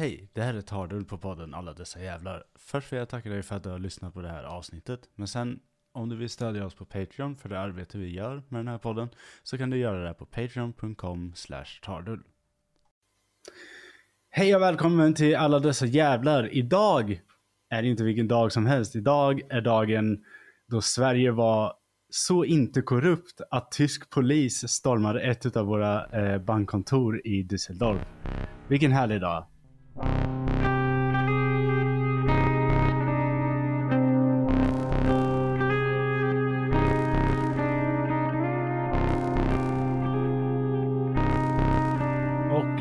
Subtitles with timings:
[0.00, 2.44] Hej, det här är Tardul på podden Alla dessa jävlar.
[2.54, 5.00] Först vill jag tacka dig för att du har lyssnat på det här avsnittet.
[5.14, 5.60] Men sen,
[5.92, 8.78] om du vill stödja oss på Patreon för det arbete vi gör med den här
[8.78, 9.08] podden,
[9.42, 12.22] så kan du göra det på patreon.com slash tardul.
[14.30, 16.54] Hej och välkommen till Alla dessa jävlar.
[16.54, 17.20] Idag
[17.70, 18.96] är det inte vilken dag som helst.
[18.96, 20.24] Idag är dagen
[20.68, 21.74] då Sverige var
[22.10, 28.04] så inte korrupt att tysk polis stormade ett av våra eh, bankkontor i Düsseldorf.
[28.68, 29.46] Vilken härlig dag.
[30.00, 30.06] Och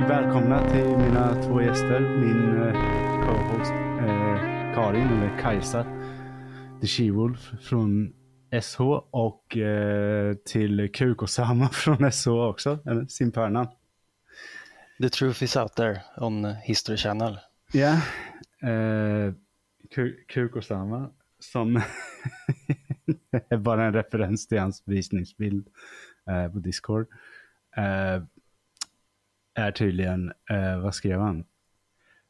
[0.10, 2.00] välkomna till mina två gäster.
[2.00, 2.74] Min eh,
[3.26, 5.84] co-host eh, Karin, eller Kajsa
[6.82, 8.13] The She-Wolf från
[8.62, 13.68] SH och eh, till Kukosama från SH också, eller simpörnan.
[15.02, 17.40] The truth is out there on History Channel.
[17.73, 17.94] Ja,
[18.70, 19.34] eh,
[19.95, 21.76] Ku- Kukosama som
[23.49, 25.68] är bara en referens till hans visningsbild
[26.29, 27.07] eh, på Discord.
[27.77, 28.24] Eh,
[29.54, 31.46] är tydligen, eh, vad skrev han?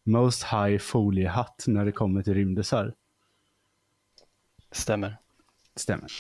[0.04, 2.94] Most high foliehatt när det kommer till rymdisar.
[4.72, 5.18] Stämmer.
[5.76, 6.12] Stämmer.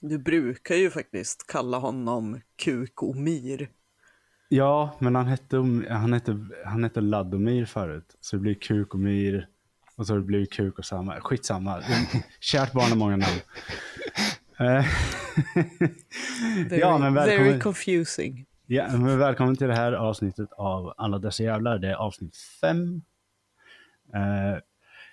[0.00, 3.68] Du brukar ju faktiskt kalla honom Kukomir.
[4.52, 5.56] Ja, men han hette,
[5.90, 8.16] han hette, han hette Ladomir förut.
[8.20, 9.46] Så det blir Kukomir
[9.96, 11.20] och så har det blivit Kuk och samma.
[11.20, 11.82] Skitsamma.
[12.40, 13.40] Kärt barn har många namn.
[14.60, 14.84] Eh,
[16.68, 18.46] Very, ja, men very välkommen, confusing.
[18.66, 21.78] ja, men välkommen till det här avsnittet av Alla dessa jävlar.
[21.78, 23.02] Det är avsnitt fem.
[24.14, 24.58] Eh,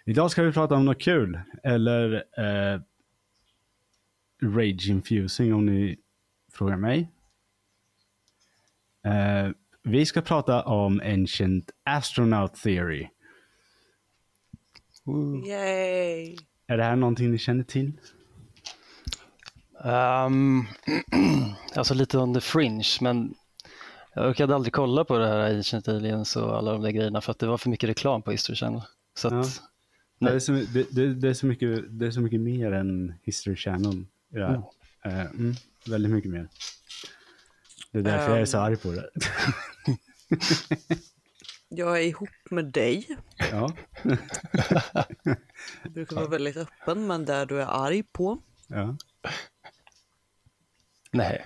[0.06, 1.40] idag ska vi prata om något kul.
[1.64, 2.82] Eller eh,
[4.42, 5.98] rage infusing om ni
[6.52, 7.12] frågar mig.
[9.08, 9.52] Eh,
[9.84, 13.08] vi ska prata om Ancient Astronaut Theory.
[15.48, 16.38] Yay!
[16.68, 18.00] Är det här någonting ni känner till?
[19.84, 20.68] Um,
[21.76, 23.36] alltså lite on the fringe, men
[24.14, 27.32] jag orkade aldrig kolla på det här Ancient Aliens och alla de där grejerna för
[27.32, 28.82] att det var för mycket reklam på History Channel.
[29.18, 29.40] Så Ja.
[29.40, 29.62] att,
[30.20, 33.14] Det är, så, det, det, det, är så mycket, det är så mycket mer än
[33.24, 34.06] History Channel.
[34.34, 34.64] i det här.
[35.06, 35.54] Eh, mm,
[35.88, 36.50] väldigt mycket mer.
[38.04, 38.64] Det är därför jag är så Ehm.
[38.64, 39.10] arg på det.
[41.70, 43.08] Jag är ihop med dig.
[43.52, 43.74] ja.
[45.84, 48.42] Jag brukar vara väldigt öppen, men där du är arg på.
[48.68, 48.98] ja.
[51.12, 51.46] nej,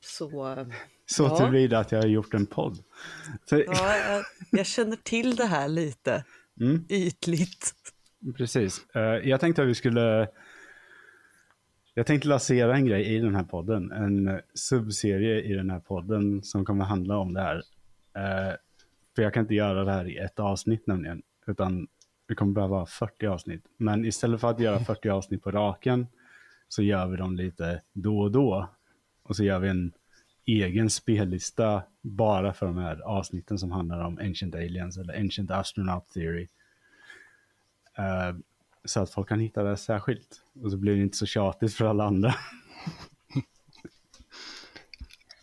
[0.00, 0.66] Så
[1.06, 1.36] Så Ja.
[1.38, 2.78] tillvida att jag har gjort en podd.
[3.44, 6.24] Så, ja, jag, jag känner till det här lite
[6.60, 7.74] mm, ytligt.
[8.36, 8.86] precis.
[8.94, 10.28] Eh, jag tänkte att vi skulle...
[11.94, 13.92] Jag tänkte lansera en grej i den här podden.
[13.92, 17.56] En eh, subserie i den här podden som kommer handla om det här.
[18.14, 18.56] Eh,
[19.16, 21.22] för jag kan inte göra det här i ett avsnitt nämligen.
[21.46, 21.88] Utan
[22.28, 23.64] det kommer behöva vara 40 avsnitt.
[23.76, 26.06] Men istället för att göra 40 avsnitt på raken
[26.68, 28.68] så gör vi dem lite då och då.
[29.22, 29.92] Och så gör vi en
[30.44, 36.08] egen spellista bara för de här avsnitten som handlar om Ancient Aliens eller Ancient Astronaut
[36.08, 36.48] Theory.
[37.98, 38.36] Eh,
[38.84, 40.42] så att folk kan hitta det särskilt.
[40.62, 42.34] Och så blir det inte så tjatigt för alla andra.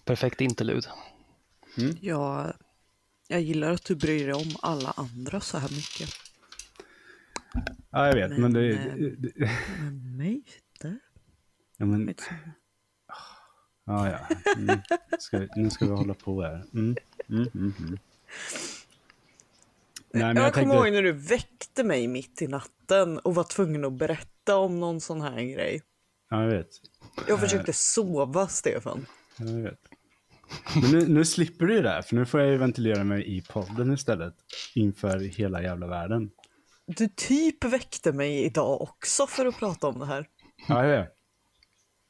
[0.05, 0.87] perfekt interlud.
[2.01, 2.53] Jag,
[3.27, 6.09] jag gillar att du bryr dig om alla andra så här mycket.
[7.89, 8.59] Ja, jag vet, men, det...
[8.59, 9.49] Men, eh, det,
[9.79, 10.99] Men mig inte.
[11.77, 12.15] ja, men, du.
[13.85, 14.19] ja, ja.
[14.57, 14.79] Mm.
[15.55, 16.63] Nu ska vi hålla på här.
[16.73, 16.95] Mm.
[17.29, 17.97] Mm, mm, mm.
[20.13, 20.87] Nej, men jag jag kommer tänkte...
[20.87, 25.01] ihåg när du väckte mig mitt i natten och var tvungen att berätta om någon
[25.01, 25.81] sån här grej.
[26.29, 26.67] Ja, jag vet.
[27.27, 29.05] Jag försökte sova, Stefan.
[29.37, 29.79] Ja, jag vet.
[30.81, 33.37] Men nu, nu slipper du ju det här, för nu får jag ju ventilera mig
[33.37, 34.33] i podden istället.
[34.75, 36.31] Inför hela jävla världen.
[36.85, 40.27] Du typ väckte mig idag också för att prata om det här.
[40.67, 41.13] Ja, jag vet.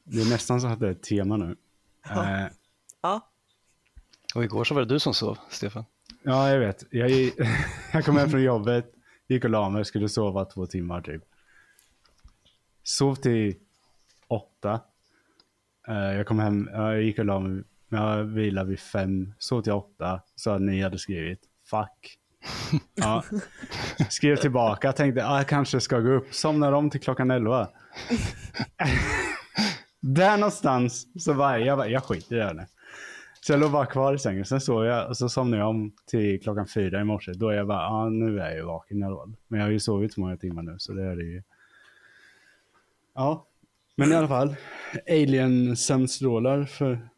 [0.04, 1.56] Det är nästan så att det är ett tema nu.
[2.08, 2.40] Ja.
[2.40, 2.46] Eh,
[3.02, 3.30] Ja,
[4.34, 5.84] Och igår så var det du som sov, Stefan.
[6.22, 6.84] Ja, jag vet.
[6.90, 7.10] Jag,
[7.92, 8.92] jag kom hem från jobbet,
[9.28, 11.22] gick och la mig, skulle sova två timmar typ.
[12.82, 13.54] Sov till
[14.28, 14.80] åtta.
[15.88, 19.62] Eh, jag kom hem, ja, jag gick och la mig, jag vilade vid fem, sov
[19.62, 21.40] till åtta, så att ni hade skrivit
[21.70, 22.16] fuck.
[22.94, 23.24] Ja.
[24.08, 27.68] Skrev tillbaka, tänkte ah, jag kanske ska gå upp, somnar om till klockan elva.
[30.00, 32.66] Där någonstans så var jag, jag, bara, jag skiter i det här nu.
[33.40, 34.44] Så jag låg bara kvar i sängen.
[34.44, 37.32] Sen sov jag och så somnade jag om till klockan fyra i morse.
[37.32, 39.36] Då är jag bara, ah, nu är jag ju vaken i alla fall.
[39.48, 41.42] Men jag har ju sovit så många timmar nu så det är det ju.
[43.14, 43.46] Ja,
[43.96, 44.56] men i alla fall.
[45.08, 47.08] Alien sömnstrålar för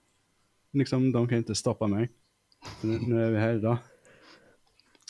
[0.72, 2.10] liksom de kan inte stoppa mig.
[2.80, 3.76] Nu är vi här idag.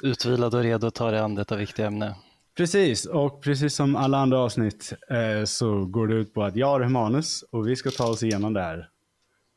[0.03, 2.17] Utvilad och redo att ta dig an detta viktiga ämne.
[2.57, 6.67] Precis, och precis som alla andra avsnitt eh, så går det ut på att jag
[6.67, 8.92] har manus och vi ska ta oss igenom det här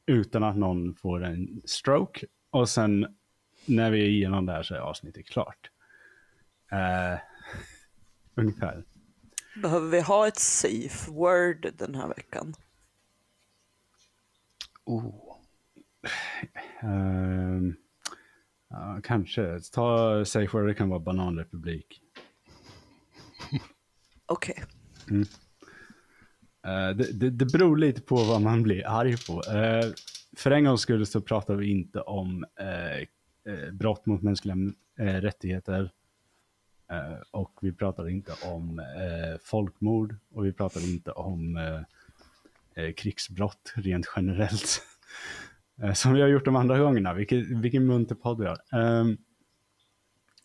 [0.06, 2.26] utan att någon får en stroke.
[2.50, 3.16] Och sen
[3.66, 5.70] när vi är igenom det här så är avsnittet klart.
[6.72, 7.20] Eh,
[8.36, 8.84] ungefär.
[9.62, 12.54] Behöver vi ha ett safe word den här veckan?
[14.84, 15.38] Oh.
[16.84, 17.74] Uh,
[18.70, 19.60] ja, kanske.
[19.60, 22.02] Ta safe word, det kan vara bananrepublik.
[24.26, 24.64] Okej.
[25.06, 25.16] Okay.
[25.16, 25.26] Mm.
[26.66, 29.34] Uh, det, det, det beror lite på vad man blir arg på.
[29.34, 29.94] Uh,
[30.38, 34.56] för en gångs skull så pratar vi inte om uh, brott mot mänskliga
[34.98, 35.92] rättigheter.
[37.32, 38.82] och vi pratar inte om
[39.44, 41.60] folkmord och vi pratar inte om
[42.96, 44.82] krigsbrott rent generellt.
[45.94, 47.14] som vi har gjort de andra gångerna.
[47.14, 48.80] Vilken, vilken munter podd vi har.
[48.80, 49.18] Um,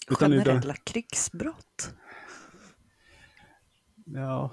[0.09, 0.75] Generella utan...
[0.85, 1.95] krigsbrott?
[4.05, 4.51] Ja.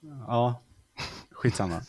[0.00, 0.62] Ja.
[1.40, 1.80] Skitsamma.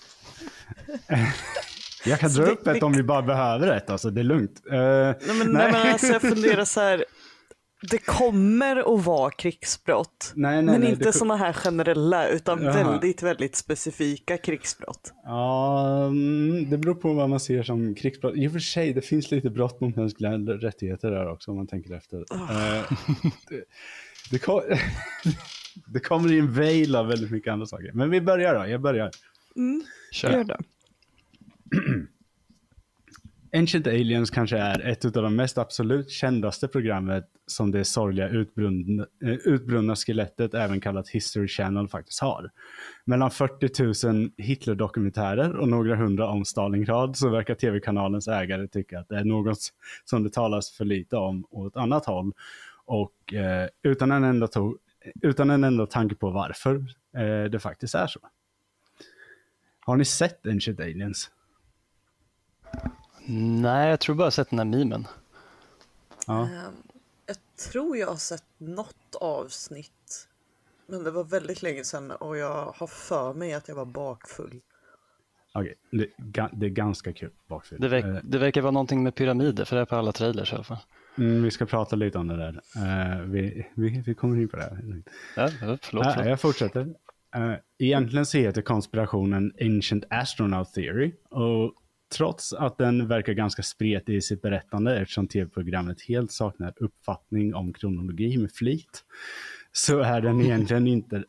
[2.06, 4.62] Jag kan dra upp ett om vi bara behöver ett, alltså det är lugnt.
[4.72, 5.72] Uh, nej, men, nej.
[5.72, 7.06] men alltså jag funderar så här,
[7.90, 11.14] det kommer att vara krigsbrott, nej, nej, men nej, inte det...
[11.14, 12.74] sådana här generella, utan Jaha.
[12.74, 15.14] väldigt, väldigt specifika krigsbrott.
[15.24, 18.36] Ja, mm, det beror på vad man ser som krigsbrott.
[18.36, 21.68] I och för sig, det finns lite brott mot mänskliga rättigheter där också, om man
[21.68, 22.18] tänker efter.
[22.18, 22.42] Oh.
[22.42, 22.92] Uh,
[23.50, 23.64] det,
[24.32, 24.62] det, kom...
[25.94, 27.92] det kommer i en veil av väldigt mycket andra saker.
[27.94, 29.12] Men vi börjar då, jag börjar.
[29.56, 30.32] Mm, Kör.
[30.32, 30.58] Gör det.
[33.54, 39.06] Ancient Aliens kanske är ett av de mest absolut kändaste programmet som det sorgliga utbrunna,
[39.24, 42.50] eh, utbrunna skelettet, även kallat History Channel, faktiskt har.
[43.06, 49.10] Mellan 40 000 Hitler-dokumentärer och några hundra om Stalingrad så verkar tv-kanalens ägare tycka att
[49.10, 49.58] det är något
[50.06, 52.32] som det talas för lite om åt annat håll.
[52.86, 54.48] Och eh, utan, en enda
[55.22, 56.76] utan en enda tanke på varför
[57.18, 58.20] eh, det faktiskt är så.
[59.86, 61.32] Har ni sett Ancient Aliens?
[63.62, 65.08] Nej, jag tror bara sett den här memen.
[66.28, 66.42] Ja.
[66.42, 66.74] Ehm,
[67.26, 67.38] jag
[67.72, 70.28] tror jag har sett något avsnitt.
[70.88, 74.62] Men det var väldigt länge sedan och jag har för mig att jag var bakfull.
[75.54, 76.08] Okej, okay.
[76.18, 77.82] det, det, är ganska kul bakfull.
[77.82, 78.18] Det, verk, eh.
[78.24, 80.78] det verkar vara någonting med pyramider, för det är på alla trailers i alla fall.
[81.18, 82.62] Mm, vi ska prata lite om det där.
[82.78, 84.78] Uh, vi, vi, vi kommer in på det.
[85.36, 86.18] Ja, förlåt, förlåt.
[86.18, 86.96] Uh, jag fortsätter.
[87.36, 91.14] Uh, egentligen så heter konspirationen Ancient Astronaut Theory.
[91.30, 91.74] Och
[92.12, 97.74] trots att den verkar ganska spretig i sitt berättande eftersom tv-programmet helt saknar uppfattning om
[97.74, 99.04] kronologi med flit,
[99.72, 101.24] så är den egentligen inte...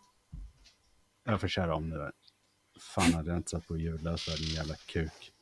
[1.24, 2.12] Jag får köra om det där.
[2.94, 5.32] Fan hade jag inte satt på ljudlös för din jävla kuk.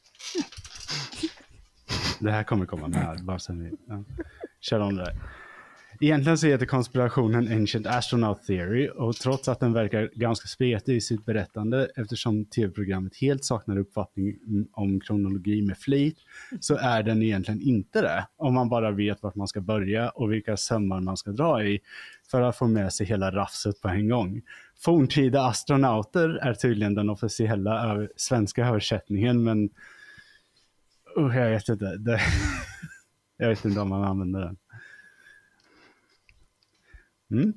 [2.20, 3.24] Det här kommer komma med.
[3.24, 4.04] Bara sen vi, ja.
[4.60, 5.16] Kör om det där.
[6.02, 11.00] Egentligen så heter konspirationen Ancient Astronaut Theory och trots att den verkar ganska spretig i
[11.00, 14.36] sitt berättande eftersom tv-programmet helt saknar uppfattning
[14.72, 16.16] om kronologi med flit
[16.60, 18.26] så är den egentligen inte det.
[18.36, 21.80] Om man bara vet vart man ska börja och vilka sömmar man ska dra i
[22.30, 24.42] för att få med sig hela rafset på en gång.
[24.78, 29.70] Forntida astronauter är tydligen den officiella svenska översättningen men
[31.18, 31.96] uh, jag vet inte.
[31.96, 32.20] Det,
[33.36, 34.56] jag vet inte om man använder den.
[37.30, 37.52] Mm.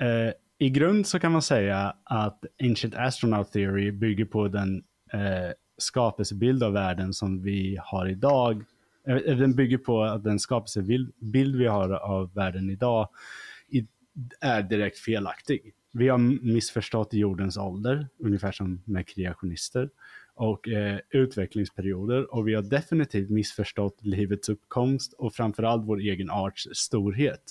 [0.00, 5.52] Eh, I grund så kan man säga att Ancient Astronaut Theory bygger på den eh,
[5.78, 8.64] skapelsebild av världen som vi har idag.
[9.06, 13.08] Eh, eh den bygger på att den skapelsebild vi har av världen idag
[13.68, 13.86] i,
[14.40, 15.74] är direkt felaktig.
[15.92, 16.18] Vi har
[16.52, 19.90] missförstått jordens ålder, ungefär som med kreationister
[20.34, 26.68] och eh, utvecklingsperioder och vi har definitivt missförstått livets uppkomst och framförallt vår egen arts
[26.72, 27.42] storhet.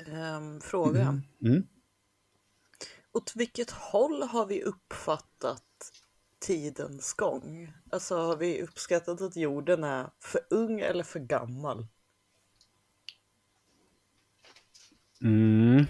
[0.00, 1.00] Um, fråga.
[1.00, 1.22] Mm.
[1.44, 1.66] Mm.
[3.12, 5.62] Åt vilket håll har vi uppfattat
[6.40, 7.72] tidens gång?
[7.90, 11.86] Alltså har vi uppskattat att jorden är för ung eller för gammal?
[15.22, 15.86] Mm.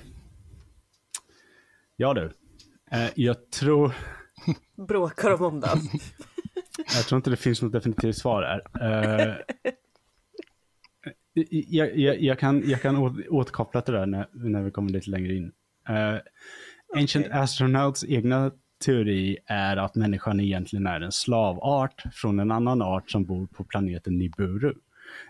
[1.96, 2.32] Ja du,
[2.90, 3.94] eh, jag tror
[4.88, 5.78] bråkar de om den?
[6.76, 9.30] jag tror inte det finns något definitivt svar här.
[9.30, 9.36] Uh,
[11.50, 12.96] jag, jag, jag, kan, jag kan
[13.30, 15.52] återkoppla till det där när, när vi kommer lite längre in.
[15.90, 16.20] Uh,
[16.96, 17.38] Ancient okay.
[17.38, 18.50] Astronauts egna
[18.84, 23.64] teori är att människan egentligen är en slavart från en annan art som bor på
[23.64, 24.74] planeten Nibiru.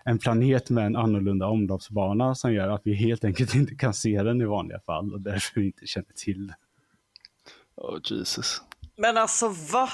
[0.05, 4.23] En planet med en annorlunda omloppsbana som gör att vi helt enkelt inte kan se
[4.23, 6.55] den i vanliga fall och därför inte känner till den.
[7.75, 8.61] Oh Jesus.
[8.97, 9.89] Men alltså va?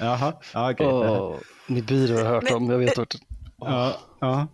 [0.00, 0.86] Jaha, okej.
[0.86, 0.86] Okay.
[0.86, 1.36] Oh,
[1.68, 3.14] Nibiru har jag hört om, jag vet vart.
[3.58, 4.46] Ja, ja.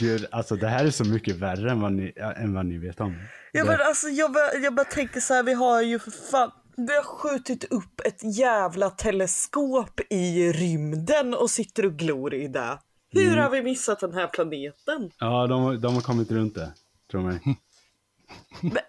[0.00, 3.00] Gud, alltså det här är så mycket värre än vad ni, än vad ni vet
[3.00, 3.16] om.
[3.52, 6.50] Ja, men alltså, jag, bara, jag bara tänker så här, vi har ju för fan
[6.76, 12.78] vi har skjutit upp ett jävla teleskop i rymden och sitter och glor i det.
[13.12, 13.38] Hur Mm.
[13.38, 15.10] har vi missat den här planeten?
[15.18, 16.72] Ja, de, de har kommit runt det,
[17.10, 17.40] tror mig.
[18.60, 18.80] Men, äh,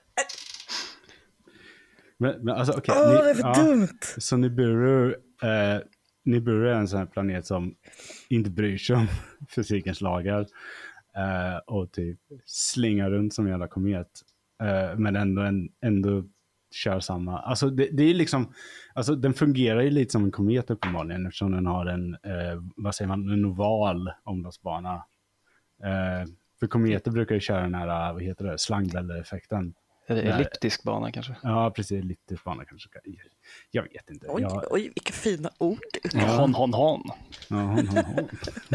[2.17, 2.95] Men, men alltså okej.
[2.97, 3.99] åh, ni- det är för ja, dumt!
[4.17, 5.09] Så Nibiru,
[5.43, 5.81] eh,
[6.23, 7.75] Nibiru är en sån här planet som
[8.29, 9.07] inte bryr sig om
[9.55, 10.47] fysikens lagar.
[11.17, 14.07] Eh, och typ slingar runt som en jävla komet.
[14.63, 16.23] Eh, men ändå, en, ändå
[16.71, 17.39] kör samma.
[17.39, 18.53] Alltså det, det är liksom,
[18.93, 22.95] alltså den fungerar ju lite som en komet uppenbarligen eftersom den har en, eh, vad
[22.95, 24.93] säger man, en oval omloppsbana.
[25.83, 29.73] Eh, för kometer brukar ju köra den här, vad heter det, slangbälle-effekten.
[30.09, 30.27] Nej.
[30.27, 31.35] elliptisk bana kanske?
[31.43, 32.89] Ja, precis, lite bana kanske.
[33.71, 34.27] Jag vet inte.
[34.29, 35.79] Oj, Jag, oj, vilka fina ord.
[36.13, 36.37] Ja.
[36.41, 37.03] Hon, hon, hon.
[37.49, 38.29] Ja, hon, hon, hon.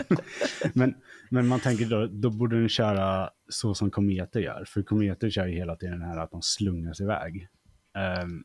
[0.74, 0.94] men,
[1.30, 4.64] men man tänker då, då borde den köra så som kometer gör.
[4.68, 7.48] För kometer kör ju hela tiden det här att de slungas iväg.
[7.94, 8.44] Ehm,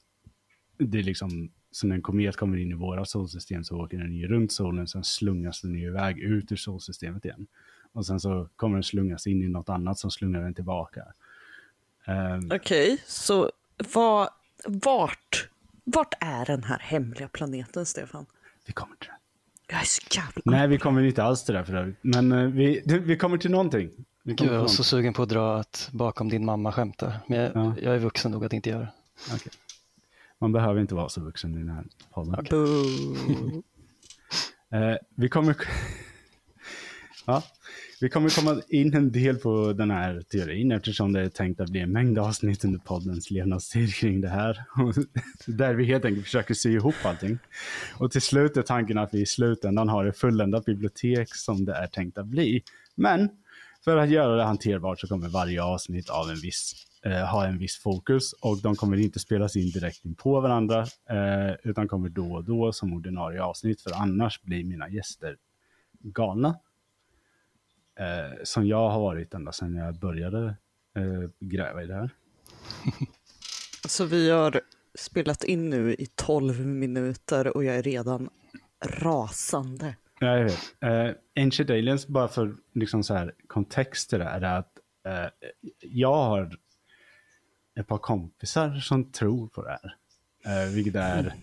[0.77, 4.13] det är liksom, så när en komet kommer in i våra solsystem så åker den
[4.13, 7.47] ju runt solen, sen slungas den ju iväg ut ur solsystemet igen.
[7.93, 11.03] Och sen så kommer den slungas in i något annat som slungar den tillbaka.
[12.05, 13.51] Ehm, Okej, så
[13.93, 14.29] vad,
[14.65, 15.49] vart,
[15.95, 18.25] vart är den här hemliga planeten, Stefan?
[18.65, 19.17] vi kommer till det.
[19.73, 20.41] Jag är så jävla...
[20.45, 21.97] Nej, vi kommer inte alls till det för övrigt.
[22.01, 23.91] Men eh, vi, vi kommer till någonting.
[24.23, 27.13] Vi Gud, jag var så sugen på att dra ett bakom din mamma skämtar.
[27.27, 27.73] Men jag, Ja.
[27.81, 28.91] jag är vuxen nog att inte göra det.
[29.33, 29.51] Okej.
[30.39, 31.83] Man behöver inte vara så vuxen i den här
[32.13, 32.45] podden.
[32.49, 33.63] Boo.
[34.73, 35.55] Eh, vi kommer
[37.25, 37.43] ja,
[38.01, 41.69] vi kommer komma in en del på den här teorin eftersom det är tänkt att
[41.69, 44.63] bli en mängd avsnitt under poddens levnadstid kring det här.
[45.47, 47.39] Där vi helt enkelt försöker sy ihop allting.
[47.97, 51.73] Och till slut är tanken att vi i slutändan har ett fulländat bibliotek som det
[51.73, 52.63] är tänkt att bli.
[52.95, 53.29] Men
[53.83, 56.73] för att göra det hanterbart så kommer varje avsnitt av en viss,
[57.05, 60.79] eh, ha en viss fokus och de kommer inte spelas in direkt in på varandra
[61.09, 65.35] eh, utan kommer då och då som ordinarie avsnitt för annars blir mina gäster
[66.03, 66.55] galna.
[67.99, 70.45] Eh, som jag har varit ända sedan jag började
[70.97, 72.09] eh, gräva i det här.
[73.87, 74.61] Så vi har
[74.95, 78.29] spelat in nu i 12 minuter och jag är redan
[78.85, 79.95] rasande.
[80.19, 80.75] Ja, jag vet.
[80.79, 85.49] Eh, Ancient Aliens, bara för liksom så här, kontext till det här, är att eh,
[85.79, 86.57] jag har
[87.79, 89.95] ett par kompisar som tror på det här.
[90.45, 91.35] Eh, vilket är,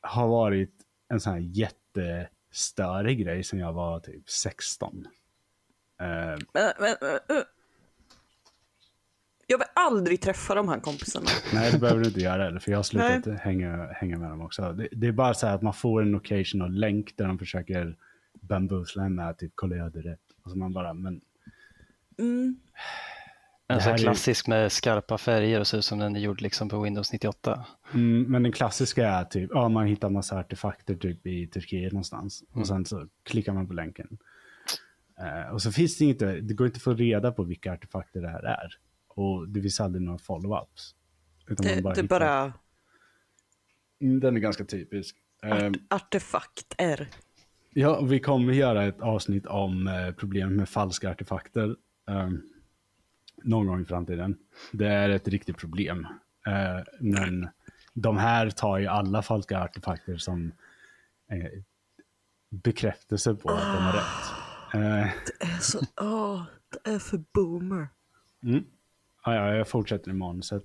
[0.00, 0.74] har varit
[1.08, 1.40] en sån här
[2.48, 5.06] jättestörig grej sen jag var typ 16.
[6.00, 6.96] Eh, Men, men,
[7.36, 7.42] uh.
[9.46, 11.26] Jag vill aldrig träffa de här kompisarna.
[11.54, 14.40] Nej, det behöver du inte göra heller, för jag har slutat hänga, hänga med dem
[14.40, 14.72] också.
[14.72, 17.96] Det, det är bara så här att man får en occasional länk där de försöker
[18.40, 20.20] bamboozla en med typ kolla jag hade rätt.
[20.42, 21.20] Och så man bara, men
[22.18, 22.56] Mm.
[23.70, 26.80] En sån klassisk med skarpa färger och ser ut som den är gjord liksom på
[26.82, 27.64] Windows 98.
[27.94, 32.42] Mm, men den klassiska är typ, ja man hittar massa artefakter typ i Turkiet någonstans.
[32.52, 34.18] Och sen så klickar man på länken.
[35.20, 38.20] Eh, och så finns det inte, det går inte att få reda på vilka artefakter
[38.20, 38.74] det här är.
[39.08, 40.94] Och det finns aldrig några follow-ups.
[41.48, 42.52] Utan Det, man det är hittar- bara
[44.00, 45.16] Mm, Den är ganska typisk.
[45.42, 47.08] Eh, art, artefakter.
[47.74, 51.76] Ja, vi kommer göra ett avsnitt om eh, problem med falska artefakter.
[52.08, 52.28] eh,
[53.42, 54.36] någon gång i framtiden.
[54.72, 56.06] Det är ett riktigt problem.
[56.46, 57.48] Eh, men
[57.94, 60.52] de här tar ju alla falska artefakter som
[61.30, 61.62] eh,
[62.50, 64.34] bekräftelse på att de har rätt.
[64.74, 67.88] Eh, Det är så, åh, det är för boomer.
[68.42, 68.64] Mm.
[69.24, 70.64] Ja, ja, jag fortsätter i manuset.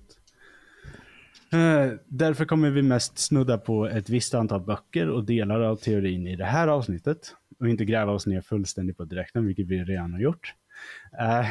[1.52, 6.26] Eh, därför kommer vi mest snudda på ett visst antal böcker och delar av teorin
[6.26, 7.34] i det här avsnittet.
[7.58, 10.54] Och inte gräva oss ner fullständigt på direkten, vilket vi redan har gjort.
[11.20, 11.46] Eh,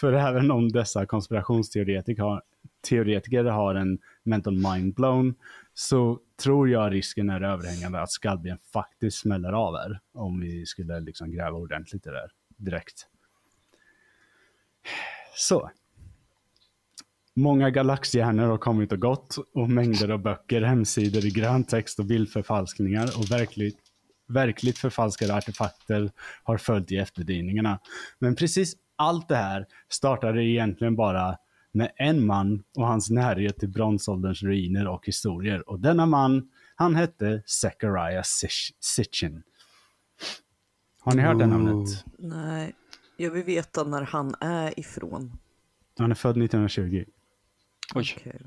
[0.00, 2.42] för även om dessa konspirationsteoretiker har,
[2.88, 5.34] teoretiker har en mental mind blown
[5.74, 11.00] så tror jag risken är överhängande att skallben faktiskt smäller av er om vi skulle
[11.00, 13.06] liksom gräva ordentligt i det där direkt.
[15.36, 15.70] Så.
[17.36, 22.04] Många galaxhjärnor har kommit och gått och mängder av böcker, hemsidor i grön text och
[22.04, 23.78] bildförfalskningar och verkligt,
[24.28, 26.10] verkligt förfalskade artefakter
[26.42, 27.78] har följt i efterdyningarna.
[28.18, 31.36] Men precis allt det här startade egentligen bara
[31.72, 35.68] med en man och hans närhet till bronsålderns ruiner och historier.
[35.68, 39.42] Och denna man, han hette Zechariah Sitch- Sitchin.
[41.00, 42.04] Har ni hört det namnet?
[42.18, 42.74] Nej,
[43.16, 45.38] jag vill veta när han är ifrån.
[45.98, 47.04] Han är född 1920.
[47.94, 48.40] Oj, Okej.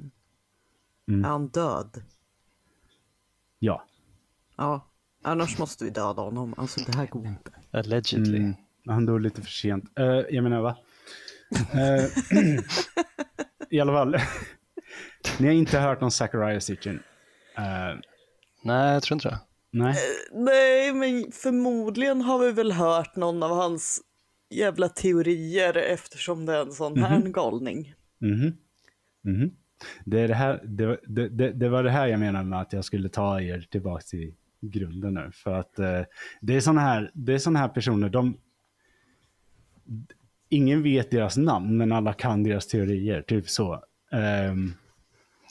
[1.07, 1.25] Mm.
[1.25, 2.03] Är han död?
[3.59, 3.85] Ja.
[4.57, 4.87] Ja.
[5.21, 6.53] Annars måste vi döda honom.
[6.57, 7.51] Alltså det här går inte.
[7.71, 8.37] Allegedly.
[8.37, 8.53] Mm.
[8.85, 9.83] Han dog lite för sent.
[9.99, 10.77] Uh, jag menar va?
[11.51, 12.05] Uh,
[13.69, 14.17] I alla fall.
[15.39, 16.99] Ni har inte hört om Zachariah Sitchin?
[17.57, 17.99] Uh,
[18.63, 19.39] nej, jag tror inte det.
[19.73, 19.95] Nej.
[20.31, 24.01] nej, men förmodligen har vi väl hört någon av hans
[24.49, 27.31] jävla teorier eftersom det är en sån här mm -hmm.
[27.31, 27.93] galning.
[28.21, 28.53] Mm -hmm.
[29.25, 29.51] Mm -hmm.
[30.05, 32.73] Det, är det, här, det, det, det, det, var det här jag menade med att
[32.73, 35.31] jag skulle ta er tillbaka till grunden nu.
[35.33, 36.01] För att eh,
[36.41, 38.37] det är sådana här, det är såna här personer, de...
[40.49, 43.21] Ingen vet deras namn, men alla kan deras teorier.
[43.21, 43.83] Typ så.
[44.51, 44.73] Um,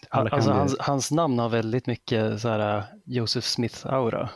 [0.09, 4.29] alltså, hans, hans, namn har väldigt mycket så här, uh, Joseph Smith-aura.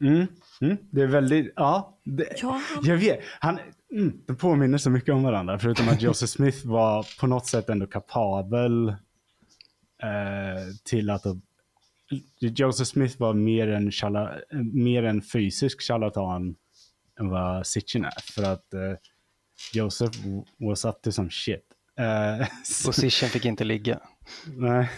[0.00, 0.26] Mm,
[0.60, 1.98] mm, det är väldigt, ja.
[2.04, 2.60] Det, ja.
[2.82, 3.58] Jag vet, han,
[3.92, 5.58] mm, de påminner så mycket om varandra.
[5.58, 8.88] Förutom att Joseph Smith var på något sätt ändå kapabel
[10.02, 11.22] eh, till att
[12.40, 14.34] Joseph Smith var mer en, charla,
[14.72, 16.56] mer en fysisk charlatan
[17.20, 18.32] än vad Sitchin är.
[18.32, 18.96] För att uh,
[19.74, 20.18] Joseph
[20.58, 21.64] was up to some shit.
[22.00, 22.40] Uh,
[22.88, 24.00] och Sitchin fick inte ligga.
[24.46, 24.90] Nej.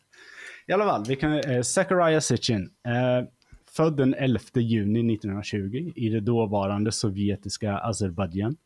[0.66, 2.62] I alla fall, vi kan, uh, Zachariah Sitchin.
[2.62, 3.28] Uh,
[3.76, 8.56] född den 11 juni 1920 i det dåvarande sovjetiska Azerbajdzjan.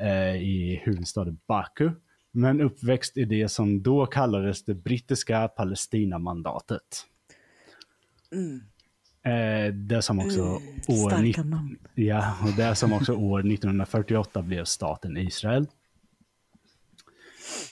[0.00, 1.90] Uh, I huvudstaden Baku
[2.36, 7.06] men uppväxt i det som då kallades det brittiska Palestinamandatet.
[8.32, 8.60] Mm.
[9.24, 11.12] Eh, det som också mm, år.
[11.94, 15.66] Ja, och det som också år 1948 blev staten Israel.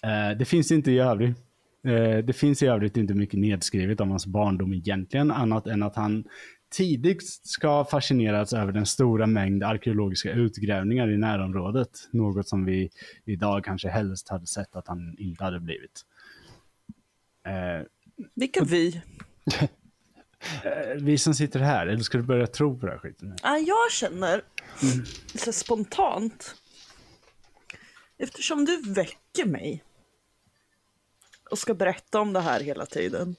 [0.02, 1.38] Eh, det finns inte i övrigt.
[1.86, 5.96] Eh, det finns i övrigt inte mycket nedskrivet om hans barndom egentligen, annat än att
[5.96, 6.24] han
[6.72, 12.08] tidigt ska fascinerats över den stora mängd arkeologiska utgrävningar i närområdet.
[12.10, 12.90] Något som vi
[13.24, 16.02] idag kanske helst hade sett att han inte hade blivit.
[17.46, 17.86] Eh,
[18.34, 19.02] Vilka vi?
[20.64, 23.36] eh, vi som sitter här, eller ska du börja tro på det här skiten?
[23.42, 24.42] Ja, jag känner
[24.82, 25.04] mm.
[25.34, 26.54] så spontant,
[28.18, 29.84] eftersom du väcker mig
[31.50, 33.36] och ska berätta om det här hela tiden,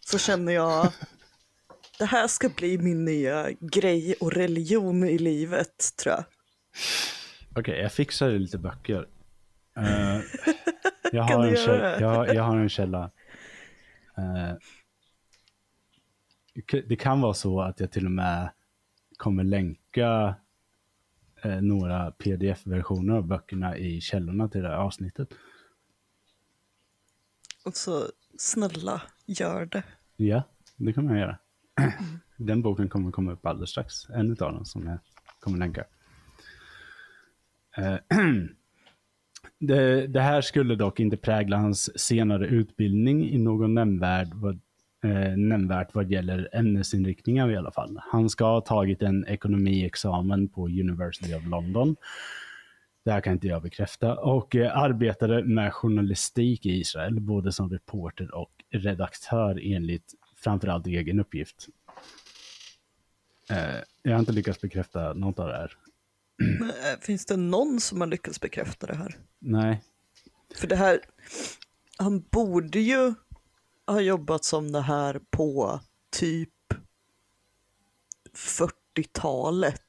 [0.00, 0.92] så känner jag
[1.98, 6.24] det här ska bli min nya grej och religion i livet, tror jag.
[7.50, 9.08] Okej, okay, jag fixar lite böcker.
[9.78, 10.20] Uh,
[11.12, 13.10] jag, har en källa, jag, jag, har en källa.
[14.18, 14.54] Uh,
[16.88, 18.50] det kan vara så att jag till och med
[19.16, 20.34] kommer länka
[21.44, 25.28] uh, några pdf-versioner av böckerna i källorna till det här avsnittet.
[27.64, 28.06] Och så
[28.38, 29.82] snälla, gör det.
[30.16, 30.42] Ja,
[30.76, 31.38] det kommer jag göra.
[31.80, 31.92] Mm.
[32.36, 34.08] Den boken kommer komma upp alldeles strax.
[34.08, 34.98] En av dem som jag
[35.40, 35.84] kommer länka.
[37.76, 37.96] Eh,
[39.58, 44.60] det, det, här skulle dock inte prägla hans senare utbildning i någon nämnvärd vad,
[45.04, 48.00] eh, nämnvärt vad gäller ämnesinriktningar i alla fall.
[48.02, 51.96] Han ska ha tagit en ekonomiexamen på University of London.
[53.04, 54.14] Det här kan inte jag bekräfta.
[54.14, 60.14] Och eh, arbetade med journalistik i Israel, både som reporter och redaktör enligt
[60.46, 61.68] framförallt egen uppgift.
[63.50, 65.72] Eh, jag har inte lyckats bekräfta något av det här.
[66.40, 69.16] Eh, finns det någon som har lyckats bekräfta det här?
[69.38, 69.82] Nej.
[70.54, 71.00] För det här,
[71.98, 73.14] han borde ju
[73.86, 75.80] ha jobbat som det här på
[76.10, 76.50] typ
[78.34, 79.82] 40-talet.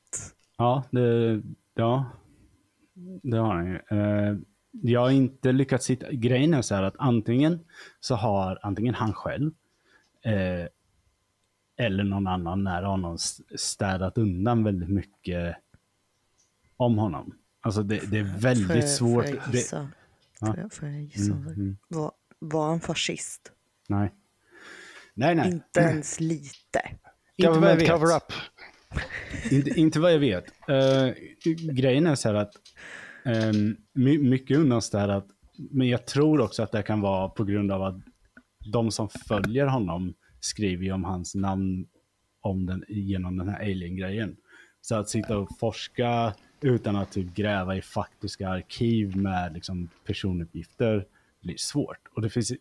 [0.57, 1.41] Ja, det,
[1.73, 2.05] ja,
[3.23, 3.75] det har han ju.
[3.75, 4.37] Eh,
[4.71, 7.59] jag har inte lyckats hitta, grejen är så här att antingen
[7.99, 9.51] så har antingen han själv
[10.27, 10.67] eh,
[11.77, 13.17] eller någon annan nära honom
[13.55, 15.55] städat undan väldigt mycket
[16.77, 17.35] om honom.
[17.61, 19.25] Alltså det, det är väldigt för, svårt.
[19.25, 19.89] För jag gissa?
[20.39, 21.33] Det, får, jag, får jag gissa?
[21.33, 21.77] Mm, mm.
[21.87, 23.51] Var, var han fascist?
[23.87, 24.13] Nej.
[25.13, 25.51] Nej, nej.
[25.51, 26.81] Inte ens lite.
[27.35, 27.89] Inte vad jag vet.
[27.89, 28.33] Cover up.
[29.51, 30.45] inte, inte vad jag vet.
[30.69, 31.13] Uh,
[31.73, 32.53] grejen är så här att
[33.25, 33.77] um,
[34.29, 37.95] mycket undanstädat, men jag tror också att det kan vara på grund av att
[38.71, 41.87] de som följer honom skriver ju om hans namn
[42.41, 44.37] om den, genom den här alien-grejen.
[44.81, 51.05] Så att sitta och forska utan att typ gräva i faktiska arkiv med liksom, personuppgifter
[51.41, 52.07] blir svårt.
[52.15, 52.51] Och det finns,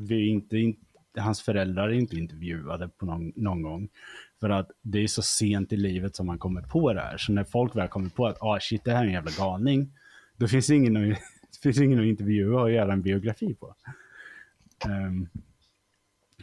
[0.00, 0.80] vi inte, inte,
[1.16, 3.88] hans föräldrar är inte intervjuade på någon, någon, gång.
[4.40, 7.16] För att det är så sent i livet som man kommer på det här.
[7.16, 9.92] Så när folk väl kommer på att ah, shit, det här är en jävla galning,
[10.36, 11.16] då finns det ingen, det
[11.62, 13.74] finns ingen att intervjua och göra en biografi på.
[14.86, 15.28] Um,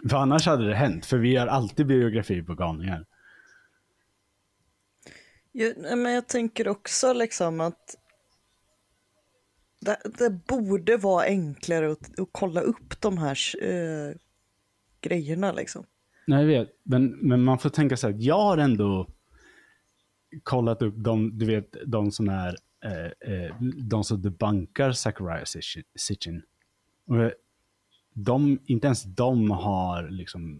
[0.09, 3.05] för annars hade det hänt, för vi har alltid biografi på galningar.
[5.51, 7.95] Ja, men jag tänker också liksom att
[9.81, 14.15] det, det borde vara enklare att, att, kolla upp de här äh,
[15.01, 15.85] grejerna liksom.
[16.27, 16.69] Nej, jag vet.
[16.83, 19.07] Men, men man får tänka så här, jag har ändå
[20.43, 23.55] kollat upp de, du vet, de som är, eh, eh,
[23.89, 25.45] de som debankar Zachariah
[25.95, 26.41] Sitchin.
[27.07, 27.31] Och eh,
[28.13, 30.59] de, inte ens de har liksom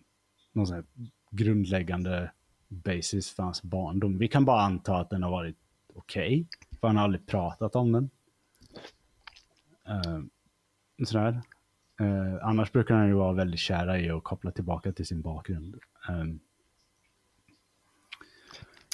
[0.54, 0.86] någon sån här
[1.32, 2.32] grundläggande
[2.68, 4.18] basis för hans barndom.
[4.18, 5.58] Vi kan bara anta att den har varit
[5.96, 6.46] okej, okay,
[6.80, 8.10] för han har aldrig pratat om den.
[9.90, 10.24] Uh,
[11.06, 11.42] sådär.
[12.02, 15.76] Uh, annars brukar han ju vara väldigt kära i att koppla tillbaka till sin bakgrund.
[16.10, 16.40] Um,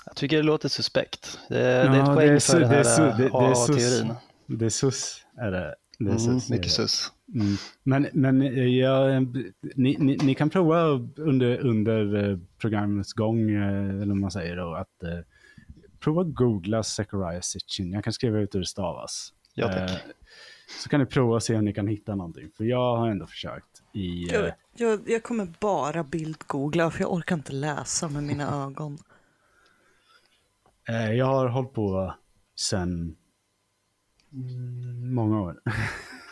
[0.06, 1.40] jag tycker det låter suspekt.
[1.50, 2.82] Det, ja, det är ett poäng för den här
[3.34, 4.14] A-teorin.
[4.46, 5.76] Det är sus, är det.
[5.98, 7.12] Det är mm, mycket sus.
[7.34, 7.56] Mm.
[7.84, 8.42] Men, men
[8.78, 9.20] ja,
[9.76, 15.04] ni, ni, ni, kan prova under, under programmets gång, eller vad man säger då, att
[16.00, 17.92] prova att googla Zachariah Sitchin.
[17.92, 19.34] Jag kan skriva ut hur det stavas.
[19.54, 19.90] Ja, tack.
[19.90, 19.96] Uh,
[20.84, 22.50] så kan ni prova och se om ni kan hitta någonting.
[22.58, 23.84] För jag har ändå försökt.
[23.94, 28.98] I, jag, jag, jag kommer bara bildgoogla för jag orkar inte läsa med mina ögon.
[31.18, 32.14] Jag har hållit på
[32.56, 33.16] sen
[35.14, 35.62] många år.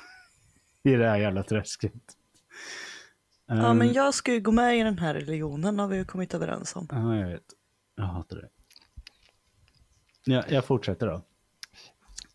[0.84, 1.94] I det här jävla träsket.
[3.48, 6.34] Ja, men jag ska ju gå med i den här religionen har vi ju kommit
[6.34, 6.88] överens om.
[6.92, 7.44] Ja, jag vet.
[7.96, 8.50] Jag hatar det.
[10.26, 11.22] Ja, jag fortsätter då.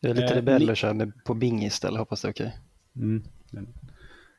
[0.01, 2.59] Jag är lite eh, rebell och kör på Bing istället, hoppas det är okej.
[2.95, 3.05] Okay.
[3.05, 3.25] Mm.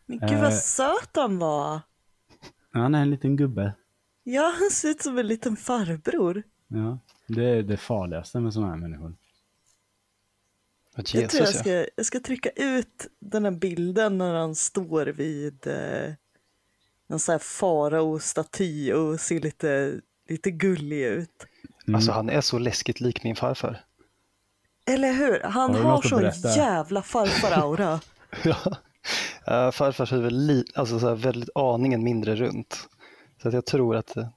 [0.05, 1.79] Men gud vad eh, söt han var.
[2.71, 3.73] Han är en liten gubbe.
[4.23, 6.43] Ja, han ser ut som en liten farbror.
[6.67, 9.15] Ja, det är det farligaste med sådana här människor.
[11.09, 15.05] Jesus, jag tror jag ska, jag ska trycka ut den här bilden när han står
[15.05, 16.13] vid eh,
[17.07, 21.45] en sån här farao-staty och ser lite, lite gullig ut.
[21.87, 21.95] Mm.
[21.95, 23.83] Alltså han är så läskigt lik min farfar.
[24.85, 25.39] Eller hur?
[25.43, 27.99] Han har, har så jävla farfar-aura.
[28.43, 28.77] ja.
[29.49, 32.89] Uh, farfars huvud li- alltså så väldigt aningen mindre runt.
[33.41, 34.27] Så att jag tror att uh,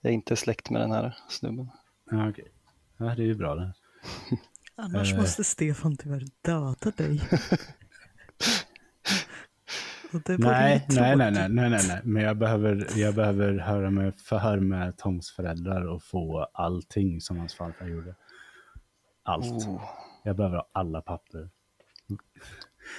[0.00, 1.70] jag inte är släkt med den här snubben.
[2.10, 2.30] Ja, okej.
[2.30, 2.52] Okay.
[2.98, 3.72] Ja, det är ju bra det.
[4.82, 5.18] Annars uh.
[5.18, 7.20] måste Stefan tyvärr döda dig.
[10.38, 14.60] nej, nej, nej, nej, nej, nej, nej, men jag behöver, jag behöver höra med, förhör
[14.60, 18.14] med Toms föräldrar och få allting som hans farfar gjorde.
[19.22, 19.66] Allt.
[19.66, 19.82] Oh.
[20.24, 21.48] Jag behöver ha alla papper.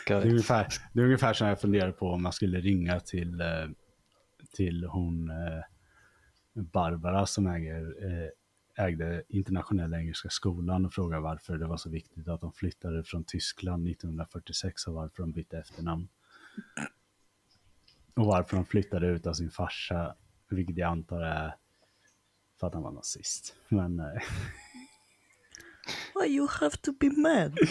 [0.07, 3.41] Det är, ungefär, det är ungefär som jag funderar på om man skulle ringa till,
[3.41, 3.67] eh,
[4.55, 5.63] till hon eh,
[6.53, 8.29] Barbara som äger, eh,
[8.87, 13.23] ägde internationella engelska skolan och fråga varför det var så viktigt att de flyttade från
[13.23, 16.07] Tyskland 1946 och varför de bytte efternamn.
[18.15, 20.15] Och varför de flyttade ut av sin farsa,
[20.49, 21.55] vilket jag antar är
[22.59, 23.55] för att han var nazist.
[23.69, 23.97] Men...
[26.15, 27.57] Why you have to be mad?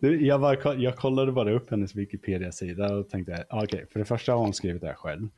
[0.00, 4.32] Jag, bara, jag kollade bara upp hennes Wikipedia-sida och tänkte, okej, okay, för det första
[4.32, 5.28] har hon skrivit det här själv.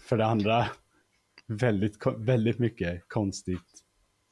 [0.00, 0.66] För det andra,
[1.50, 3.84] väldigt, väldigt mycket konstigt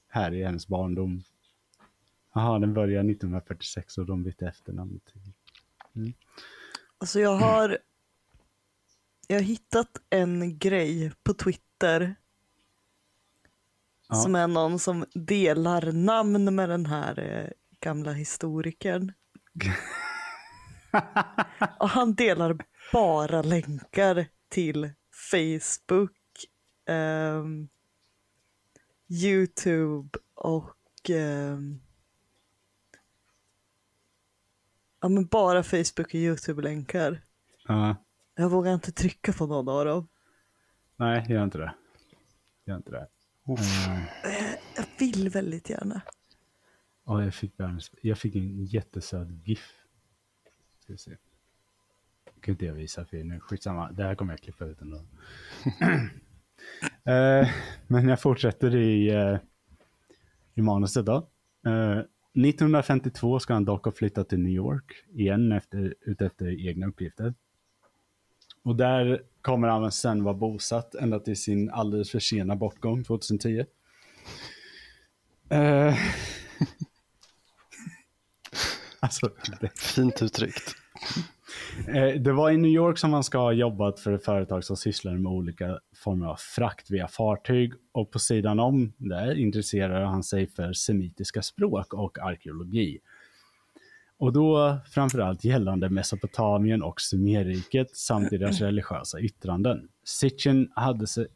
[0.09, 1.23] här i hennes barndom.
[2.35, 5.01] Jaha, den börjar 1946 och de bytte efternamn.
[5.97, 6.13] Mm.
[6.99, 7.79] Alltså jag har,
[9.27, 12.15] jag har hittat en grej på Twitter
[14.09, 14.15] ja.
[14.15, 17.51] som är någon som delar namn med den här eh,
[17.81, 19.13] gamla historikern.
[21.79, 22.59] och han delar
[22.93, 24.91] bara länkar till
[25.31, 26.18] Facebook,
[26.89, 27.69] um,
[29.09, 31.81] YouTube och um,
[35.01, 37.23] ja, men bara Facebook och YouTube-länkar.
[37.71, 37.95] Uh.
[38.35, 40.09] Jag vågar inte trycka på någon av dem.
[40.97, 41.75] Nej, gör inte det.
[42.65, 43.07] Gör inte det.
[43.49, 44.03] Uh.
[44.77, 46.01] Jag vill väldigt gärna.
[47.05, 47.53] Ja, jag fick,
[48.03, 49.75] jag fick en jättesöt GIF.
[50.81, 51.11] Ska vi se.
[52.35, 53.41] Det kan inte jag visa för er nu.
[53.41, 55.01] Skitsamma, det här kommer jag klippa ut ändå.
[56.83, 57.49] uh,
[57.87, 59.39] men jag fortsätter i, uh,
[60.55, 61.29] i manuset då.
[61.67, 62.03] Uh,
[62.47, 67.35] 1952 ska han dock ha flyttat till New York igen efter, utefter egna uppgifter.
[68.63, 73.59] Och där kommer han sen vara bosatt ända till sin alldeles för sena bortgång 2010.
[73.59, 73.67] Uh,
[79.01, 79.79] alltså, det...
[79.79, 80.75] Fint uttryckt.
[81.89, 84.77] Eh, det var i New York som han ska ha jobbat för ett företag som
[84.77, 90.23] sysslar med olika former av frakt via fartyg och på sidan om det intresserade han
[90.23, 92.99] sig för semitiska språk och arkeologi.
[94.19, 99.89] Och då framförallt gällande Mesopotamien och Sumerriket samt deras religiösa yttranden.
[100.05, 101.27] Sitchin hade sig,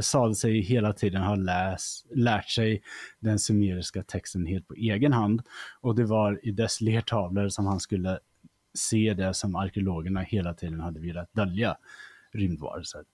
[0.00, 2.82] sade sig hela tiden ha läs, lärt sig
[3.20, 5.42] den sumeriska texten helt på egen hand
[5.80, 8.18] och det var i dess lertavlor som han skulle
[8.74, 11.76] se det som arkeologerna hela tiden hade velat dölja,
[12.32, 13.04] rymdvarelser.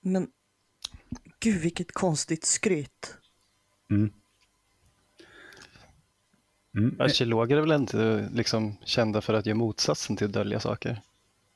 [0.00, 0.28] Men
[1.40, 3.18] gud vilket konstigt skryt.
[3.90, 4.12] Mm.
[6.76, 7.00] Mm.
[7.00, 11.02] Arkeologer är väl inte liksom kända för att göra motsatsen till att dölja saker?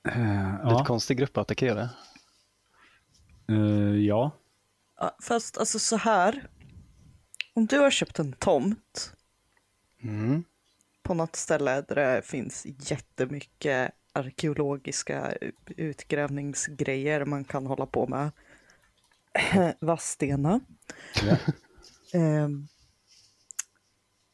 [0.09, 0.85] Uh, Lite ja.
[0.85, 1.89] konstig grupp att attackera.
[3.51, 4.31] Uh, ja.
[5.23, 6.49] Fast alltså så här.
[7.55, 9.13] Om du har köpt en tomt
[10.03, 10.45] mm.
[11.07, 18.31] På något ställe där det finns jättemycket arkeologiska utgrävningsgrejer man kan hålla på med.
[19.81, 20.61] Vadstena.
[21.23, 21.37] Ja.
[22.21, 22.49] eh,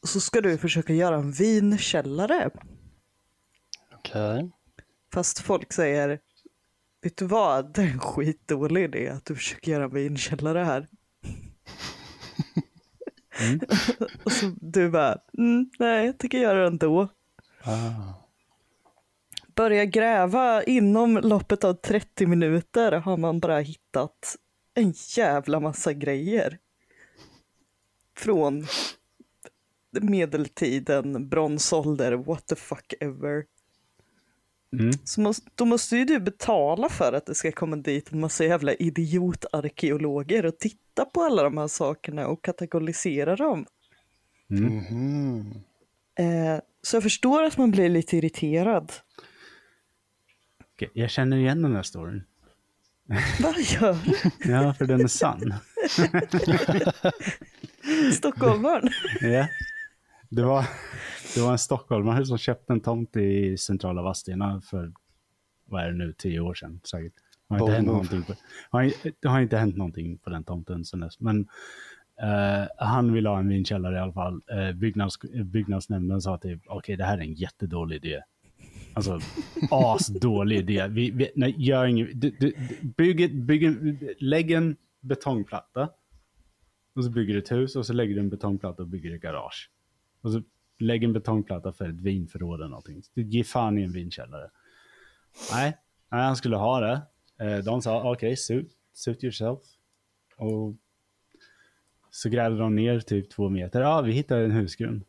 [0.07, 2.51] så ska du försöka göra en vinkällare.
[3.95, 4.35] Okej.
[4.35, 4.51] Okay.
[5.15, 6.21] Fast folk säger,
[7.03, 10.89] vet du vad, det är en skitdålig idé att du försöker göra en vinkällare här.
[13.43, 13.61] Mm.
[14.25, 17.09] och så du bara, mm, nej, jag tänker göra det ändå.
[17.63, 18.23] Ah.
[19.55, 24.37] Börja gräva inom loppet av 30 minuter har man bara hittat
[24.75, 26.59] en jävla massa grejer.
[28.17, 28.67] Från
[30.01, 33.45] medeltiden, bronsålder, what the fuck ever.
[34.73, 34.93] Mm.
[35.05, 38.45] Så måste, då måste ju du betala för att det ska komma dit en massa
[38.45, 43.67] jävla idiotarkeologer och titta på alla de här sakerna och kategorisera dem.
[44.51, 44.79] Mm.
[44.79, 45.55] Mm.
[46.19, 48.93] Eh, så jag förstår att man blir lite irriterad.
[50.93, 52.23] Jag känner igen den här storyn.
[53.41, 54.51] Vad gör du?
[54.51, 55.55] ja, för den är sann.
[58.13, 58.89] Stockholmaren?
[59.21, 59.49] ja.
[60.29, 60.67] Det var,
[61.35, 64.93] det var en stockholmare som köpte en tomt i centrala Vadstena för,
[65.65, 67.13] vad är det nu, tio år sedan säkert.
[67.49, 68.35] Det har inte, hänt någonting på,
[69.21, 71.21] det har inte hänt någonting på den tomten sen dess.
[71.21, 71.41] Men
[72.23, 74.43] uh, han ville ha en vinkällare i alla fall.
[74.53, 78.23] Uh, byggnads, byggnadsnämnden sa typ, okej okay, det här är en jättedålig idé.
[78.95, 79.21] Alltså,
[79.71, 80.87] asdålig idé.
[80.89, 82.21] Vi, vi, nej, gör inget.
[82.21, 82.55] Du, du,
[82.97, 85.89] bygg, bygg, lägg en betongplatta.
[86.95, 89.23] Och så bygger du ett hus och så lägger du en betongplatta och bygger ett
[89.23, 89.71] garage.
[90.21, 90.43] Och så
[90.83, 93.03] lägg en betongplatta för ett vinförråd eller någonting.
[93.15, 94.51] Ge fan i en vinkällare.
[95.53, 95.77] Nej,
[96.11, 97.03] nej han skulle ha det.
[97.41, 99.61] Eh, de sa okej, okay, suit, suit yourself.
[100.37, 100.77] Och
[102.11, 103.81] så grävde de ner typ två meter.
[103.81, 105.05] Ja, vi hittade en husgrund.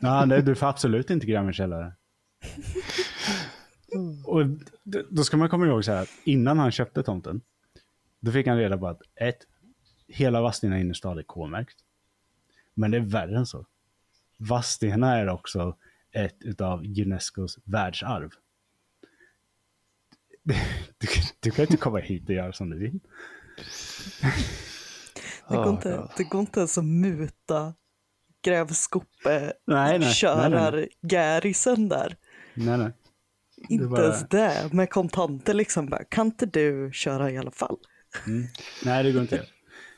[0.00, 1.92] Ja, nej, du får absolut inte gräva en källare.
[4.24, 4.44] Och
[5.10, 7.40] då ska man komma ihåg så här, innan han köpte tomten,
[8.20, 9.38] då fick han reda på att ett,
[10.08, 11.76] hela Vadstena innerstad är K-märkt.
[12.74, 13.66] Men det är värre än så.
[14.48, 15.76] Vadstena är också
[16.12, 18.30] ett av Unescos världsarv.
[20.98, 21.08] Du,
[21.40, 23.00] du, kan inte komma hit och göra som du vill.
[25.48, 27.74] Det går, inte, det går inte ens att muta
[28.44, 32.16] grävskope nej, nej, körar nej, gärisen där.
[32.54, 32.92] Nej, nej.
[33.68, 34.02] Inte bara...
[34.02, 35.86] ens det, med kontanter liksom.
[35.86, 37.76] Bara, kan inte du köra i alla fall?
[38.26, 38.46] Mm.
[38.84, 39.46] Nej, det går inte.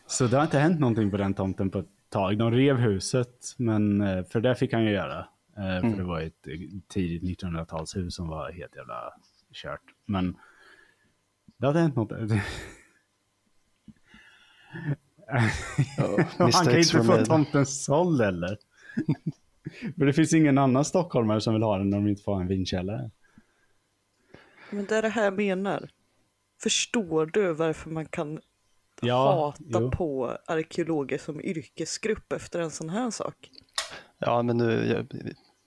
[0.06, 2.38] Så det har inte hänt någonting på den tomten på ett tag.
[2.38, 5.26] De rev huset, men eh, för det fick han ju göra.
[5.56, 5.90] Eh, mm.
[5.90, 6.46] För det var ett
[6.88, 9.12] tidigt 1900-talshus som var helt jävla
[9.52, 9.82] kört.
[10.06, 10.36] Men
[11.56, 12.12] det inte hänt något.
[15.98, 18.58] Oh, Han kan inte få tomten såld eller?
[19.98, 22.46] För det finns ingen annan stockholmare som vill ha den när de inte får en
[22.46, 23.10] vinkällare.
[24.70, 25.90] Men det är det här jag menar.
[26.62, 28.40] Förstår du varför man kan
[29.02, 29.90] ja, hata jo.
[29.90, 33.50] på arkeologer som yrkesgrupp efter en sån här sak?
[34.18, 35.06] Ja, men nu, jag,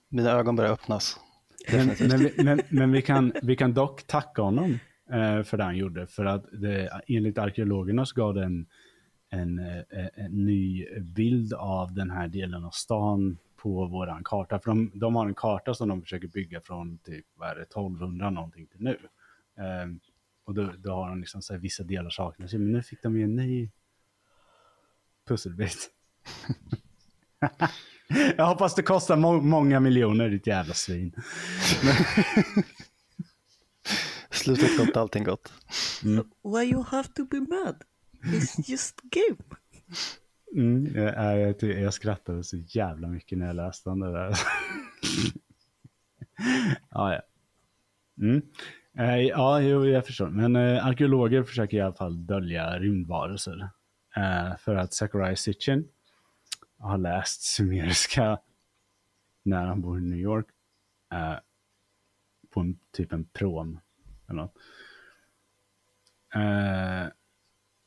[0.08, 1.20] mina ögon börjar öppnas.
[1.72, 4.78] Men, men, men, men, vi, kan, vi kan dock tacka honom
[5.12, 6.06] eh, för det han gjorde.
[6.06, 8.66] För att det, enligt arkeologerna så gav det en
[9.30, 14.58] en, en, eh, en, ny bild av den här delen av stan på våran karta.
[14.58, 17.62] För de, de har en karta som de försöker bygga från typ, vad är det,
[17.62, 18.98] 1200 någonting till nu.
[19.84, 20.00] Um,
[20.48, 22.52] och då, då, har de liksom så här, vissa delar saknas.
[22.52, 23.70] Men nu fick de ju en ny
[25.26, 25.90] pusselbit.
[28.36, 31.12] Jag hoppas det kostar må många miljoner, ditt jävla svin.
[34.30, 35.52] Slutet gott, allting gott.
[36.04, 36.30] Mm.
[36.44, 37.82] Why you have to be mad?
[38.22, 39.42] It's just game.
[40.54, 44.38] Mm, jag, jag, jag skrattade så jävla mycket när jag läste om det där.
[46.90, 47.22] ja, ja.
[48.20, 48.42] Mm.
[48.98, 50.28] Eh, ja, jo, jag förstår.
[50.28, 53.70] Men eh, arkeologer försöker i alla fall dölja rymdvarelser.
[54.16, 55.88] Eh, för att Sakurai Sitchin
[56.78, 58.38] har läst sumeriska
[59.42, 60.46] när han bor i New York.
[61.12, 61.34] Eh,
[62.50, 63.80] på en, typ en prom.
[64.28, 64.54] Eller något.
[66.34, 67.12] Eh,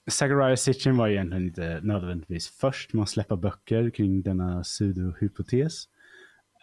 [0.10, 5.90] Zachariah Sitchin var egentligen inte nödvändigtvis först med att släppa böcker kring denna pseudohypotes.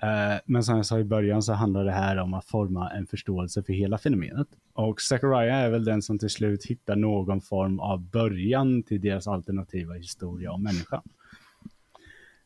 [0.03, 3.07] Eh, men som jag sa i början så handlar det här om att forma en
[3.07, 4.49] förståelse för hela fenomenet.
[4.73, 9.29] Och Zachariah är väl den som till slut hittar någon form av början till deras
[9.29, 11.03] alternativa historia om människan.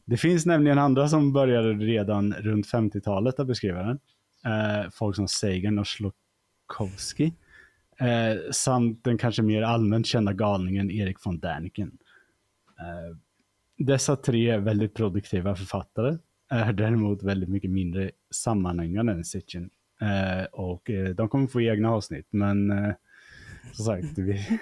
[0.04, 3.98] Det finns nämligen andra som började redan runt 50-talet att beskriva den.
[4.44, 7.34] Eh, folk som Sagan och Slokowski.
[7.98, 11.98] Eh, samt den kanske mer allmänt kända galningen Erik von Däniken.
[12.78, 13.16] Eh,
[13.78, 16.18] dessa tre väldigt produktiva författare
[16.52, 19.70] är däremot väldigt mycket mindre sammanhängande än Sitchin.
[20.00, 22.94] Eh, och eh, de kommer få egna avsnitt, men eh,
[23.72, 24.60] som sagt, vi,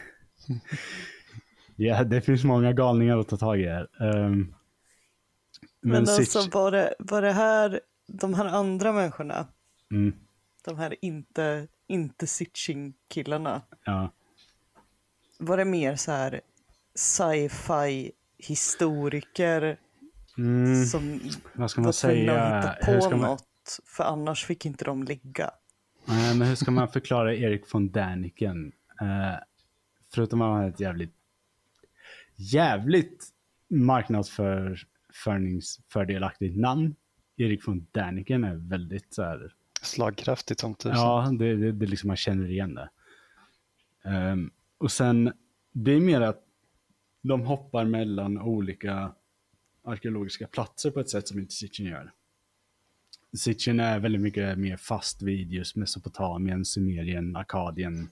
[1.76, 3.88] ja, det finns många galningar att ta tag i här.
[4.00, 4.54] Um,
[5.80, 9.46] men, men alltså var det, var det här, de här andra människorna,
[9.90, 10.14] mm.
[10.64, 14.12] de här inte, inte Sitchin-killarna, ja.
[15.38, 16.40] var det mer så här
[16.94, 19.78] sci-fi historiker
[20.38, 21.20] Mm, som
[21.54, 22.56] vad ska man säga?
[22.56, 23.20] hitta på man...
[23.20, 25.50] något, för annars fick inte de ligga.
[26.04, 28.72] Nej, men hur ska man förklara Erik von Däniken?
[29.02, 29.36] Uh,
[30.14, 31.14] förutom att han har ett jävligt,
[32.36, 33.24] jävligt
[33.68, 36.94] marknadsförningsfördelaktigt namn.
[37.36, 39.54] Erik von Däniken är väldigt så här...
[39.82, 40.98] Slagkraftigt som tusen.
[40.98, 42.90] Ja, det, det, det liksom man känner igen det.
[44.04, 45.32] Um, och sen,
[45.72, 46.44] det är mer att
[47.22, 49.12] de hoppar mellan olika
[49.84, 52.12] arkeologiska platser på ett sätt som inte Sitchin gör.
[53.36, 58.10] Sitchin är väldigt mycket mer fast vid just Mesopotamien, Sumerien, Akadien.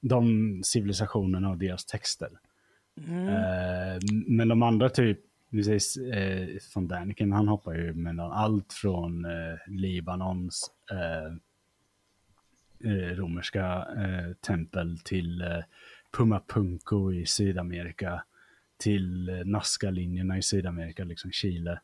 [0.00, 2.30] De civilisationerna och deras texter.
[3.06, 3.28] Mm.
[3.28, 8.72] Eh, men de andra typ, vi säger eh, från Daniken, han hoppar ju mellan allt
[8.72, 11.26] från eh, Libanons eh,
[12.90, 15.44] eh, romerska eh, tempel till
[16.16, 18.22] Pumapunku i Sydamerika
[18.78, 21.80] till eh, Nazca-linjerna i Sydamerika, liksom Chile.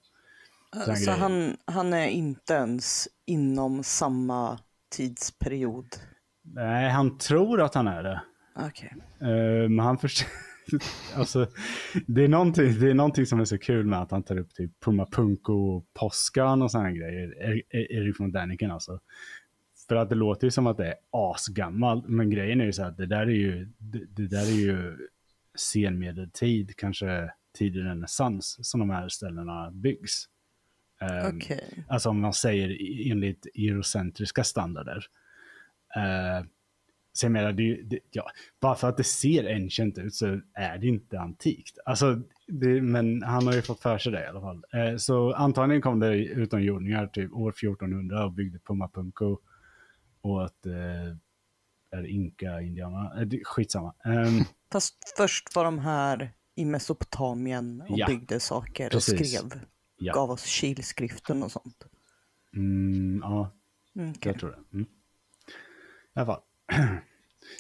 [0.73, 4.59] Så alltså, han, han är inte ens inom samma
[4.91, 5.87] tidsperiod?
[6.43, 8.23] Nej, han tror att han är det.
[8.57, 8.95] Okej.
[9.19, 9.29] Okay.
[9.31, 10.29] Uh, eh, men han förstår...
[11.15, 11.47] alltså,
[12.07, 14.55] det, är någonting, det är någonting som är så kul med att han tar upp
[14.55, 17.35] typ Pumapunko och Påskan och sådana grejer.
[17.71, 19.01] Erik von Däniken alltså.
[19.89, 22.85] För att det låter ju som att det är asgammalt, men grejen är ju så
[22.85, 24.97] att det där är ju, det, det där är ju
[25.55, 30.29] senmedeltid, kanske tidig renässans, som de här ställena byggs.
[31.01, 31.61] Um, okay.
[31.89, 32.79] Alltså om man säger
[33.11, 35.07] enligt eurocentriska standarder.
[35.97, 36.47] Uh,
[37.13, 40.79] så jag menar, det, det, ja, bara för att det ser ancient ut så är
[40.79, 41.79] det inte antikt.
[41.85, 44.65] Alltså, det, men han har ju fått för sig det i alla fall.
[44.75, 49.39] Uh, så antagligen kom det utomjordingar typ år 1400 och byggde Pumapunko.
[50.21, 50.67] Och att
[51.93, 53.95] är inka-indianerna, skitsamma.
[54.05, 59.21] Um, Fast först var de här i Mesopotamien och ja, byggde saker precis.
[59.21, 59.61] och skrev.
[59.97, 60.13] Ja.
[60.13, 61.85] Gav oss kilskriften och sånt.
[62.57, 63.53] Mm, ja,
[63.97, 64.33] mm, okay.
[64.33, 64.77] jag tror det.
[64.77, 64.87] Mm.
[66.15, 66.41] I alla fall.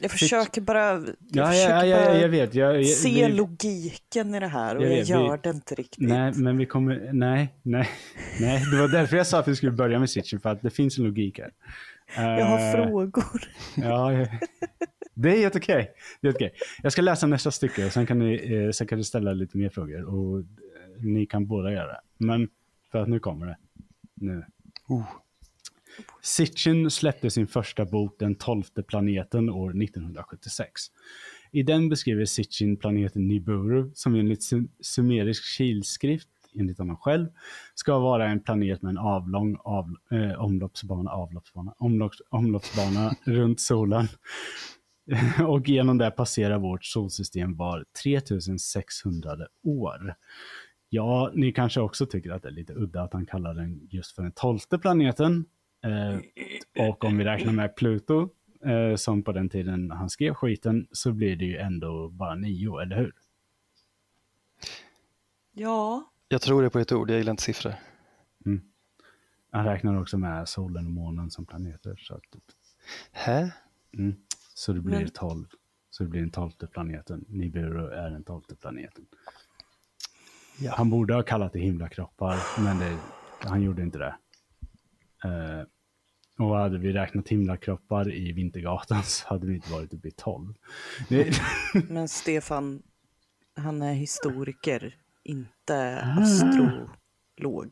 [0.01, 2.55] Jag försöker bara, jag ja, försöker ja, ja, jag vet.
[2.55, 6.09] Jag, se vi, logiken i det här och jag, jag gör vi, det inte riktigt.
[6.09, 7.90] Nej, men vi kommer, nej, nej,
[8.40, 8.64] nej.
[8.71, 10.99] Det var därför jag sa att vi skulle börja med Sitchin, för att det finns
[10.99, 11.51] en logik här.
[12.16, 13.42] Jag har uh, frågor.
[13.77, 14.27] Ja,
[15.14, 15.90] det är helt okej.
[16.18, 16.31] Okay.
[16.33, 16.51] okay.
[16.83, 19.59] Jag ska läsa nästa stycke och sen kan, ni, eh, sen kan du ställa lite
[19.59, 20.05] mer frågor.
[20.05, 20.44] Och eh,
[21.01, 22.01] ni kan båda göra det.
[22.18, 22.48] Men
[22.92, 23.57] för att nu kommer det.
[24.14, 24.44] Nu.
[24.90, 25.05] Uh.
[26.22, 30.83] Sitchin släppte sin första bok Den tolfte planeten år 1976.
[31.51, 34.42] I den beskriver Sitchin planeten Nibiru som enligt
[34.81, 37.27] sumerisk kilskrift enligt honom själv,
[37.75, 44.09] ska vara en planet med en avlång av, eh, omloppsbana, avloppsbana, omlopps, omloppsbana runt solen.
[45.47, 50.15] och genom det passerar vårt solsystem var 3600 år.
[50.88, 54.15] Ja, ni kanske också tycker att det är lite udda att han kallar den just
[54.15, 55.45] för den tolfte planeten.
[55.85, 56.19] Eh,
[56.88, 58.29] och om vi räknar med Pluto,
[58.65, 62.81] eh, som på den tiden han skrev skiten, så blir det ju ändå bara nio,
[62.81, 63.12] eller hur?
[65.53, 66.12] Ja.
[66.33, 67.75] Jag tror det på ett ord, jag gillar inte siffror.
[68.47, 68.61] Mm.
[69.51, 71.97] Han räknar också med solen och månen som planeter.
[71.97, 72.23] Så att...
[73.12, 73.53] Hä?
[73.99, 74.14] Mm.
[74.55, 75.09] Så det blir Men...
[75.09, 75.46] 12.
[75.90, 77.25] Så det blir den tolfte planeten.
[77.29, 79.06] Nibiru är den tolfte planeten.
[80.59, 80.75] Ja.
[80.77, 82.98] Han borde ha kallat det himlakroppar, men det,
[83.38, 84.17] han gjorde inte det.
[85.25, 85.65] Uh,
[86.38, 90.54] och hade vi räknat himlakroppar i Vintergatan så hade vi inte varit uppe i 12.
[91.88, 92.83] men Stefan,
[93.56, 97.70] han är historiker, inte astrolog.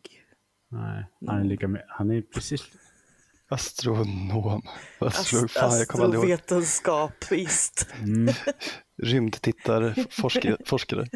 [0.68, 2.62] Nej, han är lika med, han är precis
[3.52, 4.62] Astronom.
[4.98, 6.32] Astro, Ast fan, jag kommer aldrig ihåg.
[6.32, 7.94] Astrovetenskap, visst.
[8.02, 8.34] Mm.
[9.02, 10.56] Rymdtittare, forskare.
[10.66, 11.06] forskare.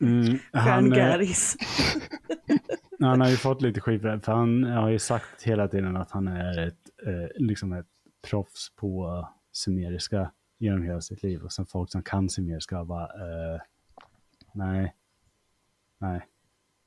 [0.00, 1.56] Mm, han, Stjärngaris.
[3.00, 6.28] Han har ju fått lite skit för han har ju sagt hela tiden att han
[6.28, 7.86] är ett, eh, liksom ett
[8.30, 11.42] proffs på sumeriska genom hela sitt liv.
[11.42, 13.60] Och sen folk som kan sumeriska bara, eh,
[14.52, 14.94] nej,
[15.98, 16.26] nej.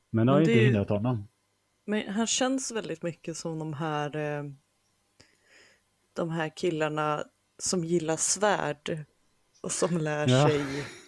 [0.09, 1.27] Men det har ju inte hindrat honom.
[1.85, 4.43] Men han känns väldigt mycket som de här, eh,
[6.13, 7.23] de här killarna
[7.57, 9.05] som gillar svärd
[9.61, 10.47] och som lär Ja.
[10.47, 10.65] sig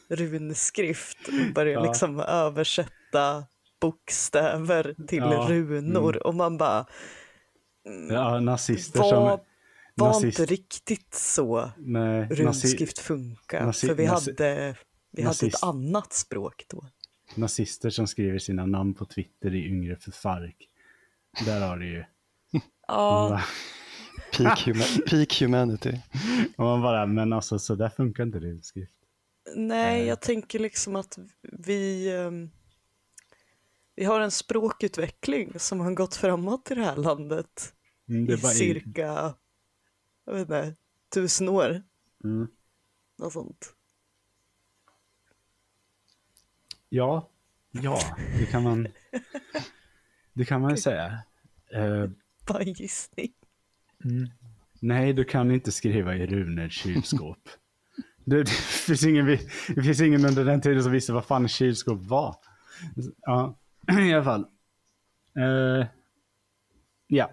[0.09, 1.83] runskrift och börjar Ja.
[1.83, 3.45] liksom översätta
[3.81, 6.85] bokstäver till Ja, runor och man bara,
[8.09, 9.39] Ja, nazister var, som...
[9.95, 13.61] var nazist- inte riktigt så Nej, runskrift funkar.
[13.65, 14.75] nazi- för vi, nazi- hade,
[15.11, 16.85] vi hade ett annat språk då.
[17.37, 20.69] Nazister som skriver sina namn på Twitter i yngre för Fark.
[21.45, 22.03] Där har du ju.
[22.87, 23.41] Ja,
[24.37, 25.99] Peak, huma- peak humanity.
[26.57, 28.93] Och man bara, men alltså så där funkar inte runskrift.
[29.55, 32.49] Nej, jag tänker liksom att vi, ehm,
[33.95, 37.73] vi har en språkutveckling som har gått framåt i det här landet
[38.09, 39.33] Mm, det i i, cirka,
[40.25, 40.75] jag vet inte,
[41.13, 41.83] tusen år.
[42.23, 42.47] mm.
[43.19, 43.73] Något sånt.
[46.95, 47.29] Ja,
[47.71, 47.99] ja,
[48.39, 48.87] det kan man,
[50.33, 51.05] det kan man säga.
[51.73, 52.09] Eh,
[52.47, 53.33] Bara en gissning.
[54.79, 57.37] nej, du kan inte skriva i runor kylskåp.
[58.25, 59.25] Det, det, finns ingen,
[59.75, 62.35] det finns ingen under den tiden som visste vad fan kylskåp var.
[63.21, 63.57] Ja,
[63.99, 64.45] i alla fall.
[65.37, 65.87] Eh,
[67.07, 67.31] ja.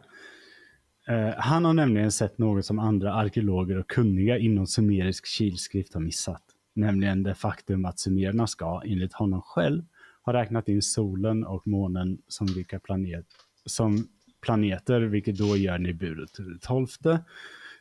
[1.08, 6.00] Eh, han har nämligen sett något som andra arkeologer och kunniga inom sumerisk kilskrift har
[6.00, 6.42] missat.
[6.74, 9.82] Nämligen det faktum att sumererna ska, enligt honom själv,
[10.22, 13.26] ha räknat in solen och månen som, vilka planet,
[13.66, 14.08] som
[14.40, 17.24] planeter, vilket då gör Nibiru till det tolfte.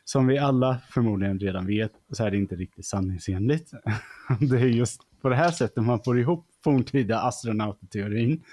[0.04, 3.70] Som vi alla förmodligen redan vet så är det inte riktigt sanningsenligt.
[4.40, 8.44] Det är just på det här sättet man får ihop forntida astronauteteorin.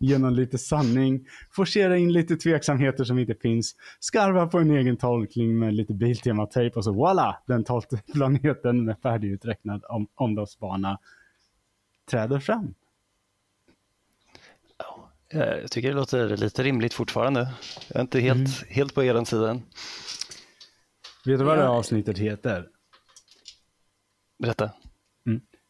[0.00, 5.58] Genom lite sanning, forcera in lite tveksamheter som inte finns, skarva på en egen tolkning
[5.58, 7.42] med lite Biltema-tejp och så voila!
[7.46, 10.98] Den tolfte planeten med färdiguträknad om, omloppsbana
[12.10, 12.74] träder fram.
[15.32, 17.40] Eh, Jag tycker det låter lite rimligt fortfarande.
[17.88, 19.62] Jag är inte helt, helt på er sida än.
[21.24, 22.68] Vet du vad det här avsnittet heter?
[24.38, 24.70] Berätta.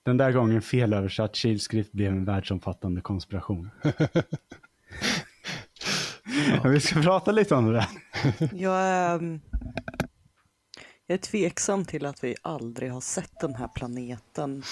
[0.06, 3.70] Den där gången felöversatt kilskrift blev en världsomfattande konspiration.
[6.62, 7.86] Men vi ska prata lite om det där.
[8.54, 9.40] Jag är, ehm,
[11.06, 14.62] jag är tveksam till att vi aldrig har sett den här planeten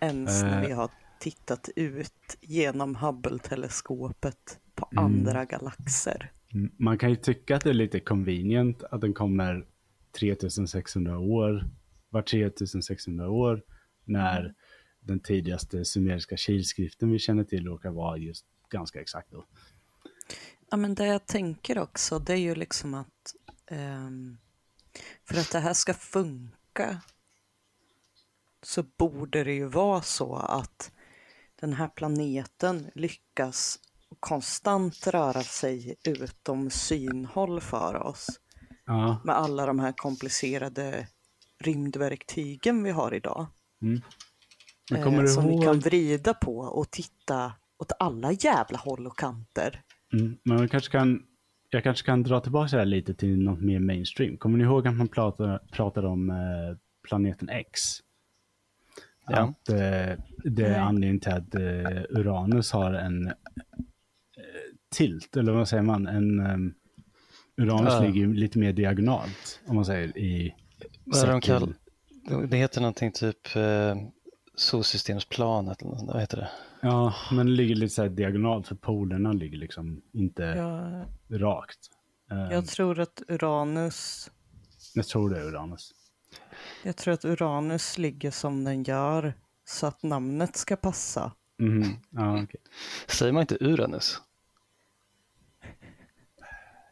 [0.00, 0.66] ens när Eh.
[0.68, 5.04] vi har tittat ut genom Hubble-teleskopet på Mm.
[5.04, 6.32] andra galaxer.
[6.54, 9.66] Mm, Man kan ju tycka att det är lite convenient att den kommer
[10.18, 11.68] 3600 år,
[12.10, 13.62] var 3600 år,
[14.10, 14.54] när
[15.00, 19.46] den tidigaste sumeriska kilskriften vi känner till råkar vara just ganska exakt då.
[20.70, 23.34] Ja, men det jag tänker också, det är ju liksom att
[23.66, 24.38] ehm,
[25.24, 27.00] för att det här ska funka
[28.62, 30.92] så borde det ju vara så att
[31.60, 33.78] den här planeten lyckas
[34.20, 38.40] konstant röra sig utom synhåll för oss
[38.86, 41.08] Ja, med alla de här komplicerade
[41.58, 43.46] rymdverktygen vi har idag.
[43.82, 44.00] Mm.
[44.90, 45.64] Men eh, kommer du som vi ihåg?
[45.64, 49.82] kan vrida på och titta åt alla jävla håll och kanter.
[50.12, 51.22] Mm, men man kanske kan,
[51.70, 54.36] jag kanske kan dra tillbaka det här lite till något mer mainstream.
[54.36, 56.76] Kommer ni ihåg att man pratade, pratade om eh,
[57.08, 57.80] planeten X?
[59.26, 59.38] Ja.
[59.38, 63.32] Att eh, det är anledningen till att eh, Uranus har en eh,
[64.94, 66.06] tilt, eller vad säger man?
[66.06, 66.74] En, um,
[67.56, 68.00] Uranus Ja.
[68.00, 70.54] ligger lite mer diagonalt, om man säger i
[71.04, 71.74] Vad är det de cirkel.
[72.50, 73.96] Det heter någonting typ eh,
[74.54, 76.50] solsystemsplanet eller något, sånt där, vad heter det?
[76.82, 81.04] Ja, men det ligger lite så här diagonalt, för polerna ligger liksom inte Jag,
[81.42, 81.78] rakt.
[82.30, 84.30] Eh, jag tror att Uranus
[84.94, 85.92] jag tror det är Uranus.
[86.82, 91.32] Jag tror att Uranus ligger som den gör så att namnet ska passa.
[91.58, 92.60] Mhm, Ja, okej.
[93.06, 94.20] Säger man inte Uranus?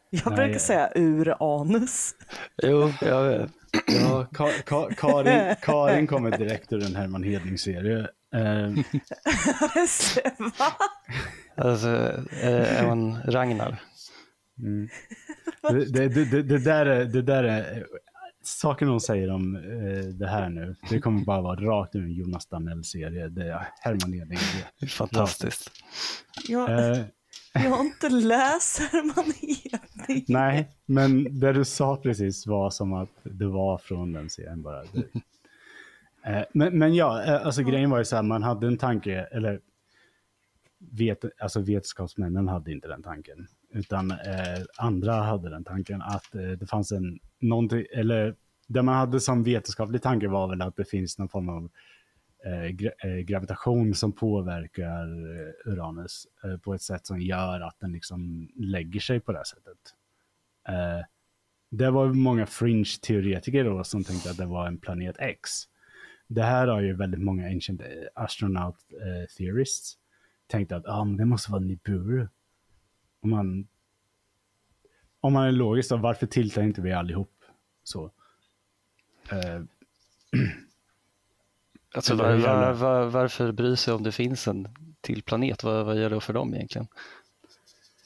[0.09, 2.15] Jag Nej, brukar jag- säga Uranus.
[2.63, 3.51] Jo, jag vet.
[3.87, 7.99] Ja, Ka Ka Karin, Karin kommer direkt ur en Herman Hedling-serie.
[8.35, 8.69] Eh,
[10.59, 10.71] Va?
[11.55, 11.87] Alltså,
[12.41, 13.81] är man Ragnar?
[14.59, 14.89] mm.
[15.69, 17.85] det, det, det, det, där är, det där är,
[18.43, 22.13] saken hon säger om eh, det här nu, det kommer bara vara rakt ur en
[22.13, 23.57] Jonas Danell-serie.
[23.81, 24.39] Herman Hedling.
[24.89, 25.71] Fantastiskt.
[26.47, 26.97] Jag, Eh,
[27.63, 30.25] jag har inte läst Hedling.
[30.27, 34.83] nej, men det du sa precis var som att det var från den serien bara.
[36.25, 39.27] Eh, men, men ja, eh, alltså grejen var ju så här, man hade en tanke,
[39.31, 39.59] eller
[40.79, 44.17] vet, alltså vetenskapsmännen hade inte den tanken, utan eh,
[44.77, 48.35] andra hade den tanken att eh, det fanns en, någonting, eller
[48.67, 51.69] det man hade som vetenskaplig tanke var väl att det finns någon form av
[52.45, 56.27] Eh, gra eh, gravitation som påverkar eh, Uranus
[56.61, 59.77] på ett sätt som gör att den liksom lägger sig på det här sättet.
[61.69, 65.49] det var många fringe-teoretiker då som tänkte att det var en planet X.
[66.27, 67.81] Det här har ju väldigt många ancient
[68.15, 68.75] astronaut
[69.37, 69.97] theorists
[70.47, 72.27] tänkt att ah, det måste vara Nibiru.
[73.21, 73.67] Om man,
[75.19, 77.43] om man är logisk, då, varför tiltar inte vi allihop
[77.83, 78.11] så?
[79.33, 79.65] Uh,
[81.95, 84.67] alltså, var, var, var, varför bry sig om det finns en
[85.01, 85.63] till planet?
[85.63, 86.87] Vad, vad gör det för dem egentligen?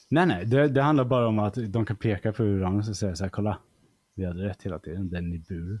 [0.08, 3.16] Nej, nej, det, det, handlar bara om att de kan peka på Uranus och säga
[3.16, 3.58] så här, kolla,
[4.14, 5.80] vi hade rätt hela tiden, den är bur.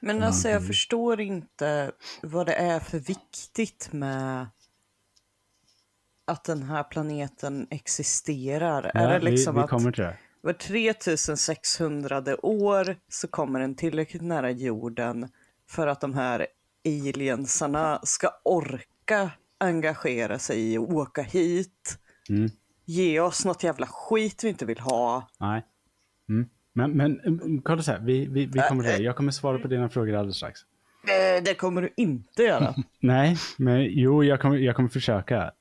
[0.00, 1.92] Men alltså jag förstår inte
[2.22, 4.46] vad det är för viktigt med
[6.24, 8.90] att den här planeten existerar?
[8.94, 10.16] Ja, är det liksom vi, vi kommer till det.
[10.40, 15.28] Var 3600 år så kommer den tillräckligt nära jorden
[15.68, 16.46] för att de här
[16.84, 21.98] aliensarna ska orka engagera sig i och åka hit.
[22.28, 22.50] Mm.
[22.84, 25.28] Ge oss något jävla skit vi inte vill ha.
[25.38, 25.66] Nej.
[26.28, 26.48] Mm.
[26.72, 29.02] Men, men mm, kolla så här, vi, vi, vi kommer till det.
[29.02, 30.60] Jag kommer svara på dina frågor alldeles strax.
[31.44, 32.74] Det kommer du inte göra.
[33.00, 35.52] Nej, men jo, jag kommer, jag kommer försöka.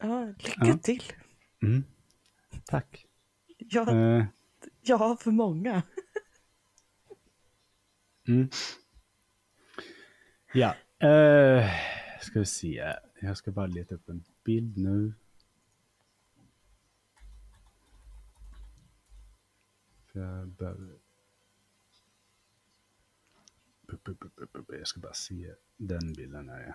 [0.00, 0.78] Ja, lycka ja.
[0.82, 1.02] till.
[1.62, 1.84] Mm.
[2.64, 3.06] Tack.
[3.58, 4.24] Ja, uh.
[4.82, 5.82] jag har för många.
[8.28, 8.48] mm.
[10.54, 11.70] Ja, uh,
[12.20, 12.94] ska vi se.
[13.20, 15.12] Jag ska bara leta upp en bild nu.
[20.06, 20.98] För jag behöver...
[24.68, 26.62] Jag ska bara se den bilden här.
[26.66, 26.74] Ja.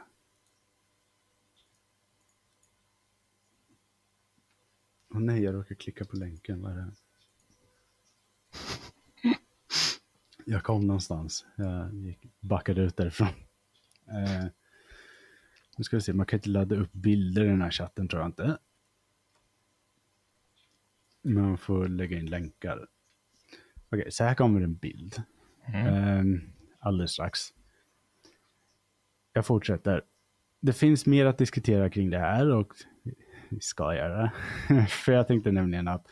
[5.09, 6.61] Åh nej, jag råkade klicka på länken.
[6.61, 6.93] Vad är det?
[10.45, 11.45] Jag kom någonstans.
[11.55, 13.46] Jag gick, backade ut därifrån.
[14.07, 14.45] Eh,
[15.77, 18.21] nu ska vi se, man kan inte ladda upp bilder i den här chatten tror
[18.21, 18.57] jag inte.
[21.21, 22.87] Men man får lägga in länkar.
[23.87, 25.21] Okej, okay, så här kommer en bild.
[25.65, 26.33] Mm.
[26.33, 26.41] Eh,
[26.79, 27.39] alldeles strax.
[29.33, 30.01] Jag fortsätter.
[30.59, 32.73] Det finns mer att diskutera kring det här och
[33.49, 34.31] vi ska göra.
[34.89, 36.07] För jag tänkte nämligen att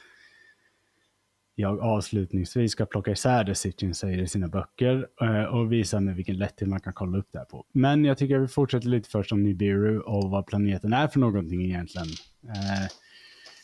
[1.56, 6.16] jag avslutningsvis ska plocka isär det Sitchin säger i sina böcker eh, och visa med
[6.16, 7.66] vilken lätthet man kan kolla upp det här på.
[7.72, 11.66] Men jag tycker vi fortsätter lite först om Nibiru och vad planeten är för någonting
[11.66, 12.08] egentligen.
[12.44, 12.88] Eh,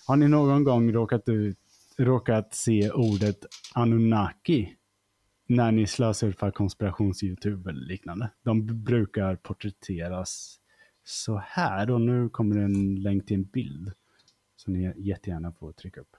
[0.08, 1.58] har ni någon gång råkat, ut,
[1.98, 3.38] råkat se ordet
[3.74, 4.76] Anunnaki
[5.48, 8.30] när ni slösurfar konspirations-youtube eller liknande?
[8.44, 10.58] De brukar porträtteras
[11.04, 13.92] så här och nu kommer en länk till en bild
[14.56, 16.16] som ni jättegärna får trycka upp.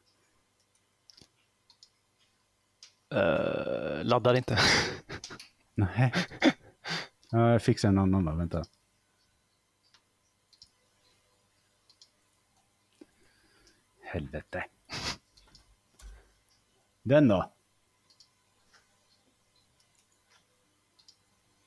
[3.13, 4.59] Uh, laddar inte.
[5.75, 6.13] Nej.
[7.31, 8.65] Jag fixar en annan då, vänta.
[14.01, 14.65] Helvete.
[17.03, 17.53] Den då?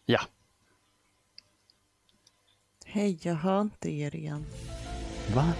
[0.06, 0.22] Ja.
[2.86, 4.46] Hej, jag hör inte er igen.
[5.36, 5.54] Va?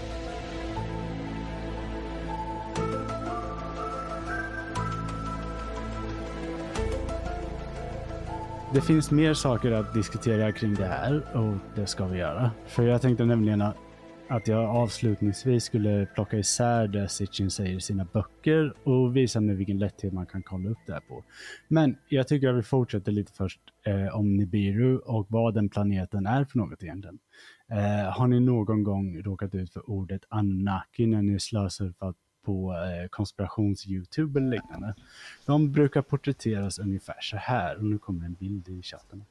[8.74, 12.50] Det finns mer saker att diskutera kring det här och det ska vi göra.
[12.66, 13.62] För jag tänkte nämligen
[14.28, 19.56] att jag avslutningsvis skulle plocka isär det Sitchin säger i sina böcker och visa med
[19.56, 21.24] vilken lätthet man kan kolla upp det här på.
[21.68, 26.26] Men jag tycker att vi fortsätter lite först eh, om Nibiru och vad den planeten
[26.26, 27.18] är för något egentligen.
[27.70, 32.16] Eh, har ni någon gång råkat ut för ordet Anunnaki när ni slösurfat
[32.46, 34.94] på eh, konspirations-youtube eller liknande?
[35.46, 39.24] De brukar porträtteras ungefär så här och nu kommer en bild i chatten.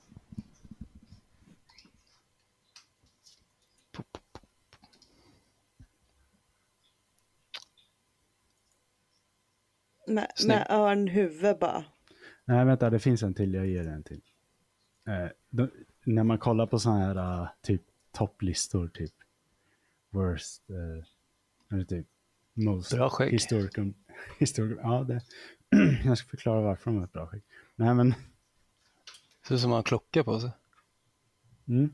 [10.07, 11.86] Med, med örnhuvud bara.
[12.45, 13.53] Nej, vänta, det finns en till.
[13.53, 14.22] Jag ger en till.
[15.07, 15.68] Eh, då,
[16.03, 19.13] när man kollar på sådana här uh, typ topplistor, typ
[20.09, 21.03] worst, uh,
[21.72, 22.07] eller typ
[22.56, 23.32] most bra skägg.
[23.32, 23.93] historical,
[24.39, 25.22] historical ja, det,
[26.06, 27.43] jag ska förklara varför de har ett bra skägg.
[27.76, 28.10] Nej, men.
[28.10, 30.51] Det ser ut som han har klocka på sig.
[31.68, 31.93] Mm.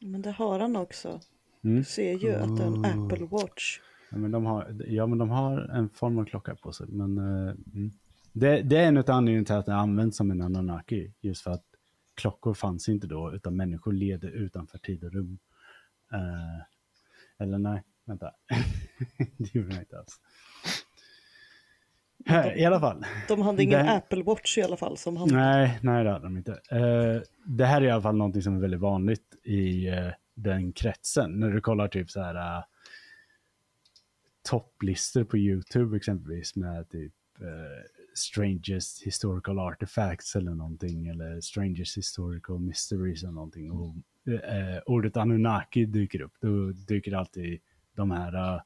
[0.00, 1.20] Men det har han också.
[1.64, 1.76] Mm.
[1.76, 3.80] Du ser ju att det är en Apple Watch.
[4.10, 6.86] Ja men, de har, ja, men de har en form av klocka på sig.
[6.88, 7.90] Men, uh, mm.
[8.32, 11.12] det, det, är en av anledningarna till att det används som en Anunnaki.
[11.20, 11.64] Just för att
[12.14, 15.38] klockor fanns inte då, utan människor levde utanför tid och rum.
[16.12, 16.62] Uh,
[17.38, 18.30] Eller nej, vänta.
[19.36, 20.20] det gjorde den inte alls.
[22.56, 23.04] I alla fall.
[23.28, 25.28] De hade ingen Det- Apple Watch i alla fall som han...
[25.32, 26.52] Nej, nej det hade de inte.
[26.52, 30.72] Eh, det här är i alla fall någonting som är väldigt vanligt i eh, den
[30.72, 31.40] kretsen.
[31.40, 32.64] När du kollar typ så här uh,
[34.50, 37.12] topplistor på YouTube exempelvis med typ
[38.14, 43.70] strangest historical artifacts eller någonting eller strangest historical mysteries eller någonting.
[43.70, 43.94] Och
[44.86, 46.32] ordet Anunnaki dyker upp.
[46.40, 47.60] Då dyker alltid
[47.98, 48.62] de här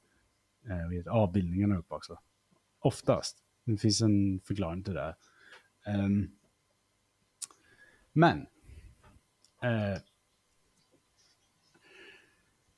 [0.68, 2.18] eh, äh, vet, avbildningarna upp också.
[2.78, 3.38] Oftast.
[3.64, 5.16] Det finns en förklaring till det.
[5.86, 6.30] Um,
[8.12, 8.46] men.
[9.62, 9.98] Eh,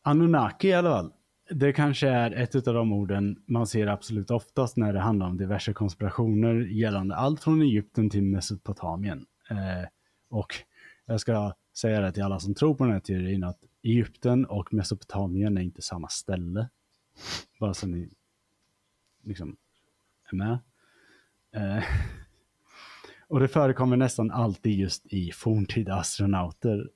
[0.02, 1.12] Anunnaki i alla fall.
[1.50, 5.36] Det kanske är ett av de orden man ser absolut oftast när det handlar om
[5.36, 9.26] diverse konspirationer gällande allt från Egypten till Mesopotamien.
[9.50, 9.88] Eh,
[10.28, 10.54] och
[11.06, 14.74] jag ska säga det till alla som tror på den här teorin att Egypten och
[14.74, 16.68] Mesopotamien är inte samma ställe.
[17.60, 18.10] Bara så ni
[19.22, 19.56] liksom
[20.30, 20.58] är med.
[21.52, 21.84] Eh,
[23.28, 26.90] och det förekommer nästan alltid just i forntida astronauter.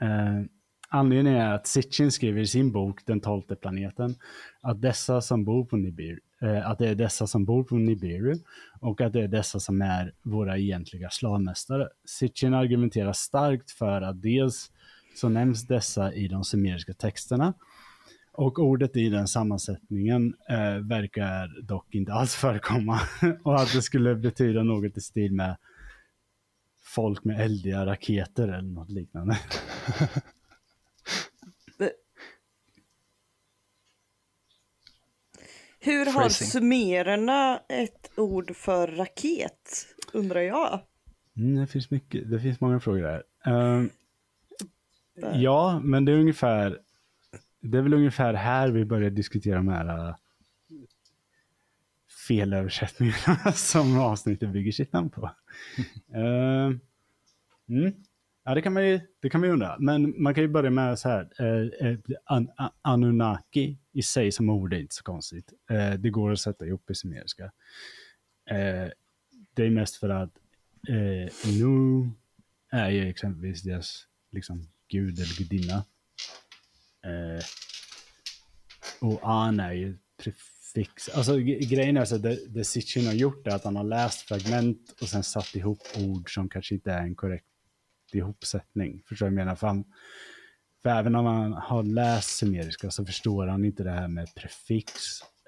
[0.00, 0.42] Eh,
[0.88, 4.14] anledningen är att Sitchin skriver i sin bok Den tolfte planeten
[4.60, 8.34] att dessa som bor på Nibiru, eh, att det är dessa som bor på Nibiru
[8.80, 11.88] och att det är dessa som är våra egentliga slavmästare.
[12.04, 14.72] Sitchin argumenterar starkt för att dels
[15.16, 17.54] så nämns dessa i de sumeriska texterna
[18.32, 23.00] och ordet i den sammansättningen eh, verkar dock inte alls förekomma.
[23.44, 25.56] och att det skulle betyda något i stil med
[26.84, 29.38] folk med eldiga raketer eller något liknande.
[35.80, 36.48] Hur har Phrasing.
[36.48, 39.86] sumererna ett ord för raket?
[40.12, 40.80] Undrar jag.
[41.36, 43.22] Mm, det finns mycket, det finns många frågor där.
[45.22, 46.78] Ehm, ja, men det är ungefär,
[47.60, 50.14] det är väl ungefär här vi börjar diskutera de här uh,
[52.28, 55.30] felöversättningarna som avsnittet bygger sitt namn på.
[56.14, 56.80] Ehm,
[57.68, 57.92] mm.
[58.44, 59.76] Ja, det kan, man ju, det kan man ju undra.
[59.78, 61.32] Men man kan ju börja med så här.
[61.38, 65.52] Eh, eh, an, a- Anunnaki i sig som ord är inte så konstigt.
[65.70, 67.44] Eh, det går att sätta ihop i sumeriska.
[68.50, 68.88] Eh,
[69.54, 70.30] det är mest för att
[70.88, 72.10] eh, Nu
[72.70, 75.84] är ju exempelvis deras liksom, gud eller gudinna.
[77.04, 77.44] Eh,
[79.00, 81.08] och An är ju prefix.
[81.08, 84.20] Alltså grejen är så att det, det Sitchin har gjort är att han har läst
[84.20, 87.46] fragment och sen satt ihop ord som kanske inte är en korrekt
[88.12, 89.02] ihopsättning.
[89.08, 89.56] Förstår du vad jag menar?
[89.56, 89.84] För, han,
[90.82, 94.92] för även om han har läst sumeriska så förstår han inte det här med prefix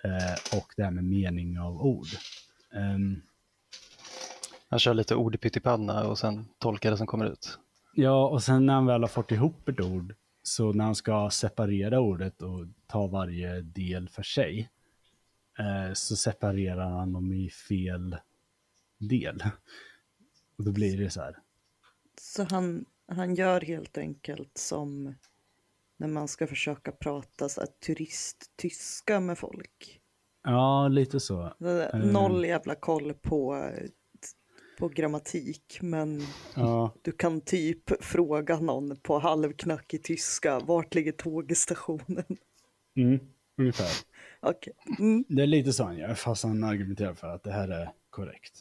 [0.05, 2.09] eh, och det här med mening av ord.
[2.74, 3.22] Um,
[4.68, 7.59] Han kör lite ord i pyttipanna och sen tolkar det som kommer ut.
[8.01, 11.31] Ja, och sen när han väl har fått ihop ett ord, så när han ska
[11.31, 14.71] separera ordet och ta varje del för sig,
[15.59, 18.17] eh, så separerar han dem i fel
[18.99, 19.43] del.
[20.57, 21.39] Och då blir det så här.
[22.21, 25.15] Så han, han gör helt enkelt som
[25.97, 30.01] när man ska försöka prata så här, turisttyska med folk.
[30.45, 31.55] Ja, lite så.
[31.95, 33.71] Noll jävla koll på,
[34.79, 36.22] på grammatik, men
[36.55, 42.24] Ja, du kan typ fråga någon på halvknackig tyska, vart ligger tågstationen?
[42.97, 43.20] mm,
[43.57, 43.91] ungefär.
[44.41, 44.72] Okej.
[44.99, 45.24] Mm.
[45.29, 48.53] Det är lite så han gör, fast han argumenterar för att det här är korrekt.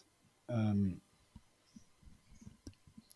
[0.52, 1.00] Ehm,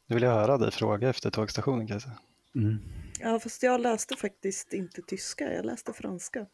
[0.07, 2.19] Nu vill jag höra dig fråga efter tågstationen säga.
[2.55, 2.77] mm.
[3.19, 6.45] Ja, fast jag läste faktiskt inte tyska, jag läste franska.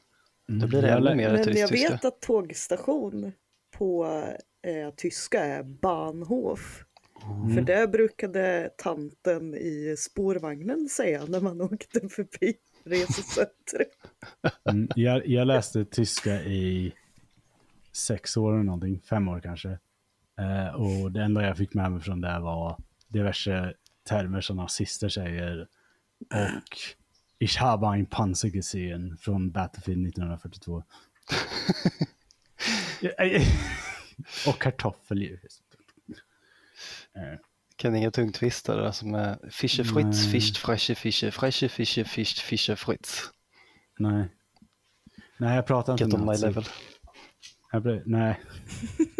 [0.47, 3.31] Då blir det Jag ännu mer Men jag vet att tågstation
[3.77, 4.05] på
[4.61, 6.83] eh, tyska är Bahnhof.
[7.23, 7.55] Mm.
[7.55, 12.53] För det brukade tanten i spårvagnen säga när man åkte förbi
[12.83, 13.91] resecentret.
[14.69, 16.93] Mm, jag, jag läste tyska i
[17.91, 19.69] sex år eller någonting, fem år kanske.
[20.39, 22.77] Eh, och det enda jag fick med mig från det var
[23.07, 23.73] diverse
[24.09, 25.67] termer som nazister säger.
[26.19, 26.77] Och
[27.39, 30.83] Ich habe ein Panzer gesehen från Battlefield 1942.
[34.47, 35.59] och kartoffel givetvis.
[37.15, 37.39] Eh,
[37.75, 40.31] Kan inga tungtvistare som är Fische Fritz, Nej.
[40.31, 43.21] Fischt, Fresche Fische, Fresche Fische, Fischt, Fische Fritz.
[43.99, 44.27] nej.
[45.39, 46.65] Nej, jag pratar inte Get on my level.
[47.71, 48.39] Jag blir, nej.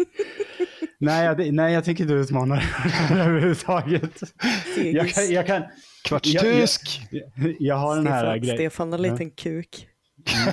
[0.98, 4.20] nej, jag, nej, jag tänker inte utmana här överhuvudtaget.
[4.76, 5.62] Jag kan, jag kan,
[6.04, 7.00] Kvartstysk!
[7.10, 8.56] jag, jag har den här Stefan, grejen.
[8.56, 9.88] Stefan har en liten kuk.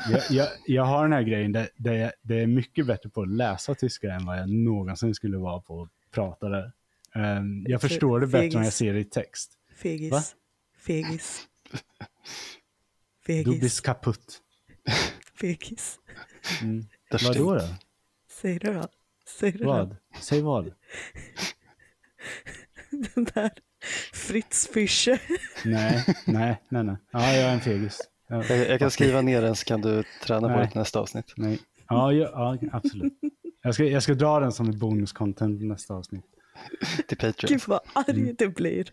[0.10, 3.22] Jag, jag, jag har den här grejen där, där jag, det är mycket bättre på
[3.22, 6.72] att läsa tyska än vad jag någonsin skulle vara på att prata det.
[7.16, 9.52] Ehm, jag förstår det bättre när jag ser det i text.
[9.76, 10.12] Fegis.
[10.12, 10.24] Va?
[10.78, 11.48] Fegis.
[13.26, 13.46] Fegis.
[13.46, 14.42] Du blir kaputt.
[15.40, 16.00] Fegis.
[16.62, 16.86] Mm.
[17.12, 17.60] Vadå då?
[17.60, 17.86] stimmt.
[18.30, 18.88] Säg det då.
[19.28, 19.66] Säg det då.
[19.66, 19.96] Vad?
[20.20, 20.66] Säg vad?
[22.90, 23.52] Den där
[24.14, 25.22] Fritz Fischer.
[25.66, 26.96] Nej, nej, nej, nej.
[27.12, 28.00] Ja, jag är en fegis.
[28.28, 30.66] Ja, Jag, jag kan skriva ner den så kan du träna på Nej.
[30.66, 31.34] det till nästa avsnitt.
[31.38, 31.60] nej.
[31.90, 33.14] Ja, ja, ja, absolut.
[33.62, 36.26] Jag ska, jag ska dra den som ett bonuscontent nästa avsnitt.
[37.08, 37.48] Till Patreon.
[37.52, 38.90] Gud vad arg det blir.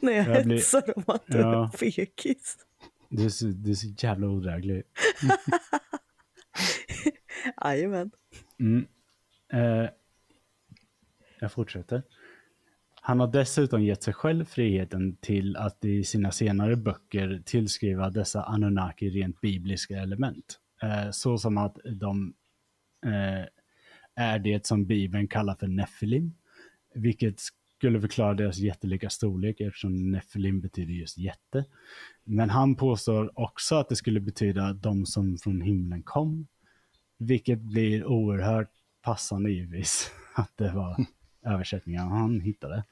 [0.00, 0.36] När jag, Mm.
[0.36, 1.64] Jag blir- hetsar om att du är Ja.
[1.64, 2.56] en fegis.
[3.08, 4.82] Du är så, du är så jävla odräglig.
[7.64, 8.10] Jajamän.
[8.60, 8.86] Mm.
[9.52, 9.90] Eh,
[11.40, 12.02] jag fortsätter.
[13.04, 18.42] Han har dessutom gett sig själv friheten till att i sina senare böcker tillskriva dessa
[18.42, 20.58] Anunnaki rent bibliska element.
[20.82, 22.34] Eh, så som att de
[23.06, 23.46] eh,
[24.14, 26.34] är det som Bibeln kallar för Nephilim,
[26.94, 27.40] vilket
[27.76, 31.64] skulle förklara deras jättelika storlek eftersom Nephilim betyder just jätte.
[32.24, 36.46] Men han påstår också att det skulle betyda de som från himlen kom,
[37.18, 38.70] vilket blir oerhört
[39.02, 41.06] passande givetvis att det var
[41.44, 42.84] översättningen han hittade.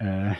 [0.00, 0.32] Eh,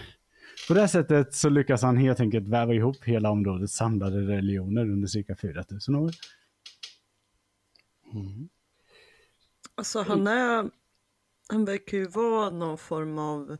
[0.69, 4.83] på det här sättet så lyckas han helt enkelt väva ihop hela områdets samlade religioner
[4.83, 6.11] under cirka 4000 år.
[8.15, 8.49] Mm.
[9.75, 10.71] Alltså han är,
[11.49, 13.57] han verkar ju vara någon form av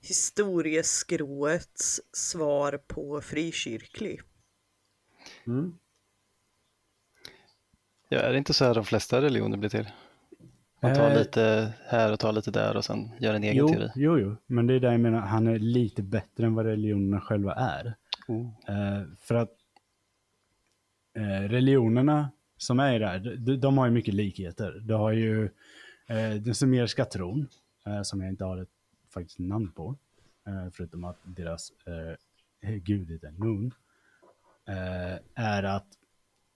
[0.00, 4.20] historieskroets svar på frikyrklig.
[8.08, 9.88] Ja, är det inte så här de flesta religioner blir till?
[10.84, 11.18] Man tar Eh.
[11.18, 13.88] lite här och tar lite där och sen gör en egen Jo, teori.
[13.94, 17.20] jo, jo, men det är där jag menar, han är lite bättre än vad religionerna
[17.20, 17.94] själva är.
[18.28, 18.46] Oh.
[18.68, 19.50] Eh, för att
[21.16, 24.72] eh, religionerna som är där, de, de har ju mycket likheter.
[24.84, 25.50] Du har ju
[26.44, 27.48] den sumeriska tron,
[28.02, 28.68] som jag inte har ett
[29.14, 29.96] faktiskt namn på,
[30.72, 33.72] förutom att deras eh, gud heter Nun,
[35.34, 35.86] är att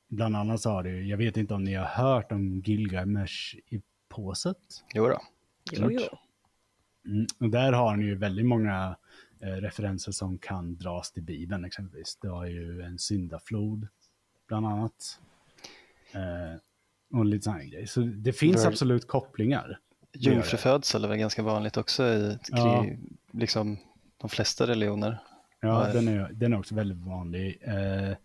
[0.09, 3.83] bland annat så har du, jag vet inte om ni har hört om Gilgamesh i
[4.09, 4.57] påset.
[4.95, 5.21] Jo då.
[5.73, 6.01] Jo, jo.
[7.07, 8.97] Mm, och där har ni ju väldigt många
[9.41, 12.17] eh, referenser som kan dras till Bibeln exempelvis.
[12.23, 13.89] Det har ju en syndaflod,
[14.49, 15.21] bland annat.
[16.13, 16.61] Eh,
[17.19, 17.87] och lite sådana grejer.
[17.87, 19.79] Så det finns Väl- absolut kopplingar.
[20.13, 22.87] Jungfrufödsel är väl ganska vanligt också i Ja.
[23.33, 23.77] liksom,
[24.19, 25.19] de flesta religioner.
[25.61, 25.93] Ja, Ja.
[25.93, 27.59] den är, den är också väldigt vanlig.
[27.63, 28.17] Eh,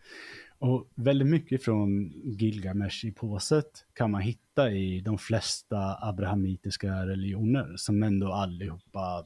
[0.63, 7.77] och väldigt mycket från Gilgamesh i påset kan man hitta i de flesta abrahamitiska religioner
[7.77, 9.25] som ändå allihopa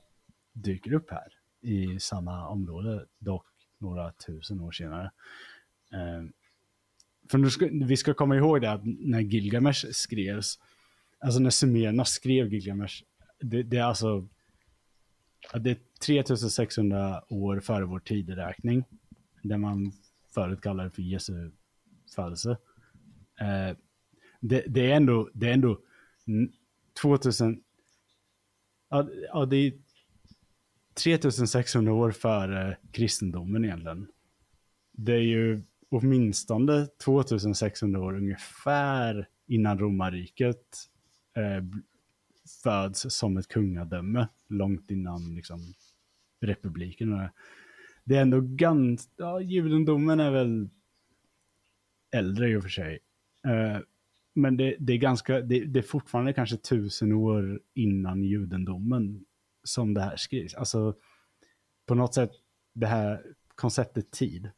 [0.54, 3.46] dyker upp här i samma område, dock
[3.78, 5.12] några tusen år senare.
[5.94, 6.30] Eh,
[7.32, 10.60] för ska, vi ska komma ihåg det att när Gilgamesh skrevs,
[11.20, 13.04] alltså när sumererna skrev Gilgamesh,
[13.40, 14.28] det, det är alltså
[15.54, 18.84] det är 3600 år före vår tideräkning.
[19.42, 19.92] där man
[20.38, 21.52] förut kallade för Jesu
[22.16, 22.58] födelse.
[23.40, 23.78] Eh,
[24.40, 25.82] det, det är ändå, det är ändå
[27.02, 27.64] 2000...
[28.90, 29.74] Ja, ja, det är
[31.04, 34.08] 3600 år före kristendomen egentligen.
[34.92, 40.78] Det är ju åtminstone 2600 år ungefär innan romarriket
[41.38, 41.64] eh,
[42.64, 45.74] föds som ett kungadöme långt innan liksom,
[46.42, 47.14] republiken.
[47.14, 47.30] och
[48.08, 48.18] det.
[48.18, 50.70] Är ändå ganska, ja, judendomen är väl
[52.12, 53.00] äldre i och för sig.
[53.48, 53.80] Uh,
[54.34, 59.26] men det, det är ganska, det, det är fortfarande kanske tusen år innan judendomen
[59.64, 60.54] som det här skrivs.
[60.54, 60.96] Alltså
[61.86, 62.32] på något sätt
[62.74, 63.24] det här
[63.56, 64.52] konceptet tid.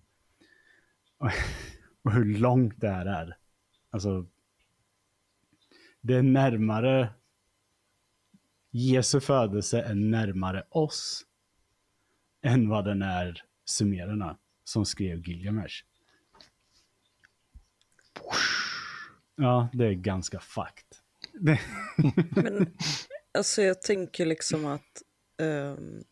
[1.18, 1.30] Och,
[2.02, 3.38] och hur långt det här är.
[3.90, 4.26] Alltså
[6.02, 7.10] det är närmare
[8.72, 11.26] Jesu födelse än närmare oss
[12.42, 15.84] än vad den är sumererna som skrev Gilgamesh.
[19.36, 21.02] Ja, det är ganska fakt.
[22.36, 22.76] Men
[23.34, 25.02] alltså jag tänker liksom att
[25.42, 26.04] ehm,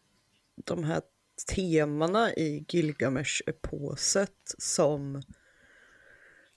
[0.65, 1.01] de här
[1.55, 5.15] temana i Gilgamesh-eposet som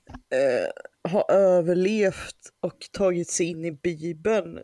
[0.08, 0.70] eh,
[1.10, 4.58] har överlevt och tagit sig in i Bibeln.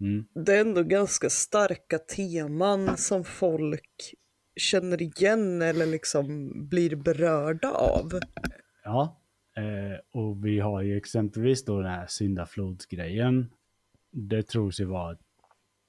[0.00, 4.14] mm, Det är ändå ganska starka teman som folk
[4.60, 8.20] känner igen eller liksom blir berörda av.
[8.84, 9.20] ja,
[9.56, 13.50] eh, och vi har ju exempelvis då den här syndaflodsgrejen.
[14.10, 15.16] Det tros ju vara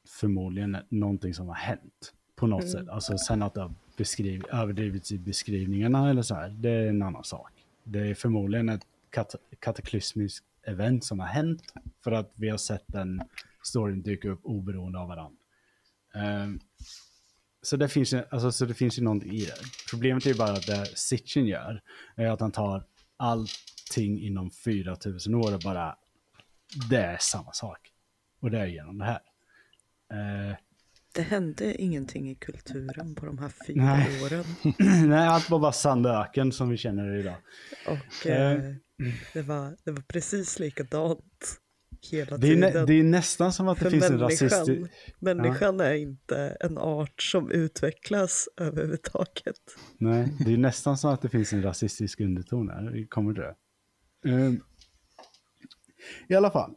[0.10, 2.90] förmodligen någonting som har hänt på något sätt.
[2.90, 7.02] Alltså sen att det har beskriv, överdrivits i beskrivningarna eller så här, det är en
[7.02, 7.52] annan sak.
[7.84, 12.84] Det är förmodligen ett kat kataklysmiskt event som har hänt för att vi har sett
[12.88, 13.22] den
[13.64, 15.38] storyn dyka upp oberoende av varandra.
[16.14, 16.60] Ehm,
[17.62, 19.56] så, det finns, ju- alltså, så det finns ju någonting i det.
[19.90, 21.82] Problemet är ju bara att det Sitchin gör
[22.16, 22.84] är att han tar
[23.18, 25.96] allting inom 4000 år och bara,
[26.90, 27.80] det är samma sak.
[28.42, 29.22] Och det är genom det här.
[30.14, 30.56] Eh,
[31.16, 34.24] Det hände ingenting i kulturen på de här fyra Nej.
[34.24, 34.44] åren.
[35.10, 37.36] nej, allt var bara sand och öken som vi känner det idag.
[37.88, 38.52] Och Eh.
[38.52, 38.74] eh,
[39.34, 41.61] det, var, det var precis likadant
[42.12, 42.74] hela Det är, tiden.
[42.74, 44.92] nä, det är nästan som att det För finns en människan, rasistisk...
[45.20, 49.56] människan är inte en art som utvecklas överhuvudtaget.
[49.98, 52.90] Nej, det är nästan som att det finns en rasistisk underton här.
[52.92, 53.56] Vi kommer det.
[54.26, 54.64] Ehm,
[56.28, 56.76] I alla fall.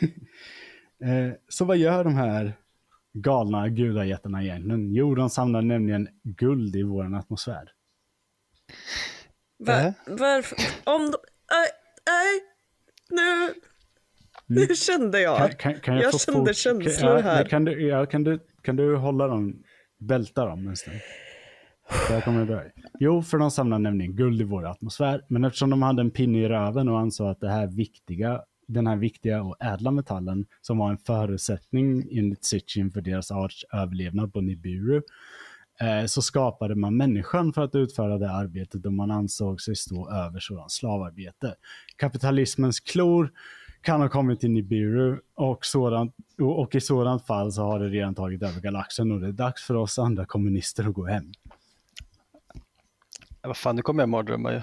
[1.04, 2.52] Eh, så vad gör de här
[3.12, 4.92] galna gudajättarna egentligen?
[4.94, 7.72] Jo, de samlar nämligen guld i vår atmosfär.
[9.58, 9.92] Va, Äh?
[10.06, 10.58] varför?
[10.84, 11.16] Om de...
[11.50, 11.68] Nej,
[12.06, 12.40] nej,
[13.10, 13.54] nu...
[14.68, 15.36] Nu kände jag.
[15.40, 15.48] Mm.
[15.48, 17.44] Kan, kan, kan jag, jag kände fort- känslor kan, här.
[17.44, 19.62] Kan du, ja, kan, du, kan du hålla dem,
[19.98, 20.96] bälta dem en stund?
[22.08, 22.70] Där kommer börja.
[23.00, 25.24] Jo, för de samlar nämligen guld i vår atmosfär.
[25.28, 28.86] Men eftersom de hade en pinne i röven och ansåg att det här viktiga, den
[28.86, 34.32] här viktiga och ädla metallen som var en förutsättning enligt Sitchin för deras arts överlevnad
[34.32, 35.02] på Nibiru
[35.80, 40.10] eh, så skapade man människan för att utföra det arbetet och man ansåg sig stå
[40.10, 41.54] över sådant slavarbete.
[41.96, 43.30] Kapitalismens klor
[43.80, 47.88] kan ha kommit till Nibiru och, sådant, och, och i sådant fall så har det
[47.88, 51.32] redan tagit över galaxen och det är dags för oss andra kommunister att gå hem.
[53.42, 54.62] Vad fan, nu kommer jag mardrömmar ju.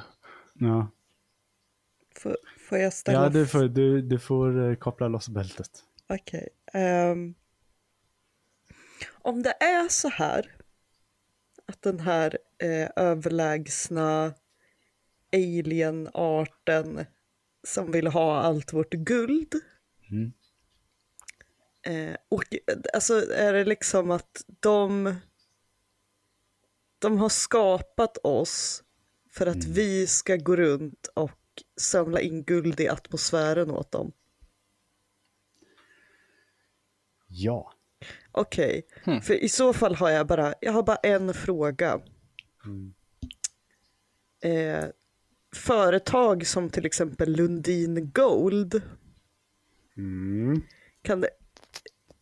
[0.53, 0.87] Ja,
[2.19, 2.37] Får,
[2.69, 3.23] får jag ställa...
[3.23, 5.69] ja du, får, du, du får eh, koppla loss bältet.
[6.07, 6.49] Okej.
[6.73, 7.35] ehm,
[9.21, 10.55] om det är så här
[11.65, 14.33] att den här eh, överlägsna
[15.33, 17.05] alienarten
[17.65, 19.53] som vill ha allt vårt guld.
[20.11, 20.33] Mm.
[21.87, 22.43] Eh, och
[22.93, 25.15] alltså är det liksom att de,
[26.99, 28.83] de har skapat oss
[29.31, 31.31] för att vi ska gå runt och
[31.77, 34.11] samla in guld i atmosfären åt dem.
[37.27, 37.73] Ja.
[38.31, 39.21] Okej, Hmm.
[39.21, 42.01] för i så fall har jag bara, jag har bara en fråga.
[44.43, 44.85] Eh,
[45.55, 48.81] företag som till exempel Lundin Gold,
[49.97, 50.61] Mm.
[51.01, 51.29] kan det,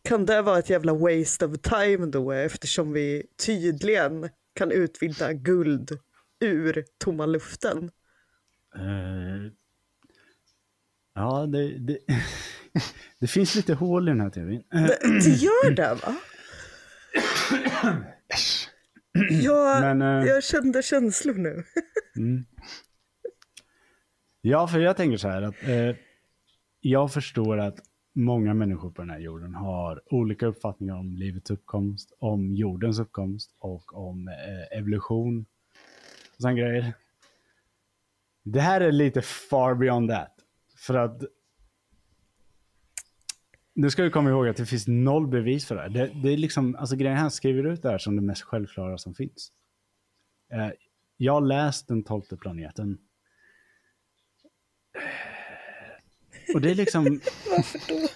[0.02, 5.98] kan det vara ett jävla waste of time då eftersom vi tydligen kan utvinna guld
[6.40, 7.90] ur tomma luften?
[8.76, 9.52] Eh,
[11.14, 11.98] ja, det, det,
[13.20, 14.62] det finns lite hål i den här teorin.
[14.70, 16.16] Det, gör det va?
[19.30, 21.64] Jag, Men, eh, jag kände känslor nu.
[24.46, 25.96] Ja, för jag tänker så här att eh,
[26.80, 27.78] jag förstår att
[28.12, 33.54] många människor på den här jorden har olika uppfattningar om livets uppkomst, om jordens uppkomst
[33.58, 35.46] och om eh, evolution
[36.30, 36.92] och sådana grejer.
[38.42, 40.34] Det här är lite far beyond that.
[40.76, 41.22] För att
[43.74, 45.88] nu ska vi komma ihåg att det finns noll bevis för det här.
[45.88, 48.98] Det, det är liksom, alltså grejen här skriver ut det här som det mest självklara
[48.98, 49.52] som finns.
[50.52, 50.70] Eh,
[51.16, 52.98] jag har läst den tolfte planeten.
[56.54, 57.04] Och det är liksom...
[57.50, 58.08] Varför då?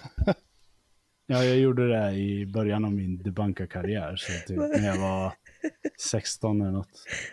[1.31, 5.33] Ja, jag gjorde det i början av min debunka-karriär, så typ när jag var
[6.11, 6.89] 16 eller något.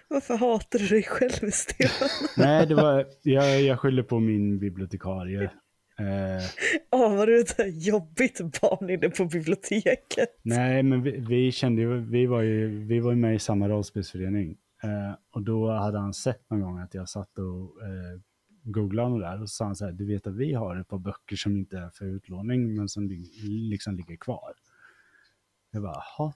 [0.08, 2.08] Varför hatar du dig själv Stefan?
[2.36, 5.42] Nej, det var, jag, jag skyller på min bibliotekarie.
[5.98, 6.44] Eh,
[6.90, 10.28] Åh, var du ett jobbigt barn inne på biblioteket?
[10.42, 13.68] nej, men vi, vi kände ju, vi var ju, vi var ju med i samma
[13.68, 14.56] rollspelsförening.
[14.82, 18.20] Eh, och då hade han sett någon gång att jag satt och eh,
[18.66, 19.42] googlade och där.
[19.42, 21.78] Och sa han så här, du vet att vi har ett par böcker som inte
[21.78, 24.54] är för utlåning, men som li- liksom ligger kvar.
[25.70, 26.32] Jag bara, jaha.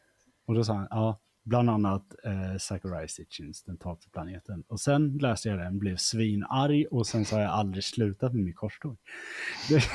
[0.46, 4.64] Och då sa han, ja, bland annat eh, Zachariah Sitchins, Den tolfte planeten.
[4.68, 8.44] Och sen läste jag den, blev svinarg och sen så har jag aldrig slutat med
[8.44, 8.96] min korståg.
[9.68, 9.82] Det,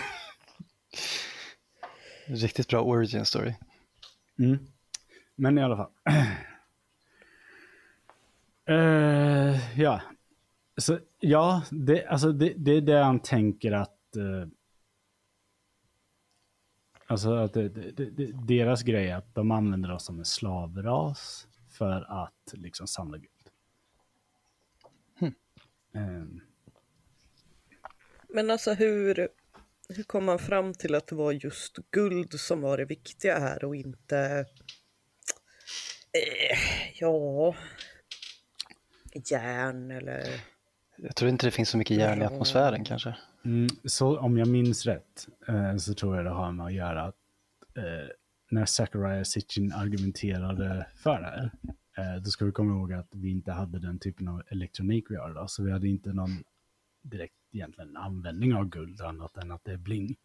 [2.28, 3.54] Riktigt bra origin story.
[4.40, 4.58] Mm.
[5.36, 5.92] Men i alla fall.
[8.68, 10.02] Eh, ja.
[10.78, 14.16] Så, ja, det, alltså det, det är det han tänker att...
[14.16, 14.48] eh,
[17.08, 22.24] alltså att det, det, deras grej är att de använder oss som en slavras för
[22.24, 23.32] att liksom samla guld.
[25.94, 26.26] Eh,
[28.30, 29.28] Men alltså hur,
[29.90, 33.64] hur kom man fram till att det var just guld som var det viktiga här
[33.66, 34.46] och inte...
[36.12, 36.58] Eh,
[37.00, 37.56] ja...
[39.32, 40.55] Järn eller...
[40.98, 43.16] Jag tror inte det finns så mycket järn i atmosfären kanske.
[43.46, 47.04] Mm, så om jag minns rätt eh, så tror jag det har med att göra
[47.04, 47.16] att
[47.78, 48.10] eh,
[48.50, 51.52] när Zachariah Sitchin argumenterade för det här,
[51.98, 55.16] eh, då ska vi komma ihåg att vi inte hade den typen av elektronik vi
[55.16, 56.44] har idag, så vi hade inte någon
[57.02, 60.16] direkt egentligen användning av guld annat än att det är bling.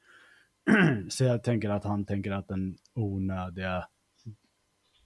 [1.09, 3.87] så jag tänker att han tänker att den onödiga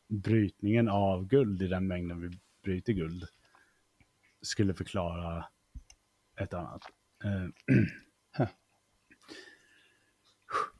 [0.08, 3.24] brytningen av guld i den mängden vi bryter guld
[4.42, 5.44] skulle förklara
[6.36, 6.82] ett annat.
[7.24, 7.76] Eh,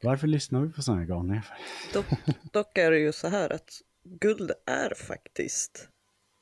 [0.03, 1.47] Varför lyssnar vi på sådana galningar?
[1.93, 2.07] Dock,
[2.53, 3.71] dock är det ju så här att
[4.05, 5.89] guld är faktiskt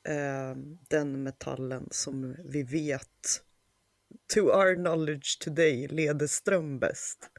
[0.07, 0.57] eh,
[0.89, 3.43] den metallen som vi vet,
[4.33, 7.29] to our knowledge today, leder ström bäst.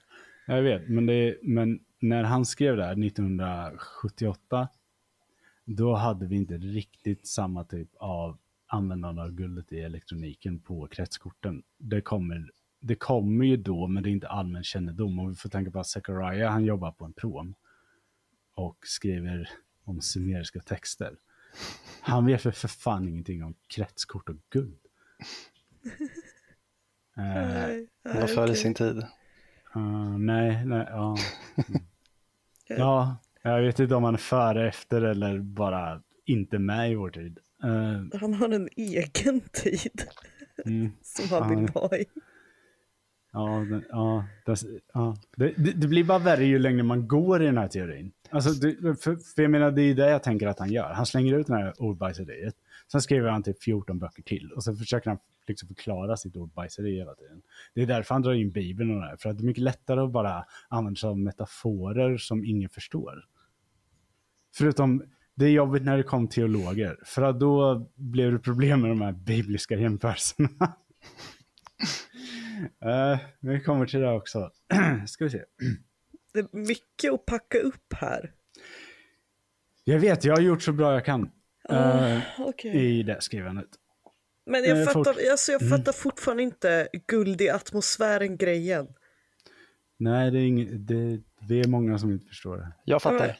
[0.47, 4.69] Jag vet, men, det, men när han skrev det här 1978,
[5.65, 8.39] då hade vi inte riktigt samma typ av
[8.75, 11.63] användande av guldet i elektroniken på kretskorten.
[11.79, 12.51] Det kommer,
[12.81, 15.19] det kommer ju då, men det är inte allmän kännedom.
[15.19, 17.55] Och vi får tänka på att Zachariah, han jobbar på en prom
[18.55, 19.51] och skriver
[19.85, 21.17] om sumeriska texter.
[22.01, 24.79] Han vet för, för fan ingenting om kretskort och guld.
[28.05, 28.97] han var före sin tid.
[29.77, 31.17] Uh, nej, nej, ja.
[31.69, 31.83] Mm.
[32.79, 37.11] ja, jag vet inte om han är före, efter eller bara inte med i vår
[37.11, 37.39] tid.
[37.65, 40.03] Uh, han har en egen tid
[40.67, 42.05] mm, som han vill vara i.
[43.33, 44.57] Ja, det, ja, det,
[44.93, 45.17] ja.
[45.37, 48.13] Det, det, blir bara värre ju längre man går i den här teorin.
[48.31, 50.93] Alltså, det, för, för jag menar, det är det jag tänker att han gör.
[50.93, 52.55] Han slänger ut det här ordbajseriet.
[52.93, 56.97] Sen skriver han typ 14 böcker till och så försöker han liksom förklara sitt ordbajseri
[56.97, 57.43] hela tiden.
[57.75, 59.63] Det är därför han drar in Bibeln och det här, för att det är mycket
[59.63, 63.25] lättare att bara använda sig av metaforer som ingen förstår.
[64.57, 65.03] Förutom,
[65.37, 69.01] det är jobbigt när det kom teologer, för att då blev det problem med de
[69.01, 70.49] här bibliska jämförelserna.
[72.85, 74.51] uh, vi kommer till det också.
[75.07, 75.43] Ska vi se.
[76.35, 78.33] Det är mycket att packa upp här.
[79.85, 81.31] Jag vet, jag har gjort så bra jag kan
[81.73, 82.71] uh, okay.
[82.71, 83.69] i det skrivandet.
[84.47, 85.27] Men jag, uh, fattar, folk...
[85.31, 85.79] alltså jag mm.
[85.79, 88.89] fattar fortfarande inte guld i atmosfären-grejen.
[89.99, 90.87] Nej, det är, ing...
[90.87, 92.73] det, det är många som inte förstår det.
[92.85, 93.39] Jag fattar.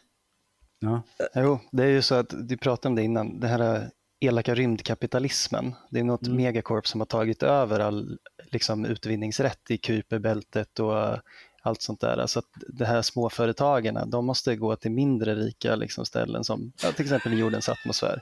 [0.85, 1.03] Ja.
[1.35, 5.75] Jo, det är ju så att du pratade om det innan, det här elaka rymdkapitalismen.
[5.91, 6.37] Det är något mm.
[6.37, 8.19] megacorp som har tagit över all
[8.51, 11.19] liksom, utvinningsrätt i Kuiperbältet och
[11.63, 12.27] allt sånt där.
[12.27, 16.93] Så att de här småföretagen, de måste gå till mindre rika liksom, ställen som ja,
[16.93, 18.21] till exempel jordens atmosfär.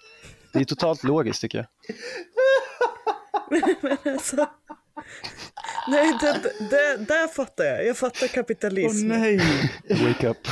[0.52, 1.66] Det är totalt logiskt tycker jag.
[3.80, 4.46] Men alltså,
[5.88, 6.32] nej, det,
[6.70, 7.86] det, där fattar jag.
[7.86, 9.10] Jag fattar kapitalism.
[9.10, 9.40] Åh oh, nej!
[10.06, 10.48] Wake up.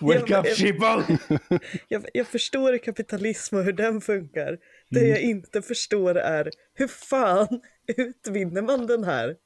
[0.00, 1.18] Wake up sheeple!
[1.88, 4.58] Jag, jag, förstår kapitalism och hur den funkar.
[4.90, 5.10] Det mm.
[5.10, 7.60] jag inte förstår är hur fan
[7.96, 9.36] utvinner man den här,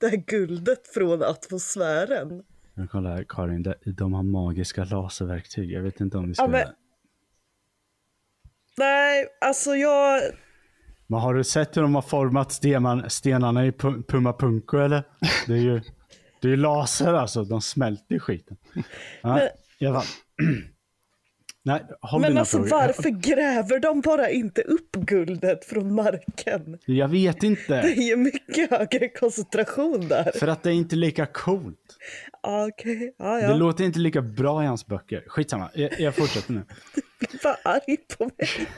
[0.00, 2.42] det här guldet från atmosfären?
[2.74, 5.70] Men kolla här Karin, de har magiska laserverktyg.
[5.70, 6.44] Jag vet inte om vi ska...
[6.44, 6.66] Ja, men...
[8.78, 10.20] Nej, alltså jag...
[11.06, 13.72] Men har du sett hur de har format stenan, stenarna i
[14.08, 15.02] Puma Punko eller?
[15.46, 15.80] Det är ju,
[16.40, 18.56] det är laser alltså, de smälter skiten.
[18.74, 19.34] Ja.
[19.34, 19.48] Men,
[19.80, 20.06] i alla fall.
[21.62, 22.70] Nej, håll Men alltså frågor.
[22.70, 26.78] varför gräver de bara inte upp guldet från marken?
[26.86, 27.82] Jag vet inte.
[27.82, 30.32] Det är ju mycket högre koncentration där.
[30.34, 31.98] För att det är inte lika coolt.
[32.42, 33.12] Okej, okay.
[33.18, 33.48] ah, ja.
[33.48, 35.24] Det låter inte lika bra i hans böcker.
[35.26, 36.62] Skitsamma, jag, jag fortsätter nu.
[37.20, 38.48] Du blir bara arg på mig.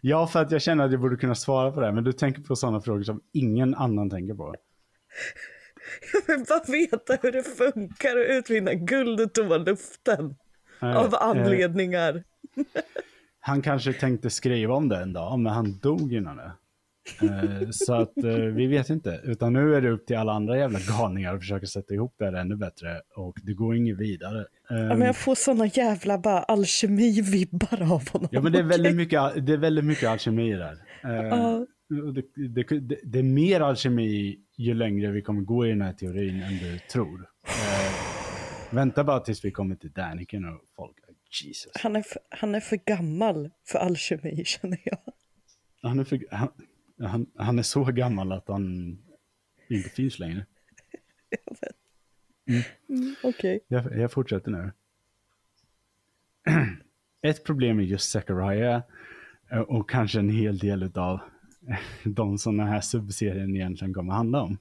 [0.00, 2.42] Ja, för att jag känner att jag borde kunna svara på det, men du tänker
[2.42, 4.54] på sådana frågor som ingen annan tänker på.
[6.12, 10.36] Jag vill bara veta hur det funkar att utvinna guld ur luften.
[10.82, 12.14] Äh, av anledningar.
[12.56, 12.62] Äh,
[13.40, 16.52] han kanske tänkte skriva om det en dag, men han dog innan det.
[17.22, 19.20] Eh, så att eh, vi vet inte.
[19.24, 22.24] Utan nu är det upp till alla andra jävla galningar att försöka sätta ihop det
[22.24, 23.00] här ännu bättre.
[23.16, 24.46] Och det går inget vidare.
[24.68, 28.28] Ja, men jag får sådana jävla bara alkemi-vibbar av honom.
[28.30, 30.76] Ja men det är väldigt mycket, det är väldigt mycket alkemi där.
[31.04, 31.62] Uh.
[31.88, 35.92] Det, det, det, det, är mer alkemi ju längre vi kommer gå i den här
[35.92, 37.20] teorin än du tror.
[37.20, 40.96] Uh, vänta bara tills vi kommer till Daniken och folk.
[41.44, 41.72] Jesus.
[41.74, 44.98] Han är, för, han är för gammal för alkemi känner jag.
[45.82, 46.48] Han är för, han,
[46.98, 48.98] han, han är så gammal att han
[49.68, 50.46] inte finns längre.
[52.48, 52.62] Mm.
[52.88, 53.60] Mm, Okej.
[53.66, 53.92] Okay.
[53.92, 54.72] Jag, jag fortsätter nu.
[57.22, 58.82] Ett problem med just Zachariah
[59.50, 61.20] eh, och kanske en hel del av
[62.04, 64.58] de som den här subserien egentligen kommer att handla om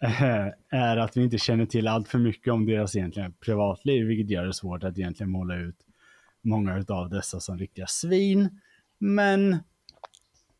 [0.00, 4.30] eh, är att vi inte känner till allt för mycket om deras egentligen privatliv, vilket
[4.30, 5.76] gör det svårt att egentligen måla ut
[6.42, 8.60] många av dessa som riktiga svin.
[8.98, 9.56] Men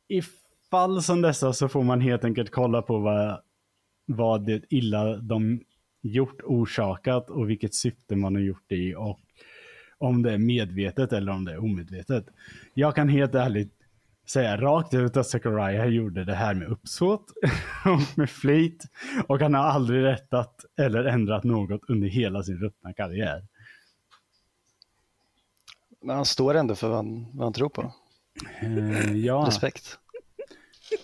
[0.09, 0.23] i
[0.71, 3.41] fall som dessa så får man helt enkelt kolla på vad,
[4.07, 5.61] vad det illa de
[6.03, 9.21] gjort, orsakat och vilket syfte man har gjort det i och
[9.99, 12.27] om det är medvetet eller om det är omedvetet.
[12.75, 13.82] Jag kan helt ärligt
[14.27, 17.33] säga rakt ut att Zechariah gjorde det här med uppsåt
[17.85, 18.85] och med flit
[19.29, 23.47] och han har aldrig rättat eller ändrat något under hela sin ruttna karriär.
[26.03, 27.93] Men han står ändå för vad han, vad han tror på.
[28.61, 29.99] Eh, ja, Respekt.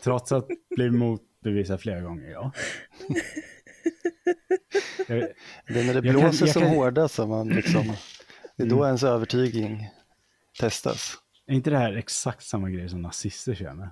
[0.05, 0.47] trots att
[0.77, 2.53] bli motbevisad flera gånger, ja.
[5.09, 5.29] Jag-
[5.69, 7.93] Det är när det kan- blåser jag som kan- hårdast som man liksom,
[8.57, 8.87] det är då Mm.
[8.87, 9.89] ens övertygning
[10.61, 11.15] testas.
[11.49, 13.89] Är inte det här exakt samma grej som nazister kör med?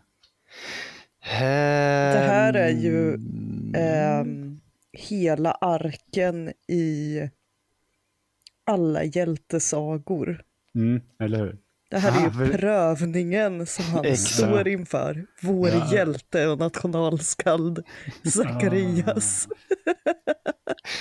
[1.22, 4.60] Det här är ju Ehm, ehm,
[4.92, 7.20] hela arken i
[8.64, 10.42] alla hjältesagor.
[10.74, 11.58] Mm, eller hur?
[11.90, 14.34] Det här är ju Ah, för- prövningen som han Exakt.
[14.34, 15.26] står inför.
[15.42, 15.92] Vår Ja.
[15.92, 17.84] hjälte och nationalskald
[18.32, 19.48] Zacharias.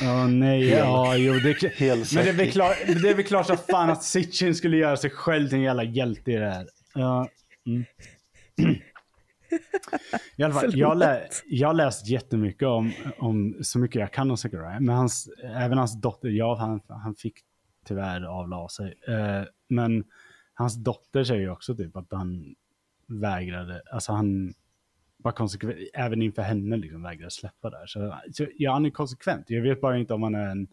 [0.02, 3.48] Ja, nej, ja, jo, det, är- men det är, väl klart, det är väl klart
[3.48, 6.68] som fan att Sitchin skulle göra sig själv till en jävla hjälte i det här.
[6.94, 7.28] Ja,
[7.68, 7.86] mm.
[10.38, 14.32] I alla fall, jag, lä, jag har läst jättemycket om, om så mycket jag kan
[14.32, 14.80] om Zachariah.
[14.80, 17.34] Men hans, även hans dotter, ja, han, han fick
[17.88, 18.94] tyvärr avla sig.
[19.08, 20.04] Eh, men
[20.54, 22.56] hans dotter säger ju också typ att han
[23.08, 24.54] vägrade, alltså han
[25.26, 27.86] var konsekvent, även inför henne liksom vägrade släppa där.
[27.86, 29.50] Så, så ja, han är konsekvent.
[29.50, 30.68] Jag vet bara inte om han är en,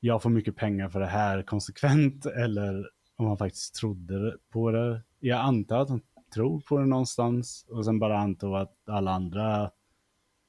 [0.00, 5.02] jag får mycket pengar för det här konsekvent eller om han faktiskt trodde på det.
[5.20, 6.00] Jag antar att han
[6.34, 9.70] tror på det någonstans och sen bara antog att alla andra,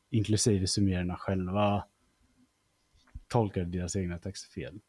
[0.09, 1.83] inklusive summerarna själva,
[3.27, 4.79] tolkade deras egna texter fel.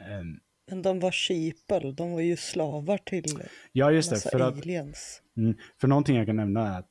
[0.00, 4.30] Ehm, Men de var sheeple, de var ju slavar till ja, just det.
[4.30, 5.22] För att, aliens.
[5.36, 5.56] Mm.
[5.80, 6.90] För någonting jag kan nämna är att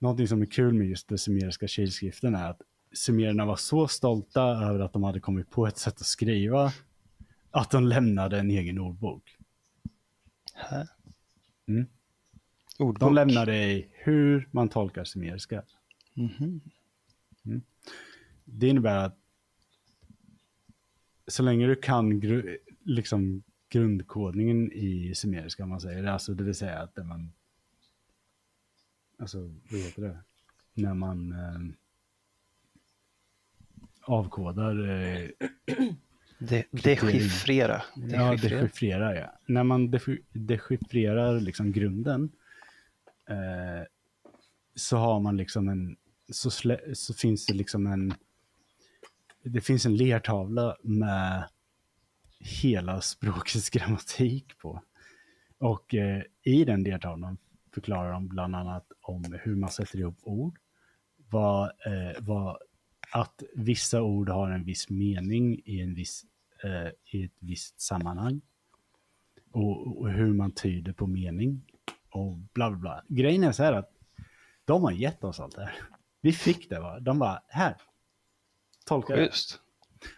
[0.00, 4.42] någonting som är kul med just den sumeriska kilskriften är att sumererna var så stolta
[4.42, 6.72] över att de hade kommit på ett sätt att skriva
[7.50, 9.36] att de lämnade en egen ordbok.
[11.66, 11.86] Mm.
[12.78, 13.00] Ordbok.
[13.00, 15.62] De lämnade i hur man tolkar sumeriska.
[16.14, 16.60] Mhm.
[18.44, 19.18] Det innebär att
[21.26, 26.78] så länge du kan gru liksom grundkodningen i sumeriska, man säger alltså det vill säga
[26.78, 27.32] att man,
[29.20, 29.38] alltså
[29.70, 30.18] vad heter det,
[30.74, 31.74] när man eh,
[34.02, 35.28] avkodar, eh,
[36.38, 37.82] De, dechiffrera.
[37.96, 39.14] ja, Dechiffrera.
[39.20, 39.32] ja.
[39.46, 42.32] När man dechi- dechiffrerar liksom grunden
[43.28, 43.86] eh,
[44.74, 45.96] så har man liksom en,
[46.32, 48.14] så, slä, så finns det liksom en,
[49.42, 51.44] det finns en lertavla med
[52.38, 54.82] hela språkets grammatik på.
[55.58, 57.38] Och eh, i den lertavlan
[57.74, 60.58] förklarar de bland annat om hur man sätter ihop ord.
[61.30, 62.58] Vad, eh, vad,
[63.12, 66.22] att vissa ord har en viss mening i, en viss,
[66.64, 68.40] eh, i ett visst sammanhang.
[69.52, 71.62] Och, och hur man tyder på mening.
[72.10, 73.04] Och bla bla bla.
[73.08, 73.92] Grejen är så här att
[74.64, 75.74] de har gett oss allt det här.
[76.20, 77.00] Vi fick det va.
[77.00, 77.76] De bara, här.
[78.86, 79.26] Tolka det.
[79.26, 79.60] Schysst.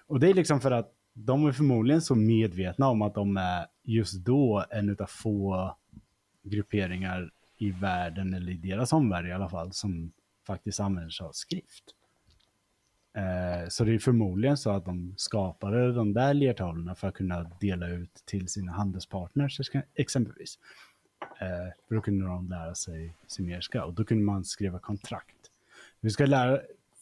[0.07, 3.67] Och det är liksom för att de är förmodligen så medvetna om att de är
[3.83, 5.77] just då en utav få
[6.43, 7.31] grupperingar
[7.63, 10.13] i världen, eller i deras omvärld i alla fall, som
[10.47, 11.85] faktiskt använder sig av skrift.
[13.15, 17.51] Eh, så det är förmodligen så att de skapade de där lertavlorna för att kunna
[17.61, 19.61] dela ut till sina handelspartners
[19.95, 20.59] exempelvis.
[21.41, 25.37] Eh, för då kunde de lära sig sumeriska och då kunde man skriva kontrakt.
[26.01, 26.61] Vi ska lära,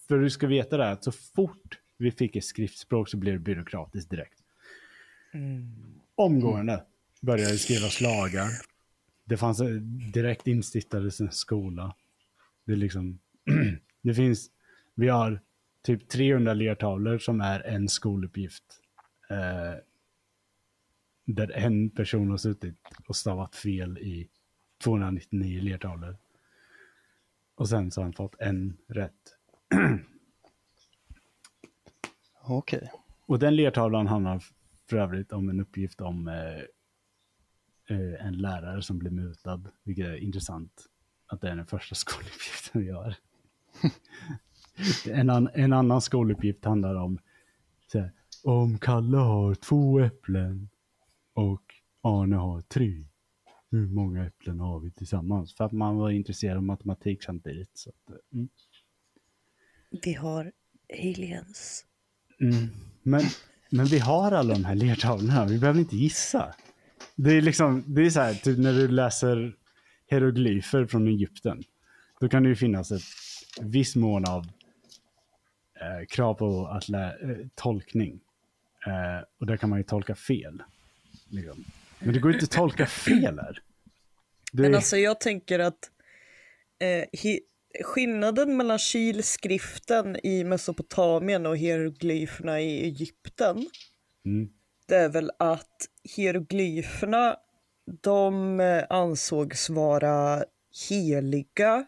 [0.08, 3.34] för du ska veta det här, att så fort vi fick ett skriftspråk så blev
[3.34, 4.38] det byråkratiskt direkt.
[6.14, 6.84] Omgående
[7.20, 8.69] började skrivas lagar.
[9.30, 11.94] Det fanns en- direkt instiftades en skola.
[12.64, 13.18] Det är liksom,
[14.02, 14.50] det finns,
[14.94, 15.40] vi har
[15.82, 18.64] typ 300 lertavlor som är en skoluppgift.
[19.30, 19.74] Eh,
[21.24, 22.74] där en person har suttit
[23.06, 24.28] och stavat fel i
[24.84, 26.16] 299 lertavlor.
[27.54, 29.36] Och sen så har han fått en rätt.
[32.42, 32.92] Okej.
[33.26, 34.42] Och den lertavlan handlar
[34.88, 36.62] för övrigt om en uppgift om eh,
[37.90, 40.86] eh, en lärare som blev mutad, vilket är intressant
[41.26, 43.14] att det är den första skoluppgiften vi har.
[45.06, 47.18] en, an, en annan skoluppgift handlar om
[47.94, 48.12] här,
[48.44, 50.68] om Kalle har två äpplen
[51.34, 51.62] och
[52.02, 53.06] Arne har tre.
[53.70, 55.54] Hur många äpplen har vi tillsammans?
[55.54, 57.70] För att man var intresserad av matematik samtidigt.
[57.74, 58.48] Så att, eh, mm.
[60.04, 60.52] Vi har
[61.02, 61.84] aliens.
[62.40, 62.68] Mm.
[63.02, 63.22] Men,
[63.70, 66.54] men vi har alla de här lertavlorna, vi behöver inte gissa.
[67.22, 69.56] Det är liksom, det är så här, typ när du läser
[70.10, 71.62] hieroglyfer från Egypten.
[72.20, 73.02] Då kan det ju finnas ett
[73.60, 74.46] viss mån av
[75.80, 78.20] eh, krav på att lä- eh, tolkning.
[78.86, 80.62] Eh, och där kan man ju tolka fel.
[81.28, 81.64] Liksom.
[81.98, 83.58] Men det går inte att tolka fel här.
[84.52, 85.90] Det, Men alltså jag tänker att
[86.78, 87.40] eh, hi-
[87.84, 93.66] skillnaden mellan kilskriften i Mesopotamien och hieroglyferna i Egypten,
[94.24, 94.48] Mm.
[94.90, 97.36] Det är väl att hieroglyferna,
[98.02, 100.44] de eh, ansågs vara
[100.88, 101.84] heliga.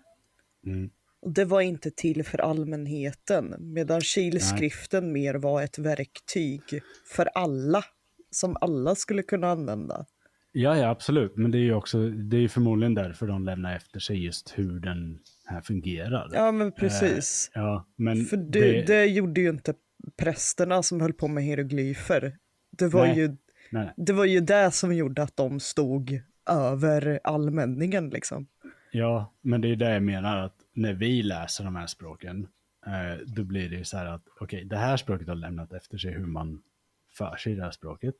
[0.66, 0.91] Mm.
[1.27, 6.62] Det var inte till för allmänheten, medan kilskriften mer var ett verktyg
[7.07, 7.85] för alla,
[8.31, 10.07] som alla skulle kunna använda.
[10.53, 11.37] Ja, ja, absolut.
[11.37, 14.81] Men det är ju också, det är förmodligen därför de lämnar efter sig just hur
[14.81, 16.31] den här fungerar.
[16.33, 17.51] Ja, men precis.
[17.55, 19.07] Eh, ja, men För det, det...
[19.07, 19.74] gjorde ju inte
[20.16, 22.37] prästerna som höll på med hieroglyfer.
[22.73, 23.19] Det var, Nej.
[23.19, 23.36] ju,
[23.70, 26.20] nej, det var ju det som gjorde att de stod
[26.51, 28.47] över allmänningen liksom.
[28.90, 32.49] Ja, men det är det jag menar att när vi läser de här språken,
[32.86, 35.99] eh, då blir det ju så här att okej, det här språket har lämnat efter
[35.99, 36.62] sig hur man
[37.11, 38.15] för sig det här språket.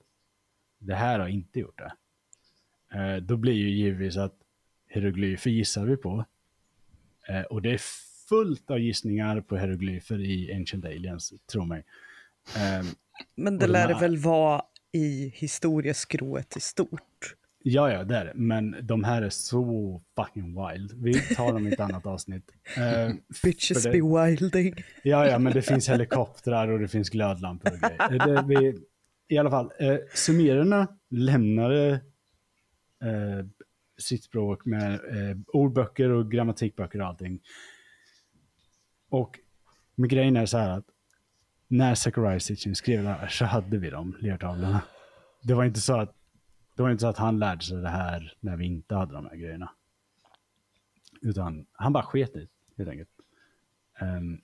[0.79, 1.93] Det här har inte gjort det.
[2.99, 4.35] Eh, då blir ju givetvis att
[4.89, 6.25] hieroglyfer gissar vi på.
[7.29, 7.81] Eh, och det är
[8.29, 11.85] fullt av gissningar på hieroglyfer i Ancient Aliens, tro mig.
[13.21, 14.63] Eh, Men det lär det väl vara
[14.93, 17.35] i historieskrået i stort.
[17.65, 18.33] Ja, ja, det är det.
[18.35, 20.93] Men de här är så fucking wild.
[21.03, 22.51] Vi tar dem i ett annat avsnitt.
[22.77, 23.13] Eh,
[23.43, 24.75] Bitches det- be wilding.
[25.03, 28.27] Ja, ja, men det finns helikoptrar och det finns glödlampor och grejer.
[28.27, 28.79] Det, vi,
[29.29, 31.93] I alla fall, eh, sumererna lämnade
[33.03, 33.47] eh,
[33.99, 37.41] sitt språk med eh, ordböcker och grammatikböcker och allting.
[39.11, 39.39] Och
[39.95, 40.85] men grejen är så här att
[41.73, 44.83] när Zachariah Sitchin skrev det här så hade vi de lertavlorna.
[45.43, 46.15] Det var inte så att
[46.77, 49.27] det var inte så att han lärde sig det här när vi inte hade de
[49.27, 49.71] här grejerna.
[51.23, 53.11] Utan han bara sket i det, helt enkelt.
[54.01, 54.41] Um,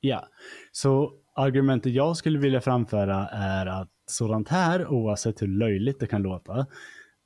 [0.00, 0.28] Ja,
[0.72, 6.22] så argumentet jag skulle vilja framföra är att sådant här, oavsett hur löjligt det kan
[6.22, 6.66] låta,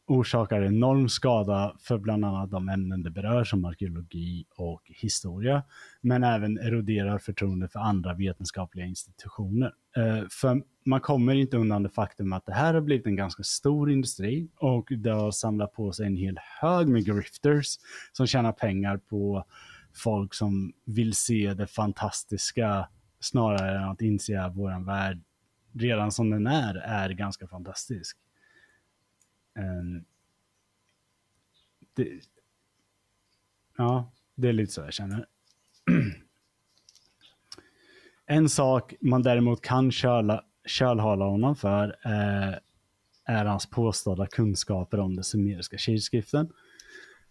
[0.07, 5.63] orsakar enorm skada för bland annat de ämnen det berör som arkeologi och historia,
[6.01, 9.73] men även eroderar förtroende för andra vetenskapliga institutioner.
[9.97, 13.43] Eh, för man kommer inte undan det faktum att det här har blivit en ganska
[13.43, 17.67] stor industri och det har samlat på sig en hel hög med grifters
[18.13, 19.45] som tjänar pengar på
[19.95, 22.89] folk som vill se det fantastiska
[23.21, 25.23] snarare än att inse att vår värld
[25.75, 28.19] redan som den är, är ganska fantastisk.
[29.59, 30.05] Ehm,
[31.95, 32.09] det,
[33.77, 35.27] ja, det är lite så jag känner.
[38.27, 42.55] en sak man däremot kan köla, kölhala honom för eh,
[43.25, 46.53] är hans påstådda kunskaper om den sumeriska kilskriften.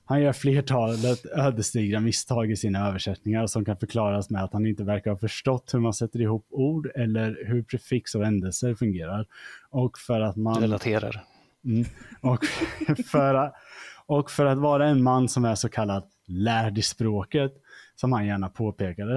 [0.05, 4.83] Han gör flertalet ödesdigra misstag i sina översättningar som kan förklaras med att han inte
[4.83, 9.27] verkar ha förstått hur man sätter ihop ord eller hur prefix och ändelser fungerar.
[9.69, 10.61] Och för att man...
[10.61, 11.23] Relaterar.
[11.65, 11.85] Mm.
[12.21, 12.45] Och,
[13.11, 13.53] för, att-
[14.05, 17.53] och för att vara en man som är så kallad lärd i språket,
[17.95, 19.15] som han gärna påpekade,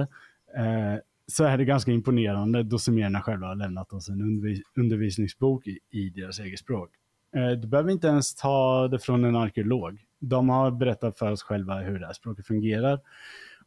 [0.57, 0.95] eh,
[1.27, 5.79] så är det ganska imponerande då sumererna själva har lämnat oss en undervis- undervisningsbok i,
[5.89, 6.89] i deras eget språk.
[7.35, 9.99] Eh, du behöver inte ens ta det från en arkeolog.
[10.19, 12.99] De har berättat för oss själva hur det här språket fungerar.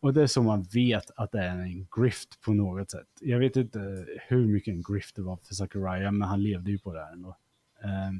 [0.00, 3.06] Och det är så man vet att det är en grift på något sätt.
[3.20, 6.78] Jag vet inte hur mycket en grift det var för Zachariah, men han levde ju
[6.78, 7.36] på det här ändå.
[7.82, 8.10] Eh,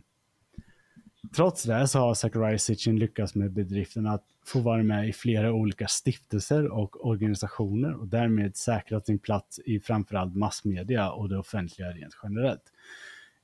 [1.37, 5.53] Trots det så har Zachariah Sitchin lyckats med bedriften att få vara med i flera
[5.53, 11.89] olika stiftelser och organisationer och därmed säkrat sin plats i framförallt massmedia och det offentliga
[11.89, 12.73] rent generellt.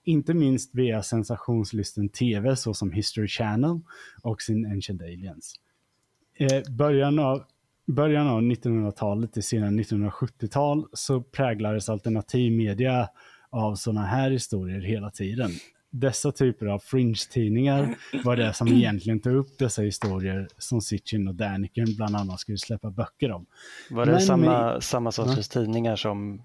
[0.04, 3.80] Inte minst via sensationslysten tv såsom History Channel
[4.22, 5.54] och sin Ancient Aliens.
[6.34, 7.44] Eh, början av
[7.86, 13.08] början av 1900-talet till sena 1970-tal så präglades alternativ media
[13.50, 15.50] av sådana här historier hela tiden.
[16.00, 17.94] Dessa typer av fringe-tidningar
[18.24, 22.58] var det som egentligen tog upp dessa historier som Sitchin och Daniken bland annat skulle
[22.58, 23.46] släppa böcker om.
[23.90, 26.42] Var det Men samma, samma sorters tidningar som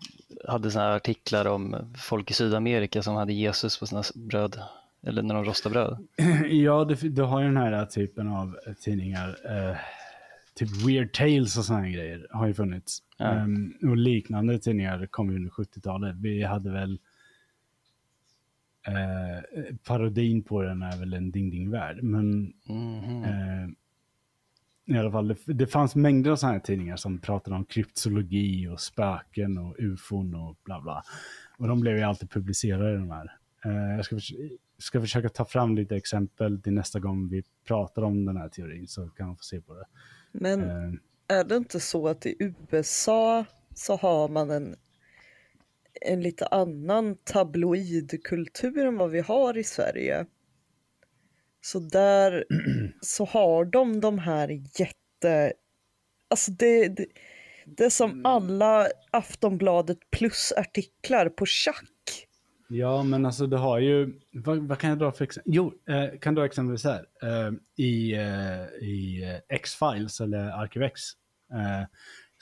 [0.47, 4.59] hade såna artiklar om folk i Sydamerika som hade Jesus på sina bröd?
[5.07, 6.07] Eller när de rostade bröd?
[6.49, 9.37] Ja, du, du har ju den här typen av tidningar.
[9.45, 9.77] Eh,
[10.55, 12.99] typ Weird Tales och sådana grejer har ju funnits.
[13.17, 13.25] Ja.
[13.25, 16.15] Ehm, och liknande tidningar kom ju under 70-talet.
[16.15, 16.99] Vi hade väl
[18.87, 22.03] eh, parodin på den är väl en Ding Ding Värld.
[22.03, 23.23] Men Mhm.
[23.23, 23.69] eh,
[24.85, 28.67] i alla fall, det, det fanns mängder av sådana här tidningar som pratade om kryptologi
[28.67, 31.03] och spöken och ufon och bla bla.
[31.57, 33.31] Och de blev ju alltid publicerade de här.
[33.65, 34.19] Eh, jag ska,
[34.77, 38.87] ska försöka ta fram lite exempel till nästa gång vi pratar om den här teorin
[38.87, 39.85] så kan man få se på det.
[40.31, 40.93] Men Eh,
[41.27, 43.45] är det inte så att i USA
[43.75, 44.75] så har man en,
[46.01, 50.25] en lite annan tabloidkultur än vad vi har i Sverige.
[51.61, 52.45] Så där
[53.01, 55.53] så har de de här jätte...
[56.29, 57.05] Alltså det, det,
[57.65, 62.27] det är som alla Aftonbladet plus-artiklar på schack.
[62.73, 65.53] Ja, men alltså du har ju, vad, vad kan jag dra för exempel?
[65.53, 67.51] Jo, eh, kan du exempelvis här, eh,
[67.85, 71.01] i, eh, i eh, X-Files eller ArkivX
[71.51, 71.85] eh,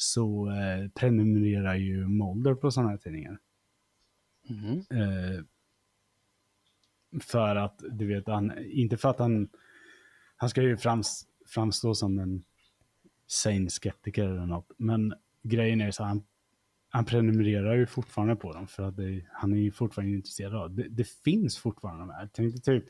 [0.01, 3.39] så eh, prenumererar ju Molder på sådana här tidningar.
[4.49, 4.83] Mm.
[7.21, 9.49] för att, du vet, han, inte för att han,
[10.35, 12.43] han ska ju frams, framstå som en
[13.27, 15.13] sane skeptiker eller något, men
[15.43, 16.23] grejen är så han
[16.89, 20.75] han prenumererar ju fortfarande på dem för att det, han är ju fortfarande intresserad av
[20.75, 20.87] det.
[20.89, 22.29] Det finns fortfarande de här.
[22.33, 22.89] Tänk dig typ,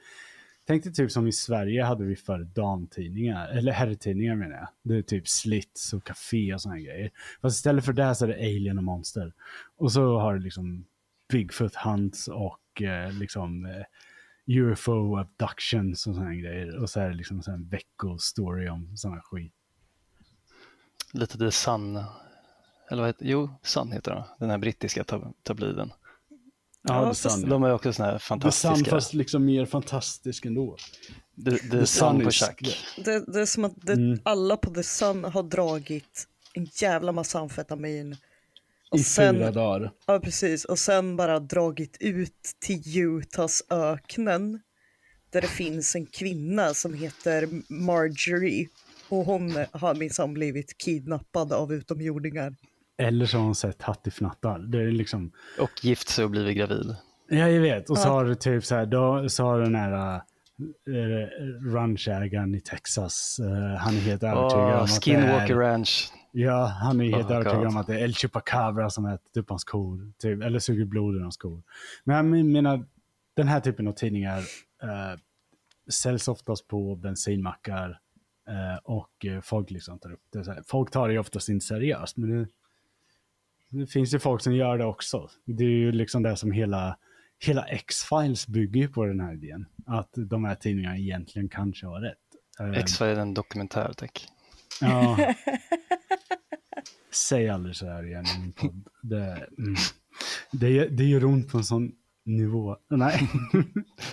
[0.69, 4.67] tänk dig typ som i Sverige hade vi förr damtidningar, eller herrtidningar menar jag.
[4.81, 7.11] Det är typ Slits och Café och sådana grejer.
[7.41, 9.33] Fast istället för det så är det Alien och Monster.
[9.77, 10.85] Och så har du liksom
[11.31, 13.83] Bigfoot Hunts och eh, liksom eh,
[14.45, 16.81] UFO abductions och sådana grejer.
[16.81, 19.53] Och så är det liksom en veckostory om sådana skit.
[21.13, 22.03] Lite The Sun
[22.91, 25.33] eller vad heter Jo, Sun heter den, den här brittiska tab.
[26.81, 27.49] Ja, ja Sun.
[27.49, 28.69] De är också sådana här fantastiska.
[28.69, 30.77] The Sun fast liksom mer fantastisk ändå.
[31.45, 32.77] The, the, the Sun, sun på Chuck.
[33.05, 34.19] Det, det, är som att det, mm.
[34.23, 38.17] alla på The Sun har dragit en jävla massa amfetamin.
[38.91, 39.91] Och I sen, fyra dagar.
[40.05, 40.65] Ja, precis.
[40.65, 44.59] Och sen bara dragit ut till Utahs öknen.
[45.29, 48.67] Där det finns en kvinna som heter Marjorie.
[49.09, 52.55] Och hon har minsann blivit kidnappad av utomjordingar.
[52.99, 54.59] Eller så har hon sett hattifnattar.
[54.59, 55.31] Det är liksom...
[55.59, 56.95] Och gift sig och blivit gravid.
[57.29, 57.89] Ja, jag vet.
[57.89, 60.21] Och så har du typ så här, då, så har den här
[60.89, 65.71] uh, ranchägaren i Texas, uh, han är helt övertygad oh, om att Skinwalker det är,
[65.71, 66.11] Ranch.
[66.31, 69.49] Ja, han är helt oh, övertygad om att det är El Chupacabra som ätit upp
[69.49, 70.11] hans kor.
[70.17, 71.61] Typ, eller suger blod ur hans kor.
[72.03, 72.85] Men jag menar,
[73.33, 74.39] den här typen av tidningar
[74.83, 75.19] uh,
[75.89, 77.99] säljs oftast på bensinmackar
[78.49, 80.63] uh, och folk liksom tar upp det.
[80.67, 82.47] Folk tar det oftast inte seriöst, men det,
[83.69, 85.29] det finns ju folk som gör det också.
[85.45, 86.97] Det är ju liksom det som hela,
[87.45, 89.65] hela X-Files bygger på den här idén.
[89.85, 92.17] Att de här tidningarna egentligen kanske har rätt.
[92.59, 92.73] Ehm.
[92.73, 94.27] X-Files är en dokumentär, tack.
[94.81, 95.17] Ja.
[97.11, 98.87] Säg aldrig så här igen i min podd.
[99.01, 99.75] Det, mm.
[100.51, 101.91] det, det gör ont på en sån
[102.25, 102.77] nivå.
[102.89, 103.29] Nej.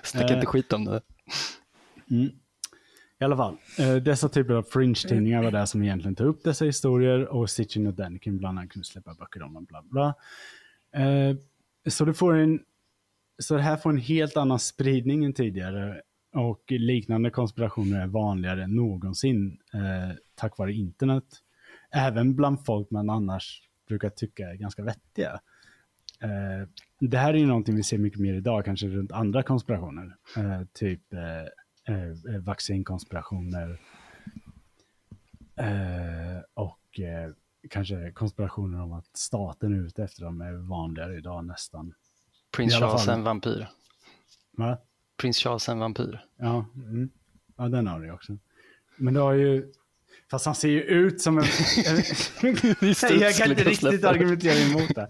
[0.02, 1.00] Stick inte skit om det.
[2.10, 2.30] Mm.
[3.20, 6.64] I alla fall, eh, dessa typer av fringe-tidningar var det som egentligen tog upp dessa
[6.64, 10.14] historier och Sitchin och Daniken bland annat kunde släppa böcker om dem, bla bla.
[11.02, 11.36] Eh,
[11.88, 12.60] så, du får en,
[13.38, 16.00] så det här får en helt annan spridning än tidigare
[16.34, 21.24] och liknande konspirationer är vanligare än någonsin eh, tack vare internet.
[21.90, 25.40] Även bland folk man annars brukar tycka är ganska vettiga.
[27.00, 30.16] Det här är ju någonting vi ser mycket mer idag, kanske runt andra konspirationer.
[30.72, 31.02] Typ
[31.88, 33.80] eh, Eh, vaccinkonspirationer
[35.56, 37.32] eh, och eh,
[37.70, 41.94] kanske konspirationer om att staten är ute efter dem är vanligare idag nästan.
[42.56, 43.68] Prins Charles en vampyr.
[44.56, 44.78] Va?
[45.16, 46.24] Prins Charles en vampyr.
[46.36, 47.10] Ja, mm.
[47.56, 48.38] ja den har du också.
[48.96, 49.72] Men det har ju,
[50.30, 51.44] Fast han ser ju ut som en...
[53.20, 55.08] jag kan inte riktigt argumentera emot det.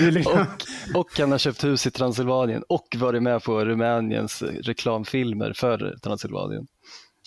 [0.00, 0.46] det liksom...
[0.94, 5.96] och, och han har köpt hus i Transylvanien och varit med på Rumäniens reklamfilmer för
[6.02, 6.66] Transylvanien.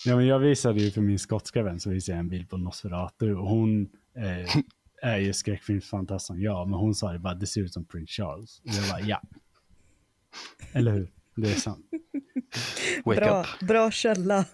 [0.04, 2.56] Ja, men jag visade ju för min skotska vän så visade jag en bild på
[2.56, 4.56] Nosferatu och hon eh,
[5.02, 8.12] är ju skräckfilmsfantast som jag, men hon sa det bara, det ser ut som Prince
[8.12, 8.60] Charles.
[8.64, 9.22] Och jag bara, ja.
[10.72, 11.10] Eller hur?
[11.36, 11.86] Det är sant.
[13.04, 13.68] Wake bra, up.
[13.68, 14.44] bra källa.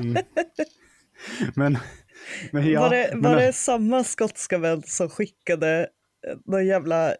[0.00, 0.24] mm.
[1.54, 1.78] Men
[2.52, 3.38] men ja, var det, var men...
[3.38, 5.88] det samma skotska vän som skickade
[6.44, 7.14] någon jävla,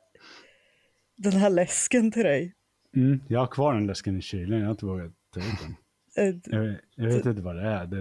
[1.17, 2.55] den här läsken till dig?
[2.97, 5.75] Mm, jag har kvar den läsken i kylen, jag har inte vågat ta ut den.
[6.17, 7.99] Eh, jag, jag, vet inte vad det är, det,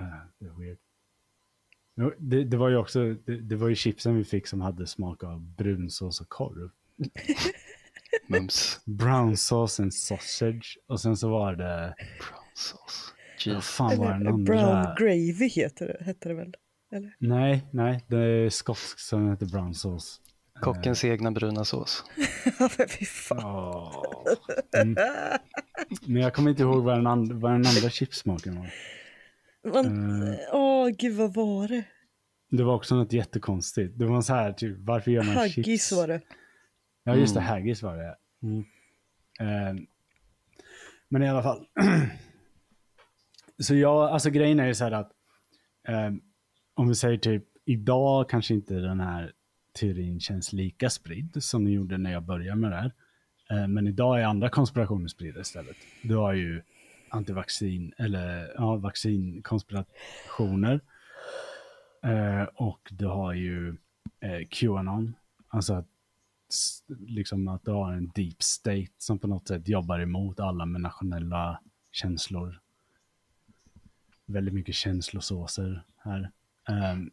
[0.00, 0.06] äh,
[0.38, 0.78] det är weird.
[2.18, 5.24] Det, det, var ju också, det, det, var ju chipsen vi fick som hade smak
[5.24, 6.70] av brunsås och korv.
[8.28, 8.80] Mums.
[8.84, 10.78] Brown sauce and sausage.
[10.86, 11.94] Och sen så var det...
[12.18, 13.15] Brown sauce.
[13.46, 14.54] Vad fan var den andra?
[14.54, 16.54] Brown gravy heter det, heter det väl?
[16.92, 17.16] Eller?
[17.18, 20.20] Nej, nej, det är skotsk som heter brown sauce.
[20.60, 22.04] Kockens uh, egna bruna sås.
[22.98, 23.38] Fy fan.
[23.38, 24.04] Oh.
[24.76, 24.96] Mm.
[26.06, 28.70] Men jag kommer inte ihåg vad den, and vad den andra chipsmaken var.
[29.64, 31.84] Åh, uh, oh, gud vad var det?
[32.50, 33.98] Det var också något jättekonstigt.
[33.98, 35.66] Det var så här, typ, varför gör man haggis chips?
[35.66, 36.20] Haggis var det.
[37.04, 37.52] Ja, just det, mm.
[37.52, 38.16] haggis var det.
[38.42, 38.58] Mm.
[39.40, 39.82] Uh,
[41.08, 41.66] men i alla fall.
[43.58, 45.12] så jag, alltså grejen är ju så här att
[45.88, 46.10] eh,
[46.74, 49.32] om vi säger typ idag kanske inte den här
[49.72, 52.92] teorin känns lika spridd som den gjorde när jag började med det här.
[53.50, 55.76] Eh, men idag är andra konspirationer spridda istället.
[56.02, 56.62] Du har ju
[57.08, 60.80] antivaccin, eller ja, vaccinkonspirationer.
[62.02, 63.76] Eh, och du har ju
[64.20, 65.14] eh, Qanon,
[65.48, 65.88] alltså att,
[66.88, 70.80] liksom att du har en deep state som på något sätt jobbar emot alla med
[70.80, 71.60] nationella
[71.92, 72.60] känslor.
[74.26, 76.30] Väldigt mycket känslosåser här.
[76.68, 77.10] Um,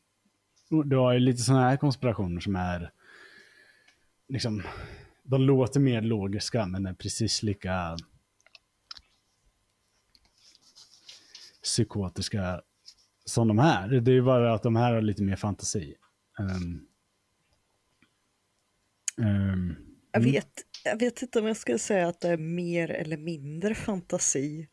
[0.90, 2.92] du har ju lite sådana här konspirationer som är
[4.28, 4.64] liksom,
[5.24, 7.98] de låter mer logiska men är precis lika
[11.64, 12.62] psykotiska
[13.26, 13.88] som de här.
[13.88, 15.96] Det är ju bara att de här har lite mer fantasi.
[16.40, 16.88] Um,
[19.18, 19.76] um,
[20.12, 20.32] jag, mm.
[20.32, 20.52] vet,
[20.84, 24.68] jag vet inte om jag skulle säga att det är mer eller mindre fantasi.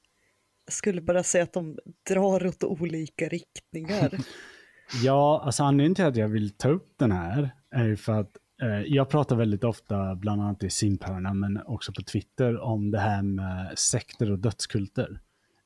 [0.70, 1.78] Jag skulle bara säga att de
[2.08, 4.10] drar åt olika riktningar.
[5.02, 8.36] ja, alltså anledningen till att jag vill ta upp den här är ju för att
[8.62, 12.98] eh, jag pratar väldigt ofta, bland annat i Simphörna, men också på Twitter, om det
[12.98, 15.20] här med sekter och dödskulter.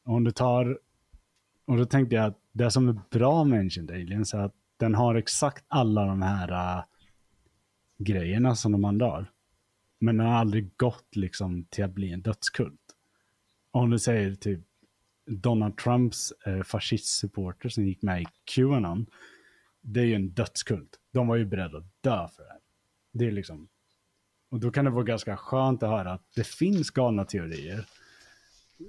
[0.05, 0.79] Om du tar,
[1.67, 4.95] och då tänkte jag att det som är bra med Ancient Aliens är att den
[4.95, 6.85] har exakt alla de här uh,
[7.99, 9.31] grejerna som de andra har.
[10.01, 12.81] Men den har aldrig gått liksom till att bli en dödskult.
[13.71, 14.61] Om du säger typ
[15.27, 19.07] Donald Trumps eh, fascistsupporter som gick med i Qanon.
[19.81, 20.99] Det är ju en dödskult.
[21.13, 22.59] De var ju beredda att dö för det
[23.13, 23.69] Det är liksom...
[24.51, 27.87] Och då kan det vara ganska skönt att höra att det finns galna teorier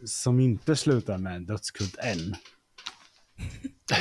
[0.06, 2.36] som inte slutar med en dödskult än.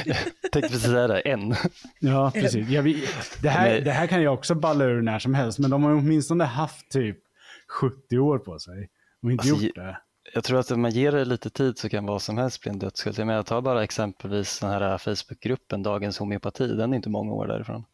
[0.52, 1.54] Tänkte precis säga det, en.
[1.98, 2.68] Ja, precis.
[2.68, 3.04] Ja, vi,
[3.42, 5.92] det, här, det här kan ju också balla ur när som helst, men de har
[5.92, 7.18] åtminstone haft typ
[7.80, 8.90] 70 år på sig
[9.22, 9.98] och inte alltså, gjort det.
[10.32, 12.70] Jag tror att om man ger det lite tid så kan vad som helst bli
[12.70, 13.18] en dödsskuld.
[13.18, 17.46] Jag menar, ta bara exempelvis den här Facebookgruppen Dagens homeopati, den är inte många år
[17.46, 17.84] därifrån.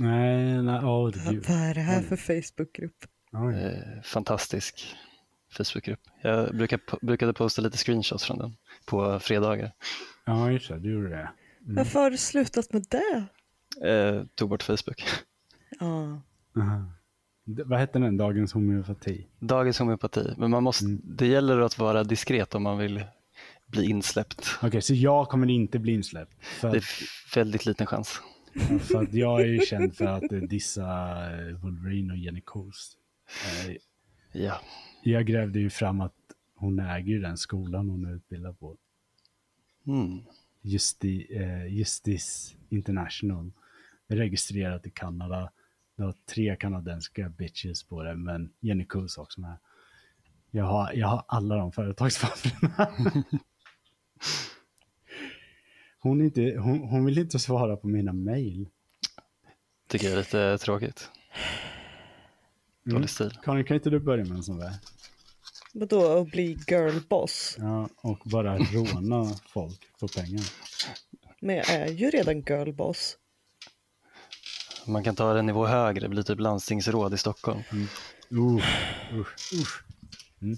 [0.00, 3.04] Nej, nej, oh, det, Vad är det här för Facebookgrupp?
[3.32, 4.96] Eh, fantastisk
[5.50, 6.00] Facebookgrupp.
[6.22, 8.56] Jag brukar, brukade posta lite screenshots från den
[8.86, 9.72] på fredagar.
[10.24, 11.30] Ja, just det, du gjorde det.
[11.64, 11.74] Mm.
[11.74, 13.26] Varför har du slutat med det?
[13.90, 15.04] Eh, tog bort Facebook.
[15.80, 16.22] Ja.
[16.56, 16.92] Aha.
[17.46, 18.16] Vad hette den?
[18.16, 19.26] Dagens homeopati?
[19.38, 21.00] Dagens homeopati, men man måste, mm.
[21.04, 23.04] det gäller att vara diskret om man vill
[23.66, 24.40] bli insläppt.
[24.56, 26.44] Okej, okay, så jag kommer inte bli insläppt?
[26.44, 26.84] För det är
[27.34, 28.20] väldigt liten chans.
[28.80, 30.84] För att jag är ju känd för att dissa
[31.32, 32.96] eh, Wolverine och Jenny Coast.
[33.66, 33.76] Eh,
[34.32, 34.60] ja.
[35.02, 36.14] Jag grävde ju fram att
[36.54, 38.76] hon äger den skolan hon är utbildad på.
[39.86, 40.20] Mm.
[40.62, 43.52] Justi, eh, Justice International.
[44.08, 45.50] Registrerat i Kanada.
[45.96, 49.56] Det har tre kanadensiska bitches på det, men Jenny Kus också med.
[50.50, 52.88] Jag har, jag har alla de företagspapperna.
[55.98, 58.68] hon, inte, hon, hon vill inte svara på mina mejl.
[59.88, 61.10] Tycker jag är lite tråkigt.
[62.84, 63.08] Dålig mm.
[63.08, 63.38] stil.
[63.42, 64.72] Karin, kan inte du börja med en sån där?
[65.74, 67.56] Vadå, att bli girlboss?
[67.58, 70.44] Ja, och bara råna folk på pengar.
[71.40, 73.18] Men jag är ju redan girlboss.
[74.86, 77.62] Man kan ta en nivå högre, bli typ landstingsråd i Stockholm.
[77.72, 77.86] Mm.
[78.32, 78.56] Uh,
[79.12, 79.26] uh, uh.
[80.42, 80.56] Mm.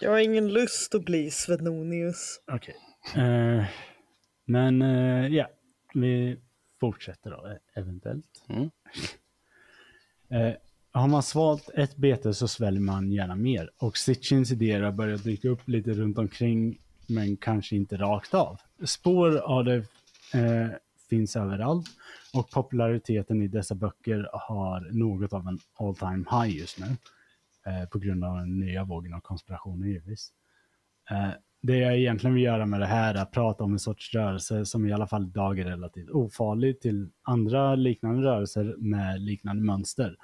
[0.00, 2.40] Jag har ingen lust att bli Svenonius.
[2.52, 2.76] Okej.
[3.10, 3.24] Okay.
[3.24, 3.64] Uh, eh,
[4.44, 5.48] men uh, ja,
[5.94, 6.36] vi
[6.80, 8.44] fortsätter då eventuellt.
[8.48, 8.70] Mm.
[10.32, 10.54] Uh,
[10.92, 13.70] har man svalt ett bete så sväljer man gärna mer.
[13.78, 16.78] Och Sitchins idéer har börjat dyka upp lite runt omkring
[17.08, 18.60] men kanske inte rakt av.
[18.84, 19.76] Spår av det
[20.34, 20.68] eh,
[21.08, 21.86] finns överallt
[22.34, 26.86] och populariteten i dessa böcker har något av en all time high just nu.
[27.66, 30.32] Eh, på grund av den nya vågen av konspirationer givetvis.
[31.10, 31.30] Eh,
[31.62, 34.64] det jag egentligen vill göra med det här är att prata om en sorts rörelse
[34.64, 40.16] som i alla fall idag är relativt ofarlig till andra liknande rörelser med liknande mönster.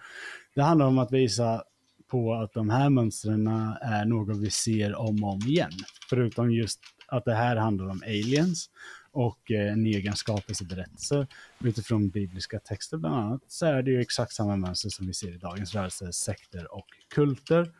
[0.54, 1.62] Det handlar om att visa
[2.08, 3.46] på att de här mönstren
[3.80, 5.70] är något vi ser om och om igen.
[6.10, 8.70] Förutom just att det här handlar om aliens
[9.14, 11.26] och eh, en egen skapelseberättelse
[11.60, 15.34] utifrån bibliska texter bland annat, så är det ju exakt samma mönster som vi ser
[15.34, 17.72] i dagens rörelse, sekter och kulter.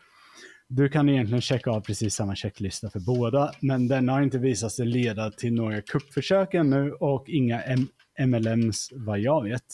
[0.69, 4.73] Du kan egentligen checka av precis samma checklista för båda, men den har inte visat
[4.73, 7.89] sig leda till några kuppförsök ännu och inga M
[8.19, 9.65] MLMs vad jag vet.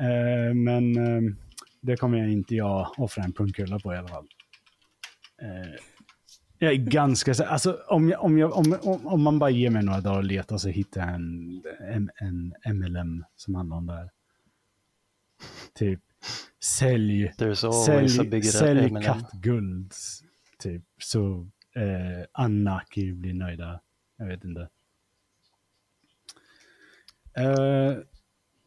[0.00, 1.34] Eh, men eh,
[1.80, 4.26] det kommer jag inte jag offra en pungkula på i alla fall.
[5.42, 5.80] Eh,
[6.58, 7.50] jag är ganska säker.
[7.50, 10.58] Alltså, om, jag, om, jag, om, om, man bara ger mig några dagar och letar
[10.58, 12.10] så hittar jag en, en,
[12.64, 14.10] en MLM som handlar om det här.
[15.74, 16.00] Typ,
[16.64, 17.32] sälj,
[17.86, 19.92] sälj, sälj kattguld.
[20.58, 23.80] Typ, så eh, Anaki blir nöjda.
[24.16, 24.68] Jag vet inte.
[27.38, 27.98] Uh,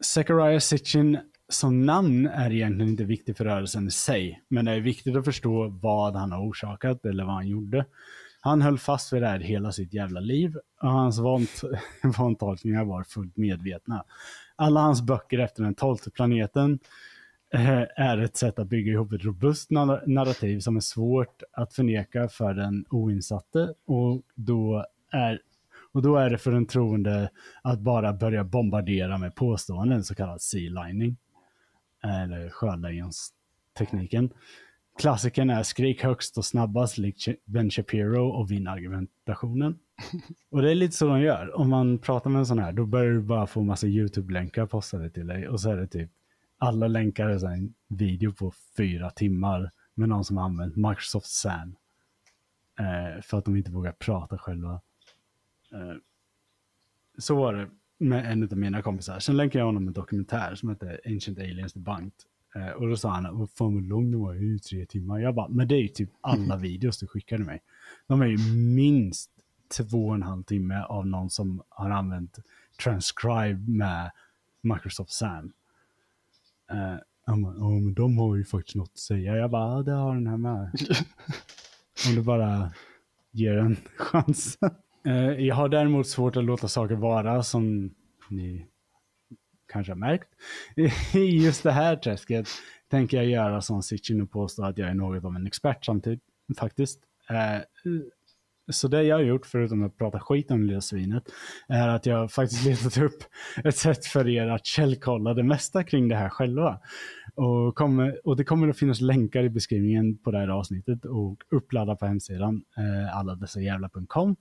[0.01, 4.79] Zechariah Sitchin som namn är egentligen inte viktigt för rörelsen i sig, men det är
[4.79, 7.85] viktigt att förstå vad han har orsakat eller vad han gjorde.
[8.41, 11.19] Han höll fast vid det här hela sitt jävla liv och hans
[12.17, 14.03] vantolkningar var fullt medvetna.
[14.55, 16.79] Alla hans böcker efter den tolfte planeten
[17.53, 19.69] eh, är ett sätt att bygga ihop ett robust
[20.05, 25.39] narrativ som är svårt att förneka för den oinsatte och då är
[25.91, 27.29] och då är det för den troende
[27.61, 31.17] att bara börja bombardera med påståenden, så kallad sea lining.
[32.03, 34.29] Eller sjölejonstekniken.
[34.99, 39.79] Klassikern är skrik högst och snabbast likt Ben Shapiro och vinn argumentationen.
[40.51, 41.57] Och det är lite så de gör.
[41.57, 45.09] Om man pratar med en sån här, då börjar du bara få massa YouTube-länkar postade
[45.09, 45.47] till dig.
[45.49, 46.11] Och så är det typ,
[46.57, 51.75] alla länkar är en video på fyra timmar med någon som har använt Microsoft SAN.
[52.79, 54.81] Eh, för att de inte vågar prata själva.
[55.71, 55.95] Eh,
[57.17, 57.69] så var det
[57.99, 59.19] med en av mina kompisar.
[59.19, 62.11] Sen länkade jag honom en dokumentär som heter Ancient Aliens Debunked.
[62.55, 65.19] Eh, och då sa han, vad fan vad lång den var, ju tre timmar.
[65.19, 67.61] Jag bara, men det är ju typ alla videos du skickade mig.
[68.07, 69.31] De är ju minst
[69.77, 72.39] två och en halv timme av någon som har använt
[72.83, 74.11] transcribe med
[74.61, 75.53] Microsoft SAM.
[76.73, 79.35] Uh, han bara, oh, men de har ju faktiskt något att säga.
[79.35, 80.71] Jag bara, ja, det har den här med.
[82.07, 82.71] Om du bara
[83.31, 84.57] ger en chans.
[85.05, 87.93] Eh, jag har däremot svårt att låta saker vara som
[88.29, 88.65] ni
[89.71, 90.29] kanske har märkt.
[91.15, 92.47] I just det här träsket
[92.91, 96.23] tänker jag göra som Sitchin och påstå att jag är något av en expert samtidigt,
[96.57, 96.99] faktiskt.
[97.29, 97.61] Eh,
[98.71, 101.23] så det jag har gjort, förutom att prata skit om det lilla svinet,
[101.67, 103.23] är att jag faktiskt letat upp
[103.63, 106.79] ett sätt för er att källkolla det mesta kring det här själva.
[107.35, 111.37] Och, kommer, och det kommer att finnas länkar i beskrivningen på det här avsnittet och
[111.51, 114.35] uppladda på hemsidan, eh, alladessajävla.com.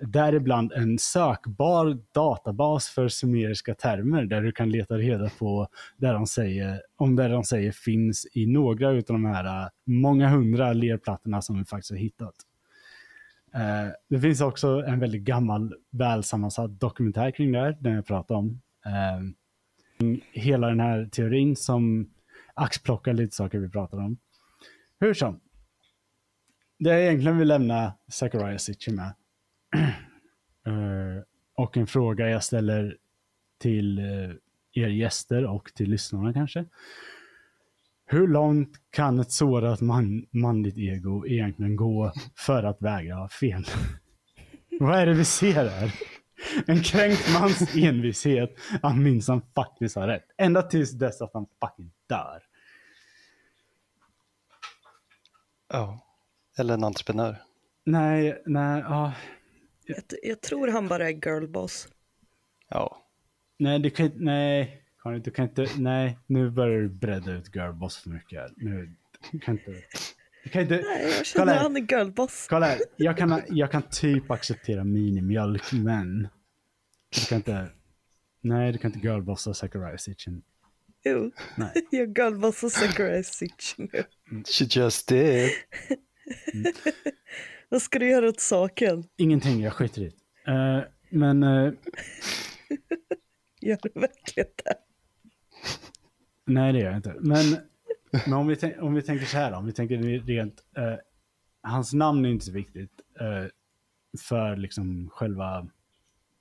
[0.00, 6.26] Däribland en sökbar databas för sumeriska termer där du kan leta reda på där de
[6.26, 11.42] säger, om det de säger finns i några av de här äh, många hundra lerplattorna
[11.42, 12.34] som vi faktiskt har hittat.
[13.54, 18.38] Eh, det finns också en väldigt gammal, välsammansatt dokumentär kring det här, den jag pratade
[18.38, 18.60] om.
[18.86, 19.20] Eh,
[20.32, 22.10] hela den här teorin som
[22.54, 24.18] axplockar lite saker vi pratar om.
[25.00, 25.40] Hur som.
[26.78, 29.14] Det jag egentligen vill lämna Zachariah Sitchy med
[30.66, 31.22] eh,
[31.56, 32.96] och en fråga jag ställer
[33.58, 34.30] till eh,
[34.72, 36.64] er gäster och till lyssnarna kanske.
[38.06, 43.64] Hur långt kan ett sårat man, manligt ego egentligen gå för att vägra ha fel?
[44.80, 45.94] Vad är det vi ser här?
[46.66, 50.26] En kränkt mans envishet att minsann faktiskt har rätt.
[50.36, 52.42] Ända tills dess att han fucking dör.
[55.68, 56.06] Ja,
[56.58, 57.36] eller en entreprenör.
[57.84, 59.12] Nej, nej, ja.
[59.86, 61.88] Jag, jag tror han bara är girlboss.
[62.68, 63.02] Ja.
[63.58, 64.80] Nej, det kan nej.
[65.02, 68.52] Karin, du kan inte, nej, nu börjar du bredda ut girlboss för mycket.
[68.56, 68.94] Nu,
[69.32, 69.82] du kan inte.
[70.44, 72.46] Du kan inte nej, jag känner han är girlboss.
[72.50, 76.28] Kolla här, jag kan, jag kan typ acceptera minimjölk, men
[77.10, 77.68] du kan inte,
[78.40, 80.42] nej, du kan inte girlbossa Zachariah Sitchin.
[81.04, 81.72] Jo, nej.
[81.90, 84.04] jag girlbossar Zachariah Sitchin nu.
[84.44, 85.50] She just did.
[86.54, 86.72] Mm.
[87.74, 89.04] Vad ska du göra åt saken?
[89.16, 90.12] Ingenting, jag skiter i
[90.44, 90.52] det.
[90.52, 91.42] Uh, men...
[91.42, 91.74] Uh...
[93.60, 94.74] Gör du verkligen det?
[96.44, 97.16] Nej, det gör jag inte.
[97.20, 97.56] Men,
[98.26, 100.94] men om, vi om vi tänker så här då, om vi tänker rent, eh,
[101.62, 103.00] hans namn är inte så viktigt
[104.20, 105.68] för liksom själva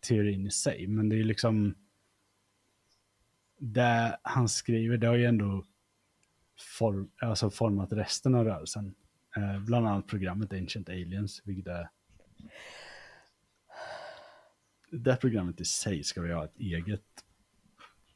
[0.08, 1.76] teorin i sig, men det är liksom
[3.58, 5.66] det han skriver, det har ju ändå
[6.80, 8.96] form, alltså format resten av rörelsen.
[9.38, 11.90] Eh, bland annat programmet Ancient Aliens, vilket är
[14.92, 17.02] det programmet i sig ska vi ha ett eget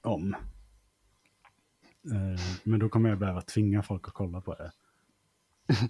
[0.02, 0.34] om.
[2.12, 4.72] Eh, men då kommer jag behöva tvinga folk att kolla på det.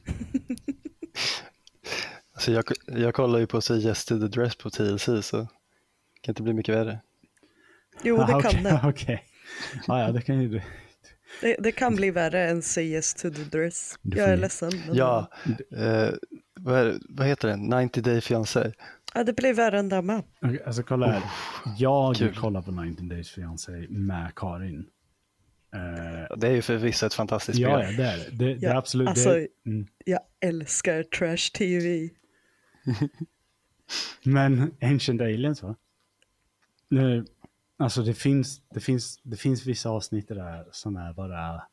[2.33, 5.47] alltså jag, jag kollar ju på Say Yes to the Dress på TLC så det
[6.21, 6.99] kan inte bli mycket värre.
[8.03, 8.81] Jo, det kan okay, det.
[8.83, 8.89] Okej.
[8.89, 9.19] Okay.
[9.87, 10.61] Ah, ja, det kan ju
[11.41, 13.99] det, det kan bli värre än Say Yes to the Dress.
[14.01, 14.71] Jag är ledsen.
[14.87, 14.95] Men...
[14.95, 15.31] Ja,
[15.77, 16.09] eh,
[16.59, 17.83] vad, är, vad heter den?
[17.83, 18.71] 90 Day Fiancé.
[19.13, 20.23] Ja, det blir värre än det med.
[20.41, 21.23] Okay, alltså kolla här.
[21.77, 22.35] Jag Kul.
[22.35, 24.85] kollar på 90 Days Fiancé med Karin.
[25.75, 27.69] Uh, det är ju förvisso ett fantastiskt spel.
[27.69, 28.45] Ja, ja det är det.
[28.45, 29.09] det, det är absolut.
[29.09, 29.87] Alltså, det, mm.
[30.05, 32.09] Jag älskar Trash TV.
[34.23, 35.75] Men Ancient Aliens va?
[36.89, 37.25] Nu,
[37.77, 41.63] alltså det finns, det, finns, det finns vissa avsnitt där som är bara...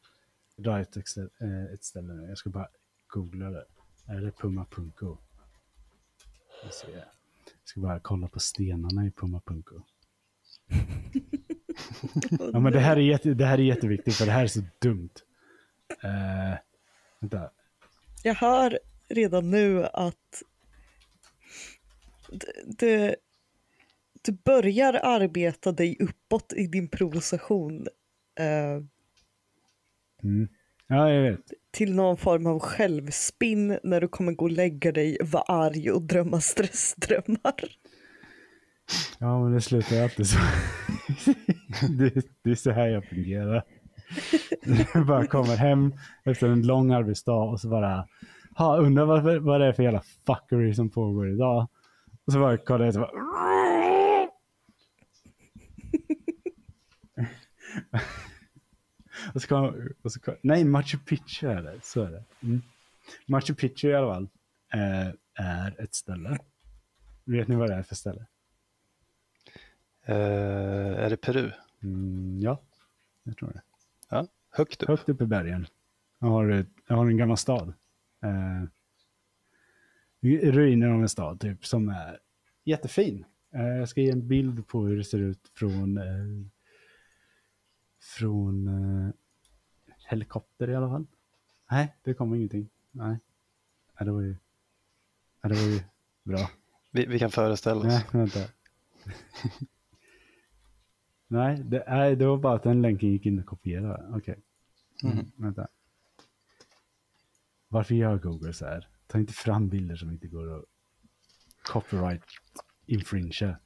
[0.56, 2.28] Dra ett, eh, ett ställe nu.
[2.28, 2.68] Jag ska bara
[3.06, 3.64] googla det.
[4.06, 5.16] Är det Puma.co?
[6.62, 6.72] Jag
[7.64, 9.82] ska bara kolla på stenarna i Puma.co.
[12.52, 14.60] ja, men det här, är jätte, det här är jätteviktigt för det här är så
[14.78, 15.10] dumt.
[16.04, 16.58] Uh,
[17.20, 17.50] vänta.
[18.22, 18.78] Jag hör
[19.08, 20.42] redan nu att
[22.66, 23.16] det,
[24.24, 27.86] du börjar arbeta dig uppåt i din provokation.
[28.40, 28.84] Uh,
[30.22, 30.48] mm.
[30.86, 31.40] Ja, jag vet.
[31.70, 36.02] Till någon form av självspinn när du kommer gå och lägga dig, vara arg och
[36.02, 37.54] drömma stressdrömmar.
[39.18, 40.38] Ja, men det slutar alltid så.
[41.98, 43.64] det, det är så här jag fungerar.
[44.94, 45.94] Jag bara kommer hem
[46.24, 48.08] efter en lång arbetsdag och så bara,
[48.56, 51.68] ha, undrar vad, vad det är för jävla fuckery som pågår idag.
[52.26, 53.10] Och så bara kollar jag och bara,
[59.34, 61.80] och så kom, och så kom, nej, Machu Picchu är det.
[61.82, 62.24] Så är det.
[62.42, 62.62] Mm.
[63.26, 64.28] Machu Picchu i alla fall
[64.68, 66.38] är, eh, är ett ställe.
[67.24, 68.26] Vet ni vad det är för ställe?
[70.08, 70.14] Uh,
[71.04, 71.50] är det Peru?
[71.82, 72.60] Mm, ja,
[73.22, 73.62] jag tror det.
[74.08, 74.88] Ja, högt upp.
[74.88, 75.66] Högt upp i bergen.
[76.18, 77.72] Jag har, jag har en gammal stad.
[78.24, 78.64] Uh,
[80.52, 82.18] ruiner av en stad typ som är
[82.64, 83.24] jättefin.
[83.50, 85.98] Jag ska ge en bild på hur det ser ut från
[88.04, 88.70] från
[90.10, 91.06] helikopter i alla fall.
[91.70, 92.68] Nej, det kommer ingenting.
[92.90, 93.18] Nej,
[93.98, 94.36] ja, det var ju,
[95.42, 95.80] ja, det var ju
[96.22, 96.50] bra.
[96.90, 97.86] Vi, vi kan föreställa oss.
[97.86, 98.40] Nej, vänta.
[101.26, 104.06] Nej, det, nej, det var bara att den länken gick in och kopierade.
[104.08, 104.18] Okej.
[104.18, 104.42] Okay.
[105.02, 105.18] Mm.
[105.18, 105.68] Mm, vänta.
[107.68, 108.88] Varför gör Google så här?
[109.06, 110.64] Ta inte fram bilder som inte går att
[111.62, 112.24] copyright
[112.86, 113.58] infringe.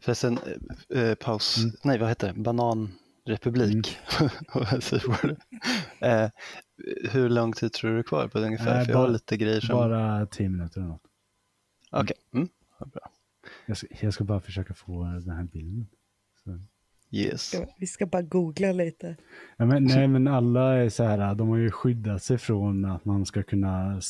[0.00, 0.38] Förresten,
[0.90, 1.76] eh, eh, paus, mm.
[1.84, 3.98] nej vad heter det, bananrepublik.
[4.20, 5.36] Mm.
[6.24, 6.30] eh,
[7.10, 8.80] hur lång tid tror du är kvar på det ungefär?
[8.80, 9.76] Äh, För jag har lite grejer som...
[9.76, 11.02] Bara tio minuter eller något.
[11.90, 12.40] Okej, okay.
[12.40, 12.48] mm.
[12.92, 13.10] bra.
[13.66, 15.88] Jag ska, jag ska bara försöka få den här bilden.
[17.10, 17.54] Yes.
[17.78, 19.16] Vi ska bara googla lite.
[19.56, 23.04] Ja, men, nej, men alla är så här, de har ju skyddat sig från att
[23.04, 24.00] man ska kunna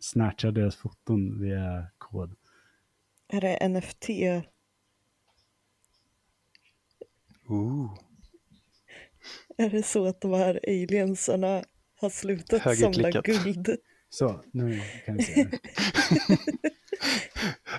[0.00, 2.34] snatcha deras foton via kod.
[3.28, 4.08] Är det NFT?
[7.48, 7.98] Ooh.
[9.56, 11.64] Är det så att de här aliensarna
[12.00, 13.76] har slutat samla guld?
[14.10, 15.44] Så, nu kan vi se.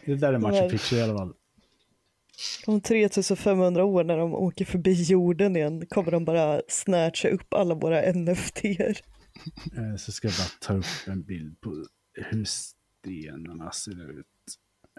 [0.05, 1.33] det där är Machu Picchu i alla fall.
[2.65, 7.75] Om 3500 år när de åker förbi jorden igen kommer de bara snatcha upp alla
[7.75, 8.65] våra NFT.
[8.65, 14.25] Eh, så ska jag bara ta upp en bild på hur stenarna ser ut.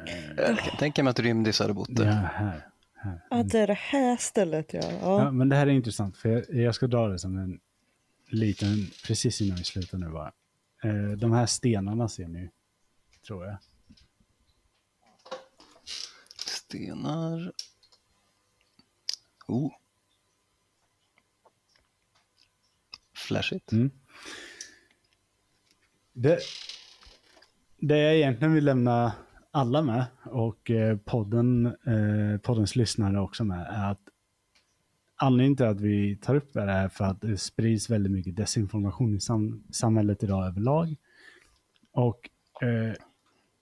[0.08, 2.06] Eh, jag kan tänka mig att rymdis hade bott där.
[2.06, 2.69] Ja, här.
[3.02, 3.20] Här.
[3.30, 4.80] Ja, det är det här stället ja.
[4.82, 5.24] ja.
[5.24, 7.60] ja men det här är intressant för jag, jag, ska dra det som en
[8.26, 10.32] liten, precis innan vi slutar nu bara.
[10.82, 12.50] Eh, de här stenarna ser ni,
[13.26, 13.56] tror jag.
[16.36, 17.52] Stenar.
[19.48, 19.72] Oh.
[23.16, 23.72] Flashigt.
[23.72, 23.90] Mm.
[26.12, 26.38] Det,
[27.78, 29.12] det jag egentligen vill lämna
[29.50, 34.00] alla med och eh, podden, eh, poddens lyssnare också med är att
[35.16, 38.36] anledningen till att vi tar upp det här är för att det sprids väldigt mycket
[38.36, 40.96] desinformation i sam samhället idag överlag.
[41.92, 42.30] Och
[42.62, 42.94] eh,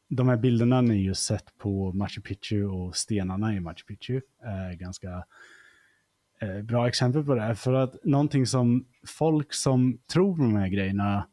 [0.09, 4.73] de här bilderna ni just sett på Machu Picchu och stenarna i Machu Picchu är
[4.73, 5.25] ganska
[6.41, 7.43] eh, bra exempel på det.
[7.43, 7.55] Här.
[7.55, 11.27] För att någonting som folk som tror på de här grejerna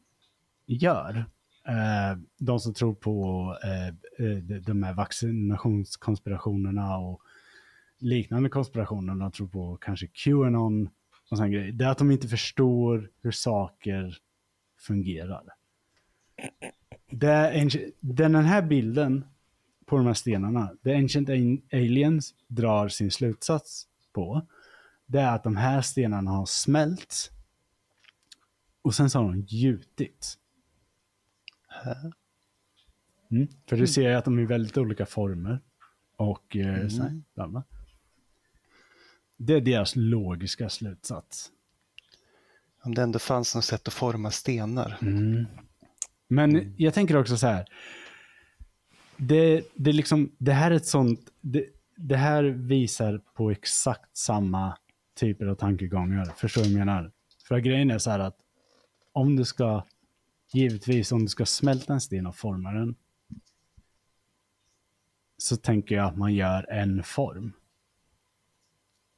[0.66, 1.26] gör,
[1.68, 7.22] eh, de som tror på eh Eh, de här vaccinationskonspirationerna och
[7.98, 10.90] liknande konspirationer, de tror på kanske Qanon
[11.32, 11.72] och sån grej.
[11.72, 14.18] det är att de inte förstår hur saker
[14.80, 15.44] fungerar
[17.10, 17.70] det
[18.02, 19.26] den här bilden
[19.86, 21.30] på de här stenarna, det Ancient
[21.74, 24.48] Aliens drar sin slutsats på,
[25.06, 27.32] det är att de här stenarna har smält
[28.82, 30.38] och sen så har de gjutit.
[33.32, 35.60] Mm, för du ser att de är väldigt olika former.
[36.18, 36.90] Och eh, mm.
[36.90, 37.22] så här,
[39.38, 41.52] Det är deras logiska slutsats.
[42.84, 44.98] Om det ändå fanns något sätt att forma stenar.
[45.02, 45.46] Mm.
[46.28, 46.74] Men mm.
[46.78, 47.66] jag tänker också så här.
[49.18, 51.66] Det, det, liksom, det här är ett sånt, det,
[51.96, 54.78] det här visar på exakt samma
[55.16, 56.26] typer av tankegångar.
[56.38, 57.12] Förstår du vad jag menar?
[57.48, 58.38] För grejen är så här att
[59.14, 59.86] om du ska,
[60.54, 62.96] givetvis om du ska smälta en sten och forma den,
[65.38, 67.54] så tänker jag att man gör en form.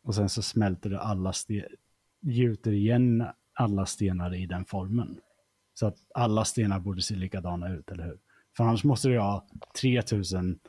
[0.03, 1.65] Och sen så smälter du alla sten,
[2.21, 5.19] gjuter igen alla stenar i den formen.
[5.73, 8.19] Så att alla stenar borde se likadana ut, eller hur?
[8.57, 9.47] För annars måste du ha
[9.81, 10.59] 3000,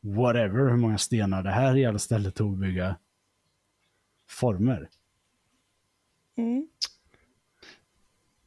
[0.00, 2.96] whatever, hur många stenar det här jävla stället tog att bygga.
[4.28, 4.88] former.
[6.36, 6.68] Mm.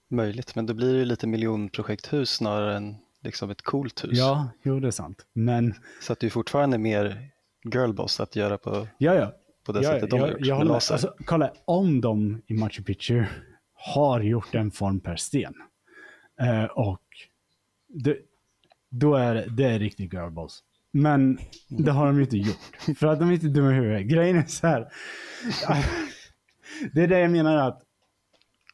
[0.08, 2.96] Möjligt, men då blir det ju lite miljonprojekthus snarare än
[3.28, 4.18] liksom ett coolt hus.
[4.18, 5.26] Ja, jo det är sant.
[5.34, 7.30] Men Så att det är fortfarande mer
[7.74, 9.34] girlboss att göra på, ja, ja.
[9.66, 10.38] på det ja, sättet de har gjort.
[10.40, 13.26] jag med håller, alltså, kolla, om de i Machu Picchu
[13.74, 15.54] har gjort en form per sten
[16.42, 17.02] eh, och
[17.88, 18.18] det,
[18.90, 20.64] då är det, det är riktigt girlboss.
[20.92, 22.98] Men det har de ju inte gjort.
[22.98, 24.08] För att de är inte dumma i huvudet.
[24.08, 24.88] Grejen är så här.
[26.94, 27.82] Det är det jag menar att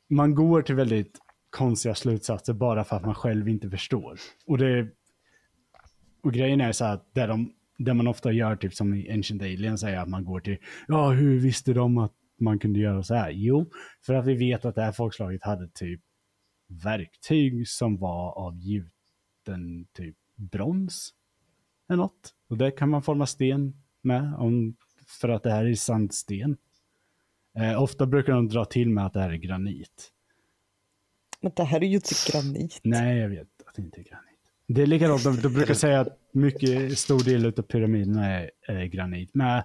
[0.09, 1.22] man går till väldigt
[1.53, 4.19] konstiga slutsatser bara för att man själv inte förstår.
[4.45, 4.87] Och, det,
[6.23, 9.11] och grejen är så här att där, de, där man ofta gör, typ som i
[9.11, 10.57] Ancient Alien, säger att man går till,
[10.87, 13.31] ja hur visste de att man kunde göra så här?
[13.31, 13.71] Jo,
[14.05, 16.01] för att vi vet att det här folkslaget hade typ
[16.83, 21.13] verktyg som var av gjuten typ brons.
[21.89, 22.33] Eller något.
[22.49, 24.75] Och det kan man forma sten med, om,
[25.21, 26.57] för att det här är sandsten.
[27.57, 30.12] Eh, ofta brukar de dra till med att det här är granit.
[31.43, 32.79] Men det här är ju inte granit.
[32.83, 34.39] Nej, jag vet att det inte är granit.
[34.67, 38.85] Det är likadant, de, de brukar säga att mycket stor del av pyramiderna är, är
[38.85, 39.29] granit.
[39.33, 39.63] Men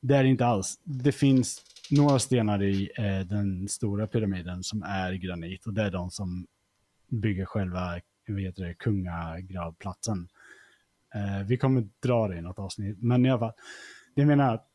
[0.00, 0.80] det är det inte alls.
[0.84, 5.90] Det finns några stenar i eh, den stora pyramiden som är granit och det är
[5.90, 6.46] de som
[7.08, 10.28] bygger själva vad heter det, kungagravplatsen.
[11.14, 13.52] Eh, vi kommer dra det i något avsnitt, men i alla fall.
[14.14, 14.66] Det jag menar att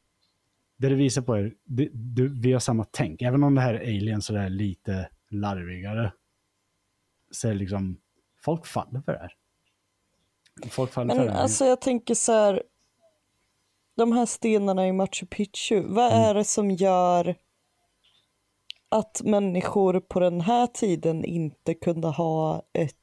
[0.77, 3.21] det det visar på är det, det, vi har samma tänk.
[3.21, 6.11] Även om det här är alien så det är lite larvigare.
[7.35, 7.97] Så är det liksom,
[8.43, 9.31] folk faller för det här.
[10.69, 11.41] Folk faller för Men det här.
[11.41, 12.63] alltså jag tänker så här.
[13.97, 16.23] De här stenarna i Machu Picchu, vad Mm.
[16.23, 17.35] är det som gör
[18.89, 22.95] att människor på den här tiden inte kunde ha ett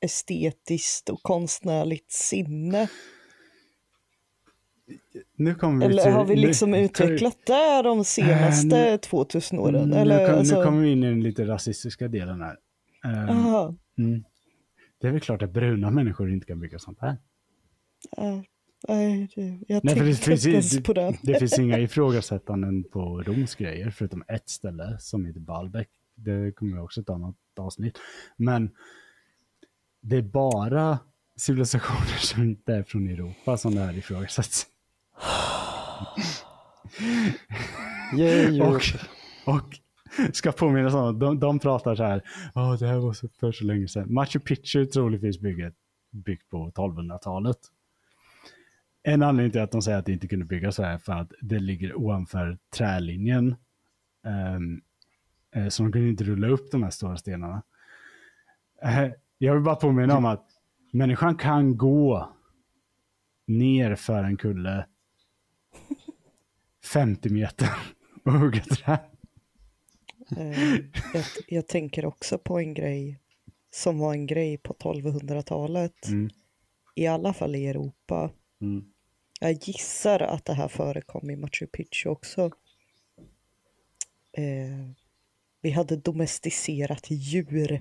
[0.00, 2.88] estetiskt och konstnärligt sinne?
[5.36, 8.98] nu kommer vi Eller till- har vi liksom nu- utvecklat det de senaste Eh, nu-
[8.98, 9.92] 2000 åren?
[9.92, 12.56] Eller, nu, kom, alltså, nu kommer vi in i den lite rasistiska delen här.
[13.06, 14.24] Aha, mm.
[14.98, 17.16] Det är väl klart att bruna människor inte kan bygga sånt här.
[18.16, 18.40] eh,
[18.88, 21.18] nej, det- jag Nej, för det finns, på det.
[21.22, 25.88] det finns inga ifrågasättanden på Roms grejer, förutom ett ställe som heter Baalbek.
[26.14, 27.98] Det kommer vi också ta något avsnitt.
[28.36, 28.70] Men
[30.00, 30.98] det är bara
[31.36, 34.66] civilisationer som inte är från Europa som det här ifrågasätts.
[38.18, 38.82] Yay, Och,
[39.44, 39.78] och
[40.32, 42.22] ska påminnas om att de, de pratar så här,
[42.54, 44.14] Oh, det här var så, för så länge sedan.
[44.14, 45.74] Machu Picchu troligtvis bygget
[46.10, 47.58] byggt på 1200-talet.
[49.02, 51.32] En anledning till att de säger att det inte kunde byggas så här för att
[51.40, 53.46] det ligger ovanför trälinjen.
[53.46, 54.80] Um, ehm,
[55.54, 57.62] eh, så de kunde inte rulla upp de här stora stenarna.
[58.82, 60.46] Eh, jag vill bara påminna om att
[60.92, 62.32] människan kan gå
[63.46, 64.86] ner för en kulle
[66.84, 67.68] 50 meter
[68.24, 69.15] och hugga träd.
[70.36, 70.74] Eh,
[71.14, 73.20] jag, jag tänker också på en grej
[73.70, 76.06] som var en grej på 1200-talet.
[76.08, 76.30] Mm.
[76.94, 78.30] I alla fall i Europa.
[78.60, 78.84] Mm.
[79.40, 82.50] Jag gissar att det här förekom i Machu Picchu också.
[84.32, 84.90] Eh,
[85.62, 87.80] vi hade domesticerat djur.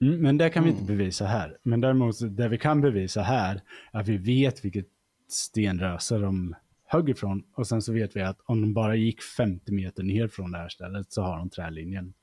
[0.00, 1.58] Mm, men det kan vi inte bevisa här.
[1.62, 3.62] Men däremot, det vi kan bevisa här,
[3.92, 4.86] är att vi vet vilket
[5.28, 6.54] stenröse de
[6.94, 7.44] högg ifrån.
[7.54, 10.58] Och sen så vet vi att om de bara gick 50 meter ner från det
[10.58, 12.14] här stället så har de trälinjen.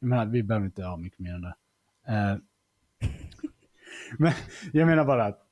[0.00, 1.54] Jag menar, vi behöver inte ha mycket mer än det.
[2.08, 2.36] Eh,
[4.18, 4.32] men
[4.72, 5.42] jag menar bara att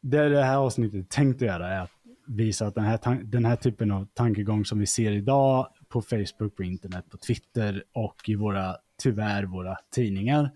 [0.00, 1.90] det det här avsnittet tänkte tänkt att göra är att
[2.26, 6.56] visa att den här, den här typen av tankegång som vi ser idag på Facebook,
[6.56, 10.50] på internet, på Twitter och i våra, tyvärr, våra tidningar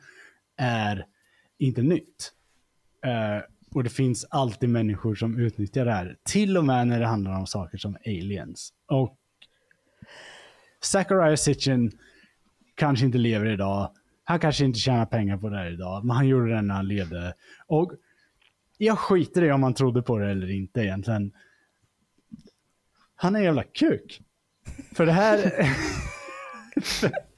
[0.56, 1.06] är
[1.58, 2.32] inte nytt.
[3.04, 3.42] Eh,
[3.74, 6.16] och det finns alltid människor som utnyttjar det här.
[6.24, 8.72] Till och med när det handlar om saker som aliens.
[8.86, 9.16] Och
[10.82, 11.92] Zachariah Sitchin
[12.74, 13.90] kanske inte lever idag.
[14.24, 16.04] Han kanske inte tjänar pengar på det här idag.
[16.04, 17.34] Men han gjorde det när han levde.
[17.66, 17.92] Och
[18.78, 21.32] jag skiter i om han trodde på det eller inte egentligen.
[23.14, 24.22] Han är en jävla kuk.
[24.92, 25.52] För det här...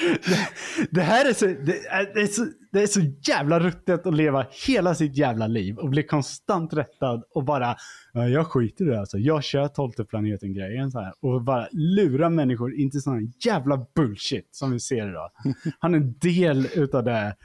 [0.00, 0.48] det,
[0.90, 2.46] det här är så det, är, det, är så...
[2.72, 7.24] det är så jävla ruttet att leva hela sitt jävla liv och bli konstant rättad
[7.34, 7.76] och bara,
[8.12, 9.18] "Ja, jag skiter i det alltså.
[9.18, 14.48] Jag kör tolfte planeten-grejen så här och bara lura människor inte sån här jävla bullshit
[14.50, 15.30] som vi ser idag.
[15.78, 17.36] Han är en del utav det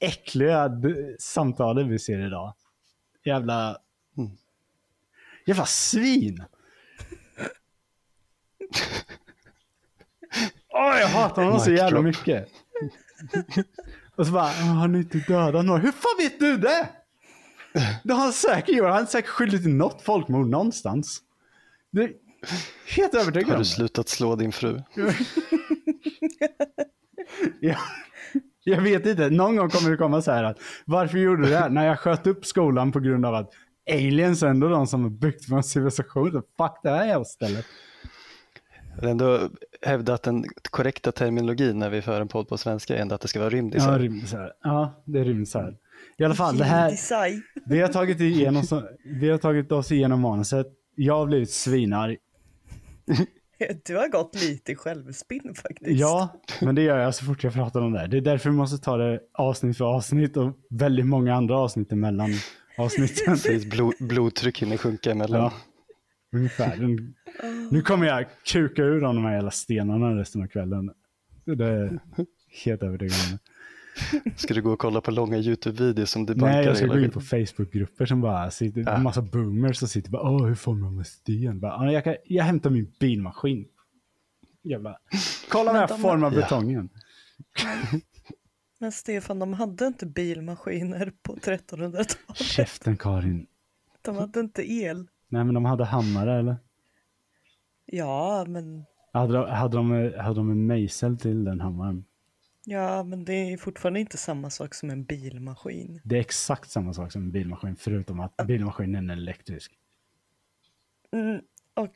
[0.00, 0.70] äckliga
[1.18, 2.54] samtalet vi ser idag.
[3.24, 3.76] Jävla...
[5.46, 6.44] Jävla svin!
[10.74, 12.48] Åh, jag hatar honom så jävla mycket.
[14.16, 15.80] Och så bara, "Ja, han har inte dödat några.
[15.80, 16.88] Hur fan vet du det?
[18.04, 18.88] Det har han säkert gjort.
[18.88, 21.20] Han är säkert skyldig till något folkmord någonstans.
[21.90, 22.10] Det,
[22.96, 24.82] Helt övertygad Har du slutat slå din fru?
[27.60, 27.76] Ja.
[28.64, 31.56] Jag vet inte, någon gång kommer det komma så här att varför gjorde du det
[31.58, 31.68] här?
[31.68, 33.50] När jag sköt upp skolan på grund av att
[33.90, 36.32] aliens är ändå de som har byggt vår civilisation.
[36.32, 37.66] Så fuck det här jävla stället.
[38.94, 39.48] Jag vill ändå
[39.82, 43.20] hävda att den korrekta terminologin när vi för en podd på svenska är ändå att
[43.20, 43.98] det ska vara Ja, rymdisar.
[43.98, 44.52] rymdisar.
[44.62, 45.76] Ja, det är rymdisar.
[46.18, 46.92] I alla fall, det här,
[47.68, 48.62] vi har tagit, igenom,
[49.04, 50.66] vi har tagit oss igenom manuset.
[50.94, 52.16] Jag har blivit svinarg.
[53.86, 56.00] Du har gått lite i självspinn faktiskt.
[56.00, 56.28] Ja,
[56.60, 58.08] men det gör jag så fort jag pratar om det här.
[58.08, 61.92] Det är därför vi måste ta det avsnitt för avsnitt och väldigt många andra avsnitt
[61.92, 62.30] emellan
[62.78, 63.34] avsnitten.
[63.34, 65.40] Precis, blod, blodtryck hinner sjunka emellan.
[65.40, 65.52] Ja,
[66.34, 66.76] ungefär.
[67.70, 70.90] Nu kommer jag kuka ur de här jävla stenarna resten av kvällen.
[71.44, 71.98] Det är
[72.64, 73.38] helt övertygande.
[74.36, 77.10] Ska du gå och kolla på långa YouTube-videos som debankar Nej, jag ska gå in
[77.10, 78.96] på Facebookgrupper som bara sitter, Ja.
[78.96, 81.60] en massa boomers som sitter bara, åh, hur formar man sten?
[81.60, 83.66] Bara, "Ja, jag, kan, jag hämtar min bilmaskin.
[84.62, 84.98] Jävla,
[85.50, 86.36] kolla när jag de- formar Ja.
[86.36, 86.88] betongen.
[88.80, 92.18] Men Stefan, de hade inte bilmaskiner på 1300-talet.
[92.34, 93.46] Käften Karin.
[94.02, 95.06] De hade inte el.
[95.34, 96.56] Nej, men de hade hammare eller?
[97.86, 102.04] Ja, men, Hade de, hade de, hade de en mejsel till den hammaren?
[102.66, 106.00] ja, men det är fortfarande inte samma sak som en bilmaskin.
[106.04, 109.72] Det är exakt samma sak som en bilmaskin, förutom att bilmaskinen är elektrisk.
[111.12, 111.40] Mm,
[111.74, 111.94] och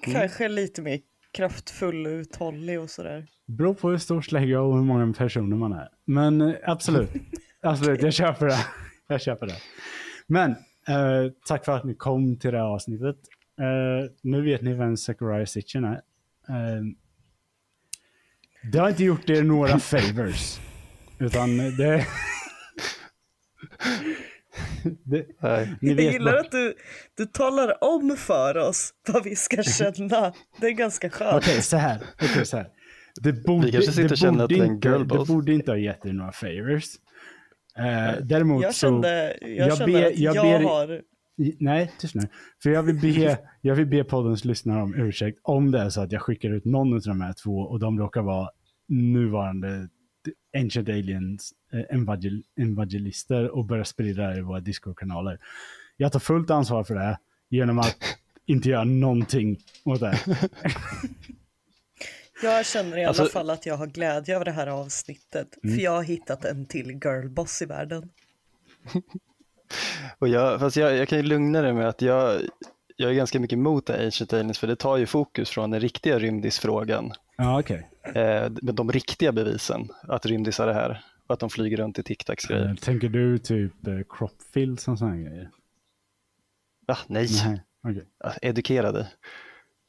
[0.00, 1.00] kanske lite mer
[1.30, 3.26] kraftfull och uthållig och sådär.
[3.46, 5.88] Beror på hur stor slägga och hur många personer man är.
[6.04, 7.10] Men eh, absolut,
[7.60, 8.66] absolut, jag köper det.
[9.08, 9.56] Jag köper det.
[10.26, 10.54] Men
[10.88, 13.16] eh, tack för att ni kom till det här avsnittet.
[13.60, 15.92] Eh, nu vet ni vem Zachariah Sitchin är.
[16.48, 16.82] Eh,
[18.72, 20.58] det har inte gjort er några favors.
[21.18, 22.06] Utan det...
[25.04, 25.74] det Nej.
[25.80, 26.74] ni Jag vet gillar bara- att du,
[27.16, 30.32] du talar om för oss vad vi ska känna.
[30.60, 31.34] Det är ganska skönt.
[31.44, 32.00] Okej, så här.
[32.22, 32.68] Okej, så här.
[33.20, 35.28] Det borde, Vi kanske sitter det och känner borde att det är en inte, girlboss.
[35.28, 36.84] Det borde inte ha gett er några favors.
[37.78, 38.86] Eh, däremot Jag så...
[38.86, 41.02] kände, jag jag kände ber- att jag jag, ber- har...
[41.58, 42.28] Nej, tyst nu.
[42.62, 46.00] För jag vill, be, jag vill be poddens lyssnare om ursäkt om det är så
[46.00, 48.50] att jag skickar ut någon av de här två och de råkar vara
[48.88, 49.88] nuvarande
[50.58, 55.38] Ancient Aliens eh, evangel, evangelister och börjar sprida det i våra Discord-kanaler.
[55.96, 57.96] Jag tar fullt ansvar för det genom att
[58.46, 60.18] inte göra någonting åt det.
[62.42, 65.48] Jag känner i alla Alltså- fall att jag har glädje av det här avsnittet.
[65.64, 65.76] Mm.
[65.76, 68.08] För jag har hittat en till girlboss i världen.
[70.18, 72.40] Och jag, fast jag, jag kan ju lugna dig med att jag,
[72.96, 76.18] jag är ganska mycket emot Ancient Aliens för det tar ju fokus från den riktiga
[76.18, 77.12] rymdisfrågan.
[77.36, 77.90] Ja, okej.
[78.02, 82.02] Eh, med de riktiga bevisen att rymdisar är här och att de flyger runt i
[82.02, 82.66] Tic Tacs grejer.
[82.68, 85.50] Eh, Tänker du typ eh, cropfields och sådana grejer?
[86.86, 86.98] Va?
[87.06, 87.28] Nej,
[87.82, 88.04] Nej.
[88.18, 89.06] Ja, educera dig.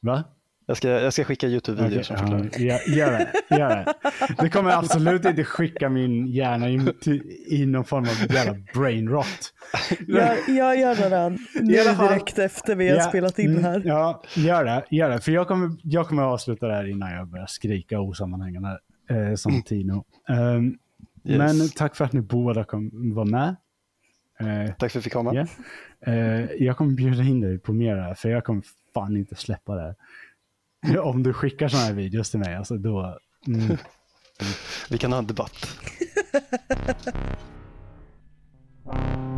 [0.00, 0.24] Va?
[0.70, 2.50] Jag ska, jag ska skicka YouTube-videor Okej, som ja, förklarar.
[2.58, 3.10] ja, gör
[3.48, 3.56] det.
[3.56, 3.94] Gör det.
[4.42, 9.08] Det kommer absolut inte skicka min hjärna in till- i någon form av jävla brain
[9.08, 9.26] rot.
[10.06, 13.82] Jag, jag gör det redan nu direkt efter vi har Ja, spelat in mm, här.
[13.84, 14.84] Ja, gör det.
[14.90, 15.20] Gör det.
[15.20, 18.78] För jag kommer, jag kommer avsluta det här innan jag börjar skrika osammanhängande
[19.10, 20.04] eh, som Tino.
[20.28, 20.78] Um,
[21.24, 21.38] Yes.
[21.38, 23.56] Men tack för att ni båda kom, var med.
[24.40, 25.34] Eh, Tack för att jag fick komma.
[25.34, 25.46] Ja.
[26.12, 28.62] Eh, jag kommer bjuda in dig på mer här, för jag kommer
[28.94, 29.94] fan inte släppa det här.
[31.02, 33.18] Om du skickar sådana här videos till mig, alltså då...
[33.46, 33.76] Mm,
[34.90, 35.68] Vi kan ha en debatt.